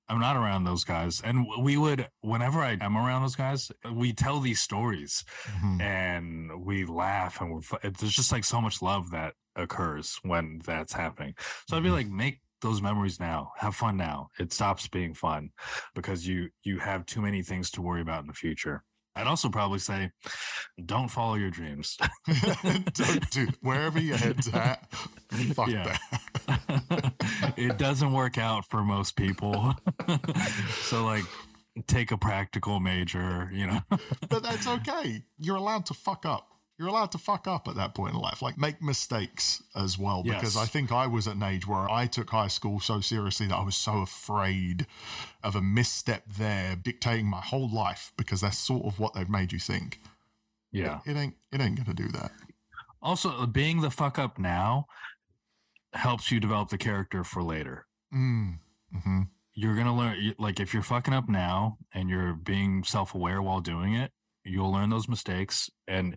I'm 0.09 0.21
not 0.21 0.37
around 0.37 0.65
those 0.65 0.85
guys, 0.85 1.21
and 1.23 1.47
we 1.61 1.77
would 1.77 2.09
whenever 2.21 2.61
I 2.61 2.79
am 2.81 2.97
around 2.97 3.23
those 3.23 3.37
guys, 3.37 3.71
we 3.93 4.13
tell 4.13 4.41
these 4.41 4.61
stories 4.61 5.25
Mhm. 5.61 5.81
and 5.83 6.65
we 6.65 6.85
laugh 6.85 7.41
and 7.41 7.53
we're, 7.53 7.91
there's 7.91 8.15
just 8.15 8.33
like 8.33 8.45
so 8.45 8.61
much 8.61 8.81
love 8.83 9.11
that 9.11 9.35
occurs 9.57 10.19
when 10.23 10.61
that's 10.65 10.93
happening. 10.95 11.35
So 11.69 11.77
I'd 11.77 11.83
be 11.83 11.89
Mhm. 11.91 11.93
like, 11.93 12.09
make 12.09 12.41
those 12.61 12.81
memories 12.83 13.21
now, 13.21 13.53
have 13.59 13.77
fun 13.77 13.97
now. 13.97 14.31
It 14.39 14.53
stops 14.53 14.89
being 14.89 15.15
fun 15.15 15.51
because 15.95 16.27
you 16.27 16.51
you 16.65 16.79
have 16.79 17.05
too 17.07 17.21
many 17.21 17.43
things 17.43 17.71
to 17.73 17.83
worry 17.83 18.01
about 18.01 18.23
in 18.23 18.27
the 18.29 18.33
future. 18.35 18.85
I'd 19.15 19.27
also 19.27 19.49
probably 19.49 19.81
say, 19.81 20.13
don't 20.85 21.09
follow 21.09 21.35
your 21.35 21.51
dreams. 21.51 21.97
Don't 22.95 23.31
do 23.33 23.49
wherever 23.63 23.99
your 23.99 24.17
head's 24.17 24.47
at. 24.55 24.89
Fuck 25.55 25.69
Yeah. 25.71 25.99
that. 26.47 27.08
it 27.59 27.79
doesn't 27.79 28.13
work 28.13 28.39
out 28.39 28.65
for 28.67 28.83
most 28.83 29.17
people. 29.17 29.75
so 30.83 31.05
like 31.05 31.25
take 31.87 32.11
a 32.11 32.17
practical 32.19 32.81
major, 32.81 33.51
you 33.53 33.67
know. 33.67 33.81
But 34.29 34.43
that's 34.43 34.67
okay. 34.67 35.23
You're 35.39 35.57
allowed 35.57 35.87
to 35.87 35.95
fuck 35.95 36.25
up. 36.27 36.47
You're 36.79 36.89
allowed 36.89 37.11
to 37.13 37.19
fuck 37.19 37.49
up 37.49 37.67
at 37.67 37.75
that 37.75 37.95
point 37.95 38.15
in 38.15 38.21
life. 38.21 38.41
Like 38.41 38.57
make 38.57 38.81
mistakes 38.81 39.63
as 39.75 39.99
well. 39.99 40.23
Because 40.23 40.55
Yes. 40.55 40.63
I 40.63 40.67
think 40.67 40.93
I 40.93 41.07
was 41.09 41.27
at 41.27 41.35
an 41.35 41.43
age 41.43 41.67
where 41.67 41.91
I 41.91 42.07
took 42.07 42.31
high 42.31 42.47
school 42.49 42.79
so 42.79 43.01
seriously 43.01 43.49
that 43.49 43.57
I 43.57 43.65
was 43.65 43.75
so 43.77 43.99
afraid 43.99 44.87
of 45.43 45.57
a 45.57 45.61
misstep 45.63 46.25
there 46.39 46.77
dictating 46.77 47.27
my 47.27 47.41
whole 47.41 47.69
life 47.69 48.13
because 48.17 48.43
that's 48.43 48.59
sort 48.59 48.85
of 48.87 49.01
what 49.01 49.15
they've 49.15 49.29
made 49.29 49.53
you 49.53 49.59
think. 49.59 50.01
Yeah. 50.71 51.01
It 51.05 51.17
ain't 51.17 51.35
it 51.53 51.61
ain't 51.61 51.77
gonna 51.77 51.95
do 51.95 52.09
that. 52.09 52.31
Also, 53.03 53.47
being 53.47 53.81
the 53.81 53.91
fuck 53.91 54.19
up 54.19 54.39
now 54.39 54.87
helps 55.95 56.31
you 56.31 56.41
develop 56.41 56.69
the 56.69 56.79
character 56.79 57.25
for 57.25 57.43
later. 57.43 57.87
Mm. 58.15 58.59
hmm 59.05 59.23
You're 59.55 59.75
going 59.75 59.87
to 59.87 59.93
learn 59.93 60.35
like 60.39 60.61
if 60.61 60.73
you're 60.73 60.83
fucking 60.83 61.15
up 61.15 61.29
now 61.29 61.79
and 61.93 62.09
you're 62.09 62.35
being 62.35 62.85
self-aware 62.85 63.43
while 63.43 63.61
doing 63.61 63.95
it, 63.95 64.13
you'll 64.45 64.73
learn 64.73 64.91
those 64.91 65.09
mistakes 65.09 65.69
and 65.87 66.17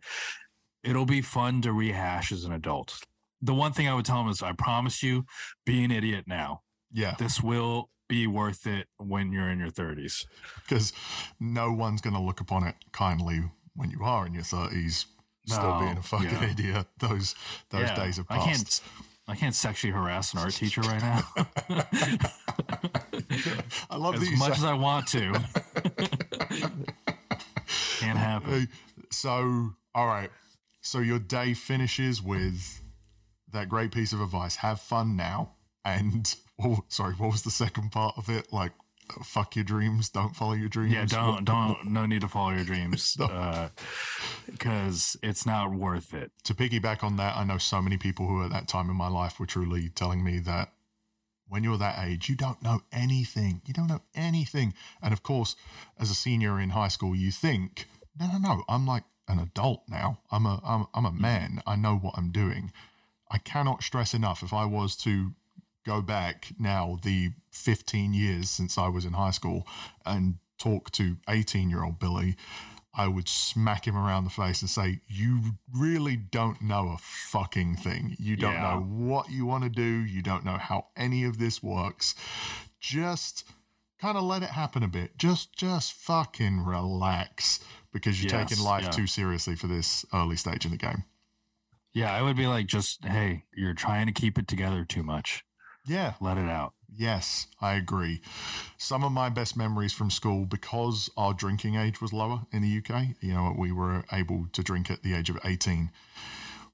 it'll 0.84 1.06
be 1.06 1.22
fun 1.22 1.62
to 1.62 1.74
rehash 1.74 2.32
as 2.32 2.46
an 2.46 2.54
adult. 2.54 3.00
The 3.42 3.54
one 3.54 3.74
thing 3.74 3.88
I 3.88 3.94
would 3.96 4.06
tell 4.06 4.18
them 4.24 4.32
is 4.32 4.42
I 4.44 4.52
promise 4.54 5.02
you 5.04 5.26
be 5.66 5.84
an 5.84 5.92
idiot 5.92 6.26
now. 6.28 6.62
Yeah. 6.92 7.16
This 7.18 7.42
will 7.42 7.90
be 8.08 8.28
worth 8.28 8.68
it 8.68 8.88
when 8.98 9.32
you're 9.32 9.50
in 9.50 9.58
your 9.60 9.72
30s. 9.72 10.26
Because 10.56 10.94
no 11.40 11.72
one's 11.72 12.02
gonna 12.02 12.22
look 12.24 12.40
upon 12.40 12.66
it 12.68 12.76
kindly 12.92 13.42
when 13.76 13.90
you 13.90 14.04
are 14.04 14.28
in 14.28 14.34
your 14.34 14.44
thirties. 14.44 15.06
Still 15.48 15.74
No, 15.74 15.80
being 15.80 15.98
a 15.98 16.04
fucking 16.04 16.30
yeah. 16.30 16.50
idiot. 16.52 16.88
Those 17.00 17.36
those 17.70 17.88
Yeah, 17.90 17.96
days 17.96 18.18
have 18.18 18.28
I 18.30 18.38
passed. 18.38 18.84
I 19.28 19.36
can't 19.36 19.56
sexually 19.56 19.94
harass 19.94 20.34
an 20.34 20.40
art 20.40 20.54
teacher 20.54 20.82
right 20.82 21.02
now. 21.02 21.24
I 23.90 23.98
love 23.98 24.16
as 24.16 24.30
you 24.30 24.38
much 24.38 24.58
as 24.58 24.64
I 24.64 24.74
want 24.74 25.08
to. 25.08 25.32
Can't 28.00 28.18
happen. 28.18 28.68
So, 29.12 29.72
all 29.94 30.08
right. 30.08 30.30
So 30.82 31.00
your 31.00 31.20
day 31.20 31.54
finishes 31.54 32.22
with 32.22 32.82
that 33.52 33.70
great 33.70 33.92
piece 33.92 34.12
of 34.12 34.22
advice: 34.22 34.58
have 34.58 34.82
fun 34.82 35.16
now. 35.16 35.52
And 35.86 36.34
oh, 36.64 36.84
sorry, 36.88 37.14
what 37.14 37.32
was 37.32 37.44
the 37.44 37.52
second 37.52 37.92
part 37.92 38.16
of 38.18 38.30
it? 38.30 38.52
Like, 38.52 38.72
fuck 39.24 39.56
your 39.56 39.66
dreams, 39.66 40.10
don't 40.10 40.36
follow 40.36 40.54
your 40.54 40.70
dreams. 40.70 40.94
Yeah, 40.94 41.06
don't 41.06 41.46
don't 41.46 41.86
no 41.86 42.06
need 42.06 42.22
to 42.22 42.28
follow 42.28 42.52
your 42.52 42.64
dreams 42.64 43.16
because 44.50 45.18
uh, 45.24 45.28
it's 45.28 45.46
not 45.46 45.74
worth 45.74 46.14
it. 46.14 46.32
To 46.46 46.54
piggyback 46.54 47.04
on 47.04 47.18
that, 47.18 47.38
I 47.38 47.44
know 47.44 47.58
so 47.58 47.82
many 47.82 47.98
people 47.98 48.28
who 48.28 48.44
at 48.44 48.52
that 48.52 48.68
time 48.68 48.90
in 48.90 48.96
my 48.96 49.08
life 49.08 49.40
were 49.40 49.46
truly 49.46 49.90
telling 49.90 50.24
me 50.24 50.40
that 50.40 50.74
when 51.52 51.66
you're 51.66 51.78
that 51.78 52.00
age, 52.08 52.30
you 52.30 52.36
don't 52.36 52.64
know 52.64 52.80
anything. 52.94 53.62
You 53.66 53.74
don't 53.74 53.88
know 53.88 54.04
anything. 54.16 54.74
And 55.02 55.12
of 55.12 55.22
course, 55.22 55.58
as 56.00 56.10
a 56.10 56.16
senior 56.16 56.58
in 56.60 56.70
high 56.70 56.88
school, 56.88 57.14
you 57.14 57.30
think, 57.30 57.88
no, 58.18 58.28
no, 58.28 58.38
no, 58.38 58.64
I'm 58.70 58.88
like 58.88 59.04
an 59.28 59.38
adult 59.38 59.84
now. 59.90 60.20
I'm 60.32 60.46
a, 60.46 60.62
I'm, 60.64 60.88
I'm 60.94 61.06
a 61.06 61.12
mm. 61.12 61.20
man. 61.20 61.62
I 61.68 61.76
know 61.76 61.98
what 61.98 62.14
I'm 62.18 62.32
doing. 62.32 62.72
I 63.30 63.38
cannot 63.38 63.84
stress 63.84 64.14
enough. 64.14 64.44
If 64.44 64.54
I 64.54 64.64
was 64.64 64.96
to 64.98 65.34
go 65.86 66.02
back 66.02 66.54
now, 66.60 67.00
the 67.04 67.32
15 67.52 68.14
years 68.14 68.50
since 68.50 68.78
I 68.78 68.88
was 68.88 69.06
in 69.06 69.14
high 69.14 69.32
school, 69.32 69.68
and 70.06 70.36
talk 70.58 70.92
to 70.92 71.18
18 71.30 71.70
year 71.70 71.84
old 71.84 72.00
Billy, 72.00 72.36
I 72.94 73.08
would 73.08 73.28
smack 73.30 73.88
him 73.88 73.96
around 73.98 74.26
the 74.26 74.30
face 74.30 74.62
and 74.62 74.70
say, 74.70 75.00
You 75.08 75.54
really 75.74 76.16
don't 76.18 76.62
know 76.62 76.90
a 76.90 76.98
fucking 76.98 77.78
thing. 77.78 78.16
You 78.20 78.36
don't 78.36 78.54
Yeah. 78.54 78.74
know 78.76 78.82
what 78.82 79.32
you 79.32 79.46
want 79.46 79.64
to 79.64 79.70
do. 79.70 79.84
You 79.84 80.22
don't 80.22 80.44
know 80.46 80.58
how 80.58 80.88
any 80.96 81.24
of 81.24 81.38
this 81.38 81.64
works. 81.64 82.16
Just 82.80 83.46
kind 84.00 84.18
of 84.18 84.24
let 84.24 84.44
it 84.44 84.50
happen 84.50 84.84
a 84.84 84.88
bit. 84.88 85.18
Just, 85.18 85.56
just 85.56 85.94
fucking 85.94 86.66
relax 86.66 87.60
because 87.94 88.22
you're 88.22 88.32
Yes, 88.34 88.50
taking 88.50 88.64
life 88.64 88.84
yeah. 88.86 88.90
too 88.90 89.08
seriously 89.08 89.56
for 89.56 89.68
this 89.68 90.06
early 90.14 90.36
stage 90.36 90.66
in 90.66 90.72
the 90.72 90.78
game. 90.78 91.06
Yeah, 91.94 92.14
I 92.14 92.22
would 92.22 92.38
be 92.38 92.48
like, 92.48 92.68
just 92.68 93.04
hey, 93.06 93.44
you're 93.54 93.74
trying 93.74 94.08
to 94.08 94.14
keep 94.14 94.38
it 94.38 94.48
together 94.48 94.86
too 94.86 95.04
much. 95.04 95.44
Yeah. 95.86 96.14
Let 96.22 96.38
it 96.38 96.50
out. 96.50 96.74
Yes, 96.94 97.48
I 97.62 97.76
agree. 97.76 98.22
Some 98.78 99.04
of 99.04 99.12
my 99.14 99.30
best 99.30 99.56
memories 99.56 99.94
from 99.94 100.12
school, 100.12 100.46
because 100.46 101.10
our 101.16 101.34
drinking 101.34 101.76
age 101.76 102.02
was 102.02 102.12
lower 102.12 102.42
in 102.52 102.62
the 102.62 102.78
UK, 102.78 103.16
you 103.22 103.34
know, 103.34 103.56
we 103.58 103.72
were 103.72 104.04
able 104.12 104.48
to 104.52 104.62
drink 104.62 104.92
at 104.92 105.02
the 105.02 105.14
age 105.14 105.30
of 105.30 105.40
18. 105.46 105.90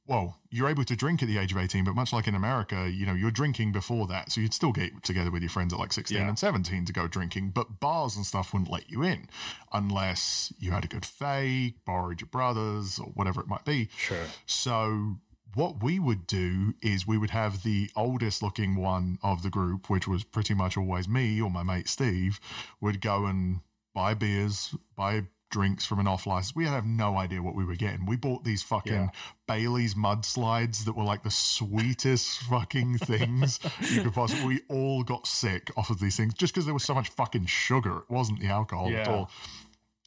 Well, 0.08 0.38
you're 0.50 0.70
able 0.70 0.86
to 0.86 0.96
drink 0.96 1.22
at 1.22 1.28
the 1.28 1.38
age 1.38 1.52
of 1.52 1.58
18, 1.58 1.84
but 1.84 1.94
much 1.94 2.14
like 2.14 2.28
in 2.28 2.34
America, 2.34 2.90
you 2.90 3.06
know, 3.06 3.14
you're 3.14 3.30
drinking 3.30 3.74
before 3.74 4.08
that. 4.08 4.32
So 4.32 4.40
you'd 4.42 4.54
still 4.54 4.72
get 4.72 5.04
together 5.04 5.30
with 5.30 5.42
your 5.44 5.50
friends 5.50 5.74
at 5.74 5.80
like 5.80 5.92
16 5.94 6.18
Yeah. 6.18 6.28
and 6.30 6.40
17 6.40 6.86
to 6.86 6.94
go 6.94 7.08
drinking, 7.08 7.50
but 7.50 7.80
bars 7.82 8.16
and 8.16 8.26
stuff 8.26 8.54
wouldn't 8.54 8.72
let 8.72 8.90
you 8.90 9.04
in 9.04 9.28
unless 9.74 10.52
you 10.58 10.72
had 10.72 10.86
a 10.86 10.88
good 10.88 11.06
fake, 11.06 11.76
borrowed 11.86 12.22
your 12.22 12.30
brothers, 12.30 12.98
or 13.00 13.08
whatever 13.08 13.42
it 13.42 13.48
might 13.48 13.66
be. 13.66 13.90
Sure. 13.98 14.26
So 14.46 15.18
what 15.58 15.82
we 15.82 15.98
would 15.98 16.28
do 16.28 16.76
is 16.84 17.08
we 17.08 17.18
would 17.18 17.32
have 17.32 17.64
the 17.64 17.90
oldest 17.96 18.44
looking 18.44 18.76
one 18.76 19.18
of 19.24 19.42
the 19.42 19.50
group, 19.50 19.90
which 19.90 20.08
was 20.08 20.24
pretty 20.24 20.54
much 20.54 20.78
always 20.78 21.08
me 21.08 21.42
or 21.42 21.50
my 21.50 21.64
mate 21.64 21.90
Steve, 21.90 22.40
would 22.80 23.02
go 23.02 23.26
and 23.26 23.62
buy 23.96 24.14
beers, 24.14 24.76
buy 24.96 25.24
drinks 25.50 25.84
from 25.84 26.00
an 26.00 26.08
off 26.08 26.28
license. 26.28 26.56
We 26.56 26.66
have 26.66 26.86
no 26.86 27.18
idea 27.18 27.42
what 27.42 27.56
we 27.56 27.66
were 27.66 27.76
getting. 27.76 28.06
We 28.06 28.18
bought 28.18 28.44
these 28.44 28.62
fucking 28.62 28.94
Yeah. 28.94 29.10
Bailey's 29.48 29.96
mudslides 29.96 30.86
that 30.86 30.96
were 30.96 31.04
like 31.04 31.24
the 31.24 31.32
sweetest 31.32 32.38
fucking 32.50 33.00
things 33.00 33.60
you 33.90 34.04
could 34.04 34.14
possibly. 34.14 34.46
We 34.46 34.62
all 34.70 35.04
got 35.04 35.26
sick 35.26 35.72
off 35.76 35.90
of 35.90 36.00
these 36.00 36.18
things 36.18 36.36
just 36.36 36.54
because 36.54 36.66
there 36.66 36.74
was 36.74 36.84
so 36.84 36.94
much 36.94 37.10
fucking 37.10 37.48
sugar. 37.48 37.98
It 37.98 38.10
wasn't 38.10 38.42
the 38.42 38.48
alcohol 38.48 38.90
at 38.94 39.08
all. 39.08 39.32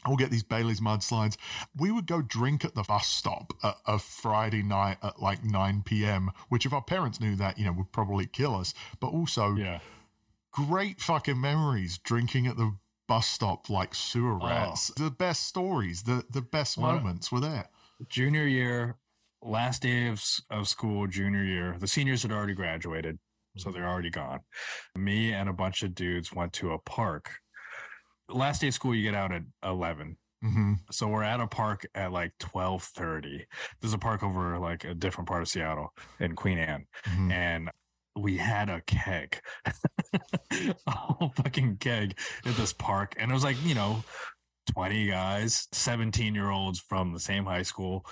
We'll 0.07 0.17
get 0.17 0.31
these 0.31 0.43
Bailey's 0.43 0.81
mudslides. 0.81 1.37
We 1.77 1.91
would 1.91 2.07
go 2.07 2.23
drink 2.23 2.65
at 2.65 2.75
the 2.75 2.83
bus 2.83 3.07
stop 3.07 3.53
a 3.63 3.99
Friday 3.99 4.63
night 4.63 4.97
at 5.03 5.21
like 5.21 5.45
9 5.45 5.83
p.m., 5.85 6.31
which 6.49 6.65
if 6.65 6.73
our 6.73 6.83
parents 6.83 7.21
knew 7.21 7.37
that, 7.37 7.59
you 7.59 7.67
know, 7.67 7.73
would 7.73 7.93
probably 7.93 8.27
kill 8.27 8.55
us. 8.55 8.73
But 8.99 9.09
also, 9.09 9.55
Yeah. 9.57 9.81
great 10.53 11.01
fucking 11.01 11.41
memories 11.41 11.99
drinking 11.99 12.47
at 12.47 12.57
the 12.57 12.77
bus 13.07 13.27
stop 13.27 13.69
like 13.69 13.95
sewer 13.95 14.39
Oh. 14.43 14.47
rats. 14.47 14.91
The 14.97 15.11
best 15.11 15.47
stories, 15.47 16.03
the, 16.05 16.25
the 16.31 16.43
best 16.43 16.79
What- 16.79 16.95
moments 16.95 17.31
were 17.31 17.41
there. 17.41 17.69
Junior 18.09 18.47
year, 18.47 18.97
last 19.43 19.83
day 19.83 20.09
of, 20.09 20.25
of 20.49 20.67
school, 20.69 21.07
junior 21.09 21.45
year, 21.45 21.77
the 21.79 21.87
seniors 21.89 22.23
had 22.23 22.33
already 22.33 22.55
graduated, 22.55 23.19
so 23.59 23.71
they're 23.71 23.87
already 23.89 24.11
gone. 24.11 24.41
Me 24.97 25.33
and 25.35 25.49
a 25.49 25.53
bunch 25.53 25.83
of 25.83 25.95
dudes 25.95 26.33
went 26.33 26.53
to 26.55 26.73
a 26.73 26.79
park. 26.79 27.41
Last 28.33 28.61
day 28.61 28.69
of 28.69 28.75
school, 28.75 28.95
you 28.95 29.03
get 29.03 29.15
out 29.15 29.33
at 29.33 29.43
11. 29.65 30.17
hmm 30.43 30.75
So 30.91 31.09
we're 31.09 31.23
at 31.23 31.41
a 31.41 31.47
park 31.47 31.87
at 31.95 32.13
like 32.13 32.33
12:30. 32.39 33.45
There's 33.81 33.93
a 33.93 33.99
park 33.99 34.23
over 34.23 34.59
like 34.59 34.85
a 34.85 34.95
different 34.95 35.29
part 35.29 35.43
of 35.43 35.49
Seattle 35.49 35.93
in 36.19 36.35
Queen 36.37 36.59
Anne. 36.59 36.87
hmm 37.05 37.31
and 37.31 37.71
we 38.17 38.37
had 38.37 38.69
a 38.69 38.81
keg, 38.83 39.39
a 40.53 40.91
whole 40.91 41.33
fucking 41.37 41.77
keg 41.79 42.19
at 42.45 42.57
this 42.57 42.73
park, 42.73 43.15
and 43.19 43.31
it 43.31 43.35
was 43.35 43.45
like 43.45 43.57
you 43.65 43.75
know. 43.75 44.03
20 44.75 45.07
guys 45.09 45.67
17 45.73 46.33
year 46.33 46.51
olds 46.51 46.79
from 46.79 47.13
the 47.13 47.19
same 47.19 47.45
high 47.45 47.63
school 47.63 48.07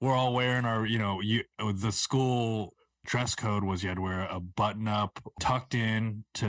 we're 0.00 0.14
all 0.14 0.32
wearing 0.32 0.64
our 0.64 0.86
you 0.86 0.98
know 0.98 1.20
you 1.20 1.42
the 1.58 1.90
school 1.90 2.72
dress 3.04 3.34
code 3.34 3.62
was 3.64 3.82
you 3.82 3.88
had 3.90 3.96
to 3.96 4.02
wear 4.02 4.26
a 4.30 4.40
button 4.40 4.88
up 4.88 5.18
tucked 5.40 5.74
in 5.74 6.24
to 6.34 6.46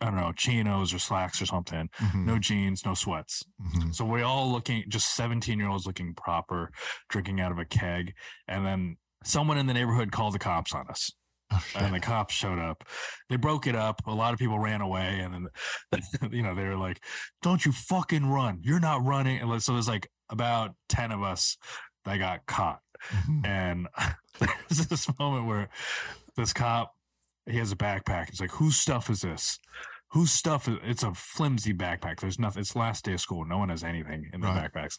i 0.00 0.04
don't 0.04 0.16
know 0.16 0.32
chinos 0.32 0.94
or 0.94 0.98
slacks 0.98 1.42
or 1.42 1.46
something 1.46 1.88
hmm 1.96 2.26
no 2.26 2.38
jeans 2.38 2.84
no 2.86 2.94
sweats 2.94 3.44
hmm 3.72 3.90
so 3.90 4.04
we 4.04 4.22
all 4.22 4.50
looking 4.50 4.84
just 4.88 5.14
17 5.16 5.58
year 5.58 5.68
olds 5.68 5.86
looking 5.86 6.14
proper, 6.14 6.70
drinking 7.08 7.40
out 7.40 7.50
of 7.52 7.58
a 7.58 7.64
keg. 7.64 8.14
And 8.46 8.64
then 8.64 8.96
someone 9.24 9.58
in 9.58 9.66
the 9.66 9.74
neighborhood 9.74 10.12
called 10.12 10.34
the 10.34 10.38
cops 10.38 10.72
on 10.74 10.86
us. 10.88 11.10
Okay. 11.52 11.84
and 11.86 11.94
the 11.94 12.00
cops 12.00 12.34
showed 12.34 12.58
up. 12.58 12.84
They 13.30 13.36
broke 13.36 13.66
it 13.66 13.74
up. 13.74 14.02
A 14.06 14.14
lot 14.14 14.34
of 14.34 14.38
people 14.38 14.58
ran 14.58 14.82
away, 14.82 15.20
and 15.20 15.48
then 15.90 16.02
you 16.30 16.42
know 16.42 16.54
they 16.54 16.64
were 16.64 16.76
like, 16.76 17.02
"Don't 17.42 17.64
you 17.64 17.72
fucking 17.72 18.26
run! 18.26 18.58
You're 18.62 18.80
not 18.80 19.02
running!" 19.04 19.40
And 19.40 19.62
so 19.62 19.72
there's 19.72 19.88
like 19.88 20.10
about 20.28 20.74
ten 20.90 21.10
of 21.10 21.22
us 21.22 21.56
that 22.04 22.18
got 22.18 22.44
caught, 22.46 22.80
Mhm. 23.12 23.46
and 23.46 23.88
there's 24.68 24.86
this 24.86 25.08
moment 25.18 25.46
where 25.46 25.68
this 26.36 26.52
cop 26.52 26.94
he 27.46 27.56
has 27.58 27.72
a 27.72 27.76
backpack. 27.76 28.30
He's 28.30 28.40
like, 28.40 28.52
"Whose 28.52 28.76
stuff 28.76 29.08
is 29.10 29.20
this?" 29.22 29.58
Whose 30.12 30.30
stuff 30.32 30.68
is 30.68 30.76
it's 30.84 31.02
a 31.02 31.12
flimsy 31.12 31.74
backpack. 31.74 32.20
There's 32.20 32.38
nothing. 32.38 32.60
It's 32.62 32.74
last 32.74 33.04
day 33.04 33.12
of 33.12 33.20
school. 33.20 33.44
No 33.44 33.58
one 33.58 33.68
has 33.68 33.84
anything 33.84 34.30
in 34.32 34.40
their 34.40 34.50
Right. 34.50 34.72
backpacks. 34.72 34.96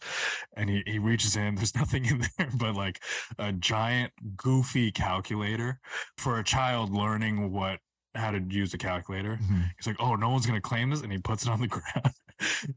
And 0.56 0.70
he, 0.70 0.84
he 0.86 1.00
reaches 1.00 1.36
in, 1.36 1.56
there's 1.56 1.74
nothing 1.76 2.06
in 2.06 2.24
there 2.38 2.50
but 2.56 2.76
like 2.76 3.02
a 3.40 3.52
giant 3.52 4.14
goofy 4.38 4.92
calculator 4.92 5.80
for 6.18 6.38
a 6.38 6.44
child 6.44 6.92
learning 6.94 7.52
what 7.52 7.80
how 8.16 8.30
to 8.32 8.40
use 8.50 8.74
a 8.74 8.78
calculator. 8.78 9.40
Mhm. 9.42 9.70
He's 9.78 9.88
like, 9.88 9.96
"Oh, 10.00 10.16
no 10.16 10.30
one's 10.30 10.46
gonna 10.46 10.62
claim 10.62 10.90
this," 10.92 11.02
and 11.02 11.12
he 11.12 11.18
puts 11.18 11.44
it 11.44 11.50
on 11.50 11.60
the 11.62 11.68
ground. 11.76 12.14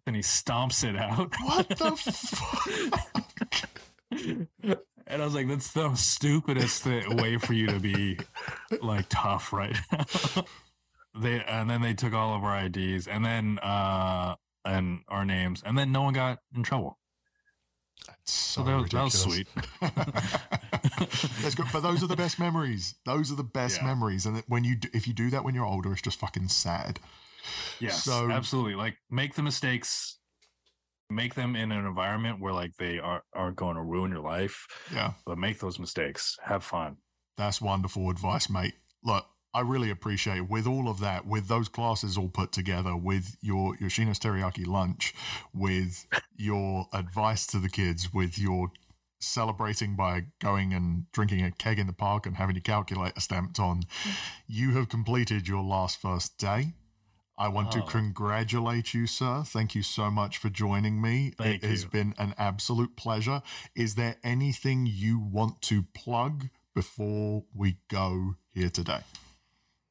and 0.06 0.16
he 0.16 0.22
stomps 0.22 0.84
it 0.88 0.96
out. 0.96 1.32
What 1.42 1.68
the 1.68 1.96
fuck? 1.96 3.68
And 5.06 5.20
I 5.22 5.24
was 5.24 5.34
like, 5.34 5.48
"That's 5.48 5.72
the 5.72 5.94
stupidest 5.94 6.86
way 6.86 7.36
for 7.38 7.52
you 7.52 7.66
to 7.68 7.78
be 7.80 8.18
like 8.80 9.06
tough 9.08 9.52
right 9.52 9.76
now." 9.92 10.04
they 11.20 11.42
and 11.44 11.68
then 11.68 11.82
they 11.82 11.94
took 11.94 12.12
all 12.14 12.34
of 12.34 12.42
our 12.44 12.58
IDs 12.64 13.06
and 13.06 13.24
then 13.24 13.58
uh 13.58 14.34
and 14.64 15.00
our 15.08 15.24
names 15.24 15.62
and 15.66 15.76
then 15.76 15.92
no 15.92 16.02
one 16.02 16.14
got 16.14 16.38
in 16.56 16.62
trouble. 16.62 16.98
so 18.24 18.62
So, 18.62 18.64
that, 18.64 18.76
was, 18.80 18.90
that 18.90 19.02
was 19.04 19.20
sweet. 19.20 19.48
That's 21.42 21.54
good, 21.54 21.66
but 21.72 21.80
those 21.80 22.02
are 22.02 22.06
the 22.06 22.16
best 22.16 22.38
memories. 22.38 22.94
Those 23.04 23.30
are 23.32 23.34
the 23.36 23.42
best 23.44 23.78
Yeah. 23.80 23.86
memories, 23.88 24.26
and 24.26 24.42
when 24.46 24.64
you 24.64 24.76
do, 24.76 24.88
if 24.94 25.06
you 25.06 25.12
do 25.14 25.30
that 25.30 25.44
when 25.44 25.54
you're 25.54 25.64
older, 25.66 25.92
it's 25.92 26.02
just 26.02 26.18
fucking 26.18 26.48
sad. 26.48 27.00
Yes, 27.80 28.04
So- 28.04 28.30
absolutely. 28.30 28.74
Like 28.76 28.96
make 29.10 29.34
the 29.34 29.42
mistakes, 29.42 30.18
make 31.14 31.34
them 31.34 31.56
in 31.56 31.72
an 31.72 31.86
environment 31.86 32.40
where 32.40 32.52
like 32.52 32.76
they 32.78 32.98
are 32.98 33.22
aren't 33.32 33.56
going 33.56 33.76
to 33.76 33.82
ruin 33.82 34.10
your 34.10 34.22
life, 34.22 34.66
Yeah, 34.92 35.12
but 35.26 35.38
make 35.38 35.58
those 35.60 35.78
mistakes. 35.78 36.36
Have 36.44 36.64
fun. 36.64 36.96
that's 37.36 37.60
wonderful 37.60 38.10
advice, 38.10 38.48
mate. 38.50 38.74
Look, 39.04 39.26
I 39.54 39.60
really 39.60 39.90
appreciate 39.90 40.48
with 40.48 40.66
all 40.66 40.88
of 40.88 41.00
that, 41.00 41.26
with 41.26 41.48
those 41.48 41.68
classes 41.68 42.16
all 42.16 42.28
put 42.28 42.52
together, 42.52 42.96
with 42.96 43.36
your 43.42 43.76
your 43.76 43.90
Shino's 43.90 44.18
teriyaki 44.18 44.66
lunch, 44.66 45.14
with 45.52 46.06
your 46.36 46.88
advice 46.92 47.46
to 47.48 47.58
the 47.58 47.68
kids, 47.68 48.12
with 48.12 48.38
your 48.38 48.72
celebrating 49.20 49.94
by 49.94 50.24
going 50.40 50.72
and 50.72 51.10
drinking 51.12 51.44
a 51.44 51.50
keg 51.50 51.78
in 51.78 51.86
the 51.86 51.92
park 51.92 52.26
and 52.26 52.36
having 52.36 52.56
your 52.56 52.62
calculator 52.62 53.20
stamped 53.20 53.58
on, 53.58 53.82
mm. 53.82 54.14
you 54.46 54.72
have 54.72 54.88
completed 54.88 55.46
your 55.46 55.62
last 55.62 56.00
first 56.00 56.38
day. 56.38 56.72
I 57.38 57.48
want 57.48 57.72
to 57.72 57.82
Oh. 57.82 57.86
congratulate 57.86 58.92
you, 58.94 59.06
sir. 59.06 59.42
Thank 59.44 59.74
you 59.74 59.82
so 59.82 60.10
much 60.10 60.38
for 60.38 60.50
joining 60.50 61.00
me. 61.00 61.32
Thank 61.36 61.62
it 61.64 61.66
has 61.68 61.84
been 61.84 62.14
an 62.18 62.34
absolute 62.38 62.96
pleasure. 62.96 63.42
Is 63.74 63.94
there 63.94 64.16
anything 64.22 64.86
you 64.86 65.18
want 65.18 65.62
to 65.62 65.82
plug 65.94 66.48
before 66.74 67.44
we 67.54 67.78
go 67.88 68.34
here 68.52 68.70
today? 68.70 69.00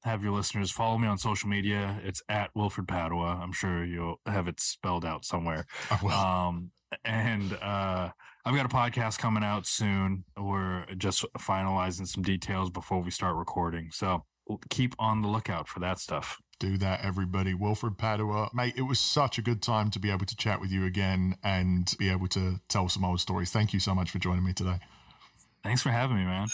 Have 0.04 0.24
your 0.24 0.32
listeners 0.34 0.72
follow 0.72 0.98
me 0.98 1.08
on 1.08 1.18
social 1.20 1.48
media. 1.50 2.00
It's 2.04 2.24
at 2.28 2.50
Wilfred 2.56 2.88
Padua. 2.88 3.39
I'm 3.42 3.52
sure 3.54 3.86
you'll 3.86 4.20
have 4.26 4.48
it 4.48 4.60
spelled 4.60 5.06
out 5.06 5.26
somewhere. 5.26 5.66
I 5.92 6.00
will. 6.02 6.12
Um, 6.12 6.72
and 7.06 7.54
uh, 7.54 8.10
I've 8.44 8.56
got 8.56 8.66
a 8.66 8.70
podcast 8.70 9.20
coming 9.20 9.44
out 9.44 9.68
soon. 9.68 10.26
We're 10.38 10.86
just 10.98 11.24
finalizing 11.38 12.08
some 12.08 12.24
details 12.24 12.70
before 12.72 13.02
we 13.02 13.12
start 13.12 13.36
recording. 13.36 13.89
So 13.92 14.26
keep 14.70 14.96
on 14.98 15.22
the 15.22 15.28
lookout 15.28 15.68
for 15.68 15.80
that 15.82 16.00
stuff. 16.00 16.39
Do 16.62 16.78
that, 16.78 17.03
everybody. 17.03 17.55
Wilfred 17.55 17.97
Padua, 17.97 18.49
mate, 18.53 18.76
it 18.78 18.84
was 18.84 18.99
such 18.99 19.39
a 19.39 19.41
good 19.41 19.62
time 19.64 19.89
to 19.91 19.99
be 19.99 20.12
able 20.12 20.28
to 20.28 20.36
chat 20.36 20.62
with 20.62 20.72
you 20.72 20.86
again 20.86 21.36
and 21.43 21.91
be 21.97 22.09
able 22.09 22.28
to 22.28 22.62
tell 22.70 22.88
some 22.88 23.03
old 23.03 23.20
stories. 23.20 23.49
Thank 23.49 23.74
you 23.74 23.80
so 23.80 23.95
much 23.95 24.12
for 24.12 24.20
joining 24.20 24.43
me 24.43 24.53
today. 24.53 24.80
Thanks 25.64 25.82
for 25.82 25.89
having 25.89 26.18
me, 26.18 26.24
man. 26.24 26.47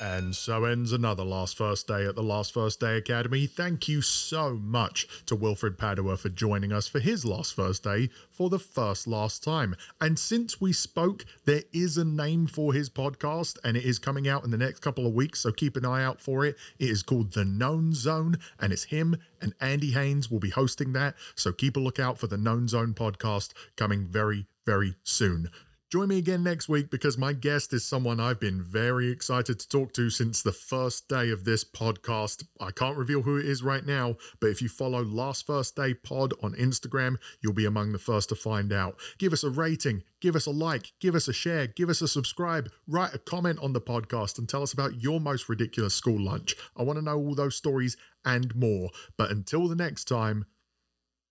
And 0.00 0.34
so 0.34 0.64
ends 0.64 0.92
another 0.92 1.24
Last 1.24 1.58
First 1.58 1.86
Day 1.86 2.06
at 2.06 2.14
the 2.14 2.22
Last 2.22 2.54
First 2.54 2.80
Day 2.80 2.96
Academy. 2.96 3.46
Thank 3.46 3.86
you 3.86 4.00
so 4.00 4.54
much 4.54 5.06
to 5.26 5.36
Wilfred 5.36 5.76
Padua 5.76 6.16
for 6.16 6.30
joining 6.30 6.72
us 6.72 6.88
for 6.88 7.00
his 7.00 7.26
Last 7.26 7.54
First 7.54 7.84
Day 7.84 8.08
for 8.30 8.48
the 8.48 8.58
first 8.58 9.06
last 9.06 9.44
time. 9.44 9.76
And 10.00 10.18
since 10.18 10.58
we 10.58 10.72
spoke, 10.72 11.26
there 11.44 11.64
is 11.74 11.98
a 11.98 12.04
name 12.06 12.46
for 12.46 12.72
his 12.72 12.88
podcast 12.88 13.58
and 13.62 13.76
it 13.76 13.84
is 13.84 13.98
coming 13.98 14.26
out 14.26 14.42
in 14.42 14.50
the 14.50 14.56
next 14.56 14.80
couple 14.80 15.06
of 15.06 15.12
weeks, 15.12 15.40
so 15.40 15.52
keep 15.52 15.76
an 15.76 15.84
eye 15.84 16.02
out 16.02 16.18
for 16.18 16.46
it. 16.46 16.56
It 16.78 16.88
is 16.88 17.02
called 17.02 17.32
The 17.32 17.44
Known 17.44 17.92
Zone 17.92 18.38
and 18.58 18.72
it's 18.72 18.84
him 18.84 19.18
and 19.42 19.52
Andy 19.60 19.90
Haynes 19.90 20.30
will 20.30 20.40
be 20.40 20.48
hosting 20.48 20.94
that. 20.94 21.14
So 21.34 21.52
keep 21.52 21.76
a 21.76 21.80
lookout 21.80 22.16
for 22.16 22.26
the 22.26 22.38
Known 22.38 22.68
Zone 22.68 22.94
podcast 22.94 23.52
coming 23.76 24.06
very, 24.06 24.46
very 24.64 24.94
soon. 25.04 25.50
Join 25.90 26.06
me 26.06 26.18
again 26.18 26.44
next 26.44 26.68
week 26.68 26.88
because 26.88 27.18
my 27.18 27.32
guest 27.32 27.72
is 27.72 27.84
someone 27.84 28.20
I've 28.20 28.38
been 28.38 28.62
very 28.62 29.10
excited 29.10 29.58
to 29.58 29.68
talk 29.68 29.92
to 29.94 30.08
since 30.08 30.40
the 30.40 30.52
first 30.52 31.08
day 31.08 31.30
of 31.30 31.42
this 31.42 31.64
podcast. 31.64 32.44
I 32.60 32.70
can't 32.70 32.96
reveal 32.96 33.22
who 33.22 33.38
it 33.38 33.46
is 33.46 33.64
right 33.64 33.84
now, 33.84 34.14
but 34.40 34.50
if 34.50 34.62
you 34.62 34.68
follow 34.68 35.02
Last 35.02 35.48
First 35.48 35.74
Day 35.74 35.94
Pod 35.94 36.32
on 36.44 36.54
Instagram, 36.54 37.16
you'll 37.40 37.54
be 37.54 37.66
among 37.66 37.90
the 37.90 37.98
first 37.98 38.28
to 38.28 38.36
find 38.36 38.72
out. 38.72 39.00
Give 39.18 39.32
us 39.32 39.42
a 39.42 39.50
rating, 39.50 40.04
give 40.20 40.36
us 40.36 40.46
a 40.46 40.52
like, 40.52 40.92
give 41.00 41.16
us 41.16 41.26
a 41.26 41.32
share, 41.32 41.66
give 41.66 41.88
us 41.88 42.00
a 42.00 42.06
subscribe, 42.06 42.70
write 42.86 43.12
a 43.12 43.18
comment 43.18 43.58
on 43.60 43.72
the 43.72 43.80
podcast 43.80 44.38
and 44.38 44.48
tell 44.48 44.62
us 44.62 44.72
about 44.72 45.02
your 45.02 45.20
most 45.20 45.48
ridiculous 45.48 45.94
school 45.94 46.20
lunch. 46.20 46.54
I 46.76 46.84
want 46.84 47.00
to 47.00 47.04
know 47.04 47.16
all 47.16 47.34
those 47.34 47.56
stories 47.56 47.96
and 48.24 48.54
more. 48.54 48.90
But 49.16 49.32
until 49.32 49.66
the 49.66 49.74
next 49.74 50.04
time, 50.04 50.46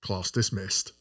class 0.02 0.32
dismissed. 0.32 0.92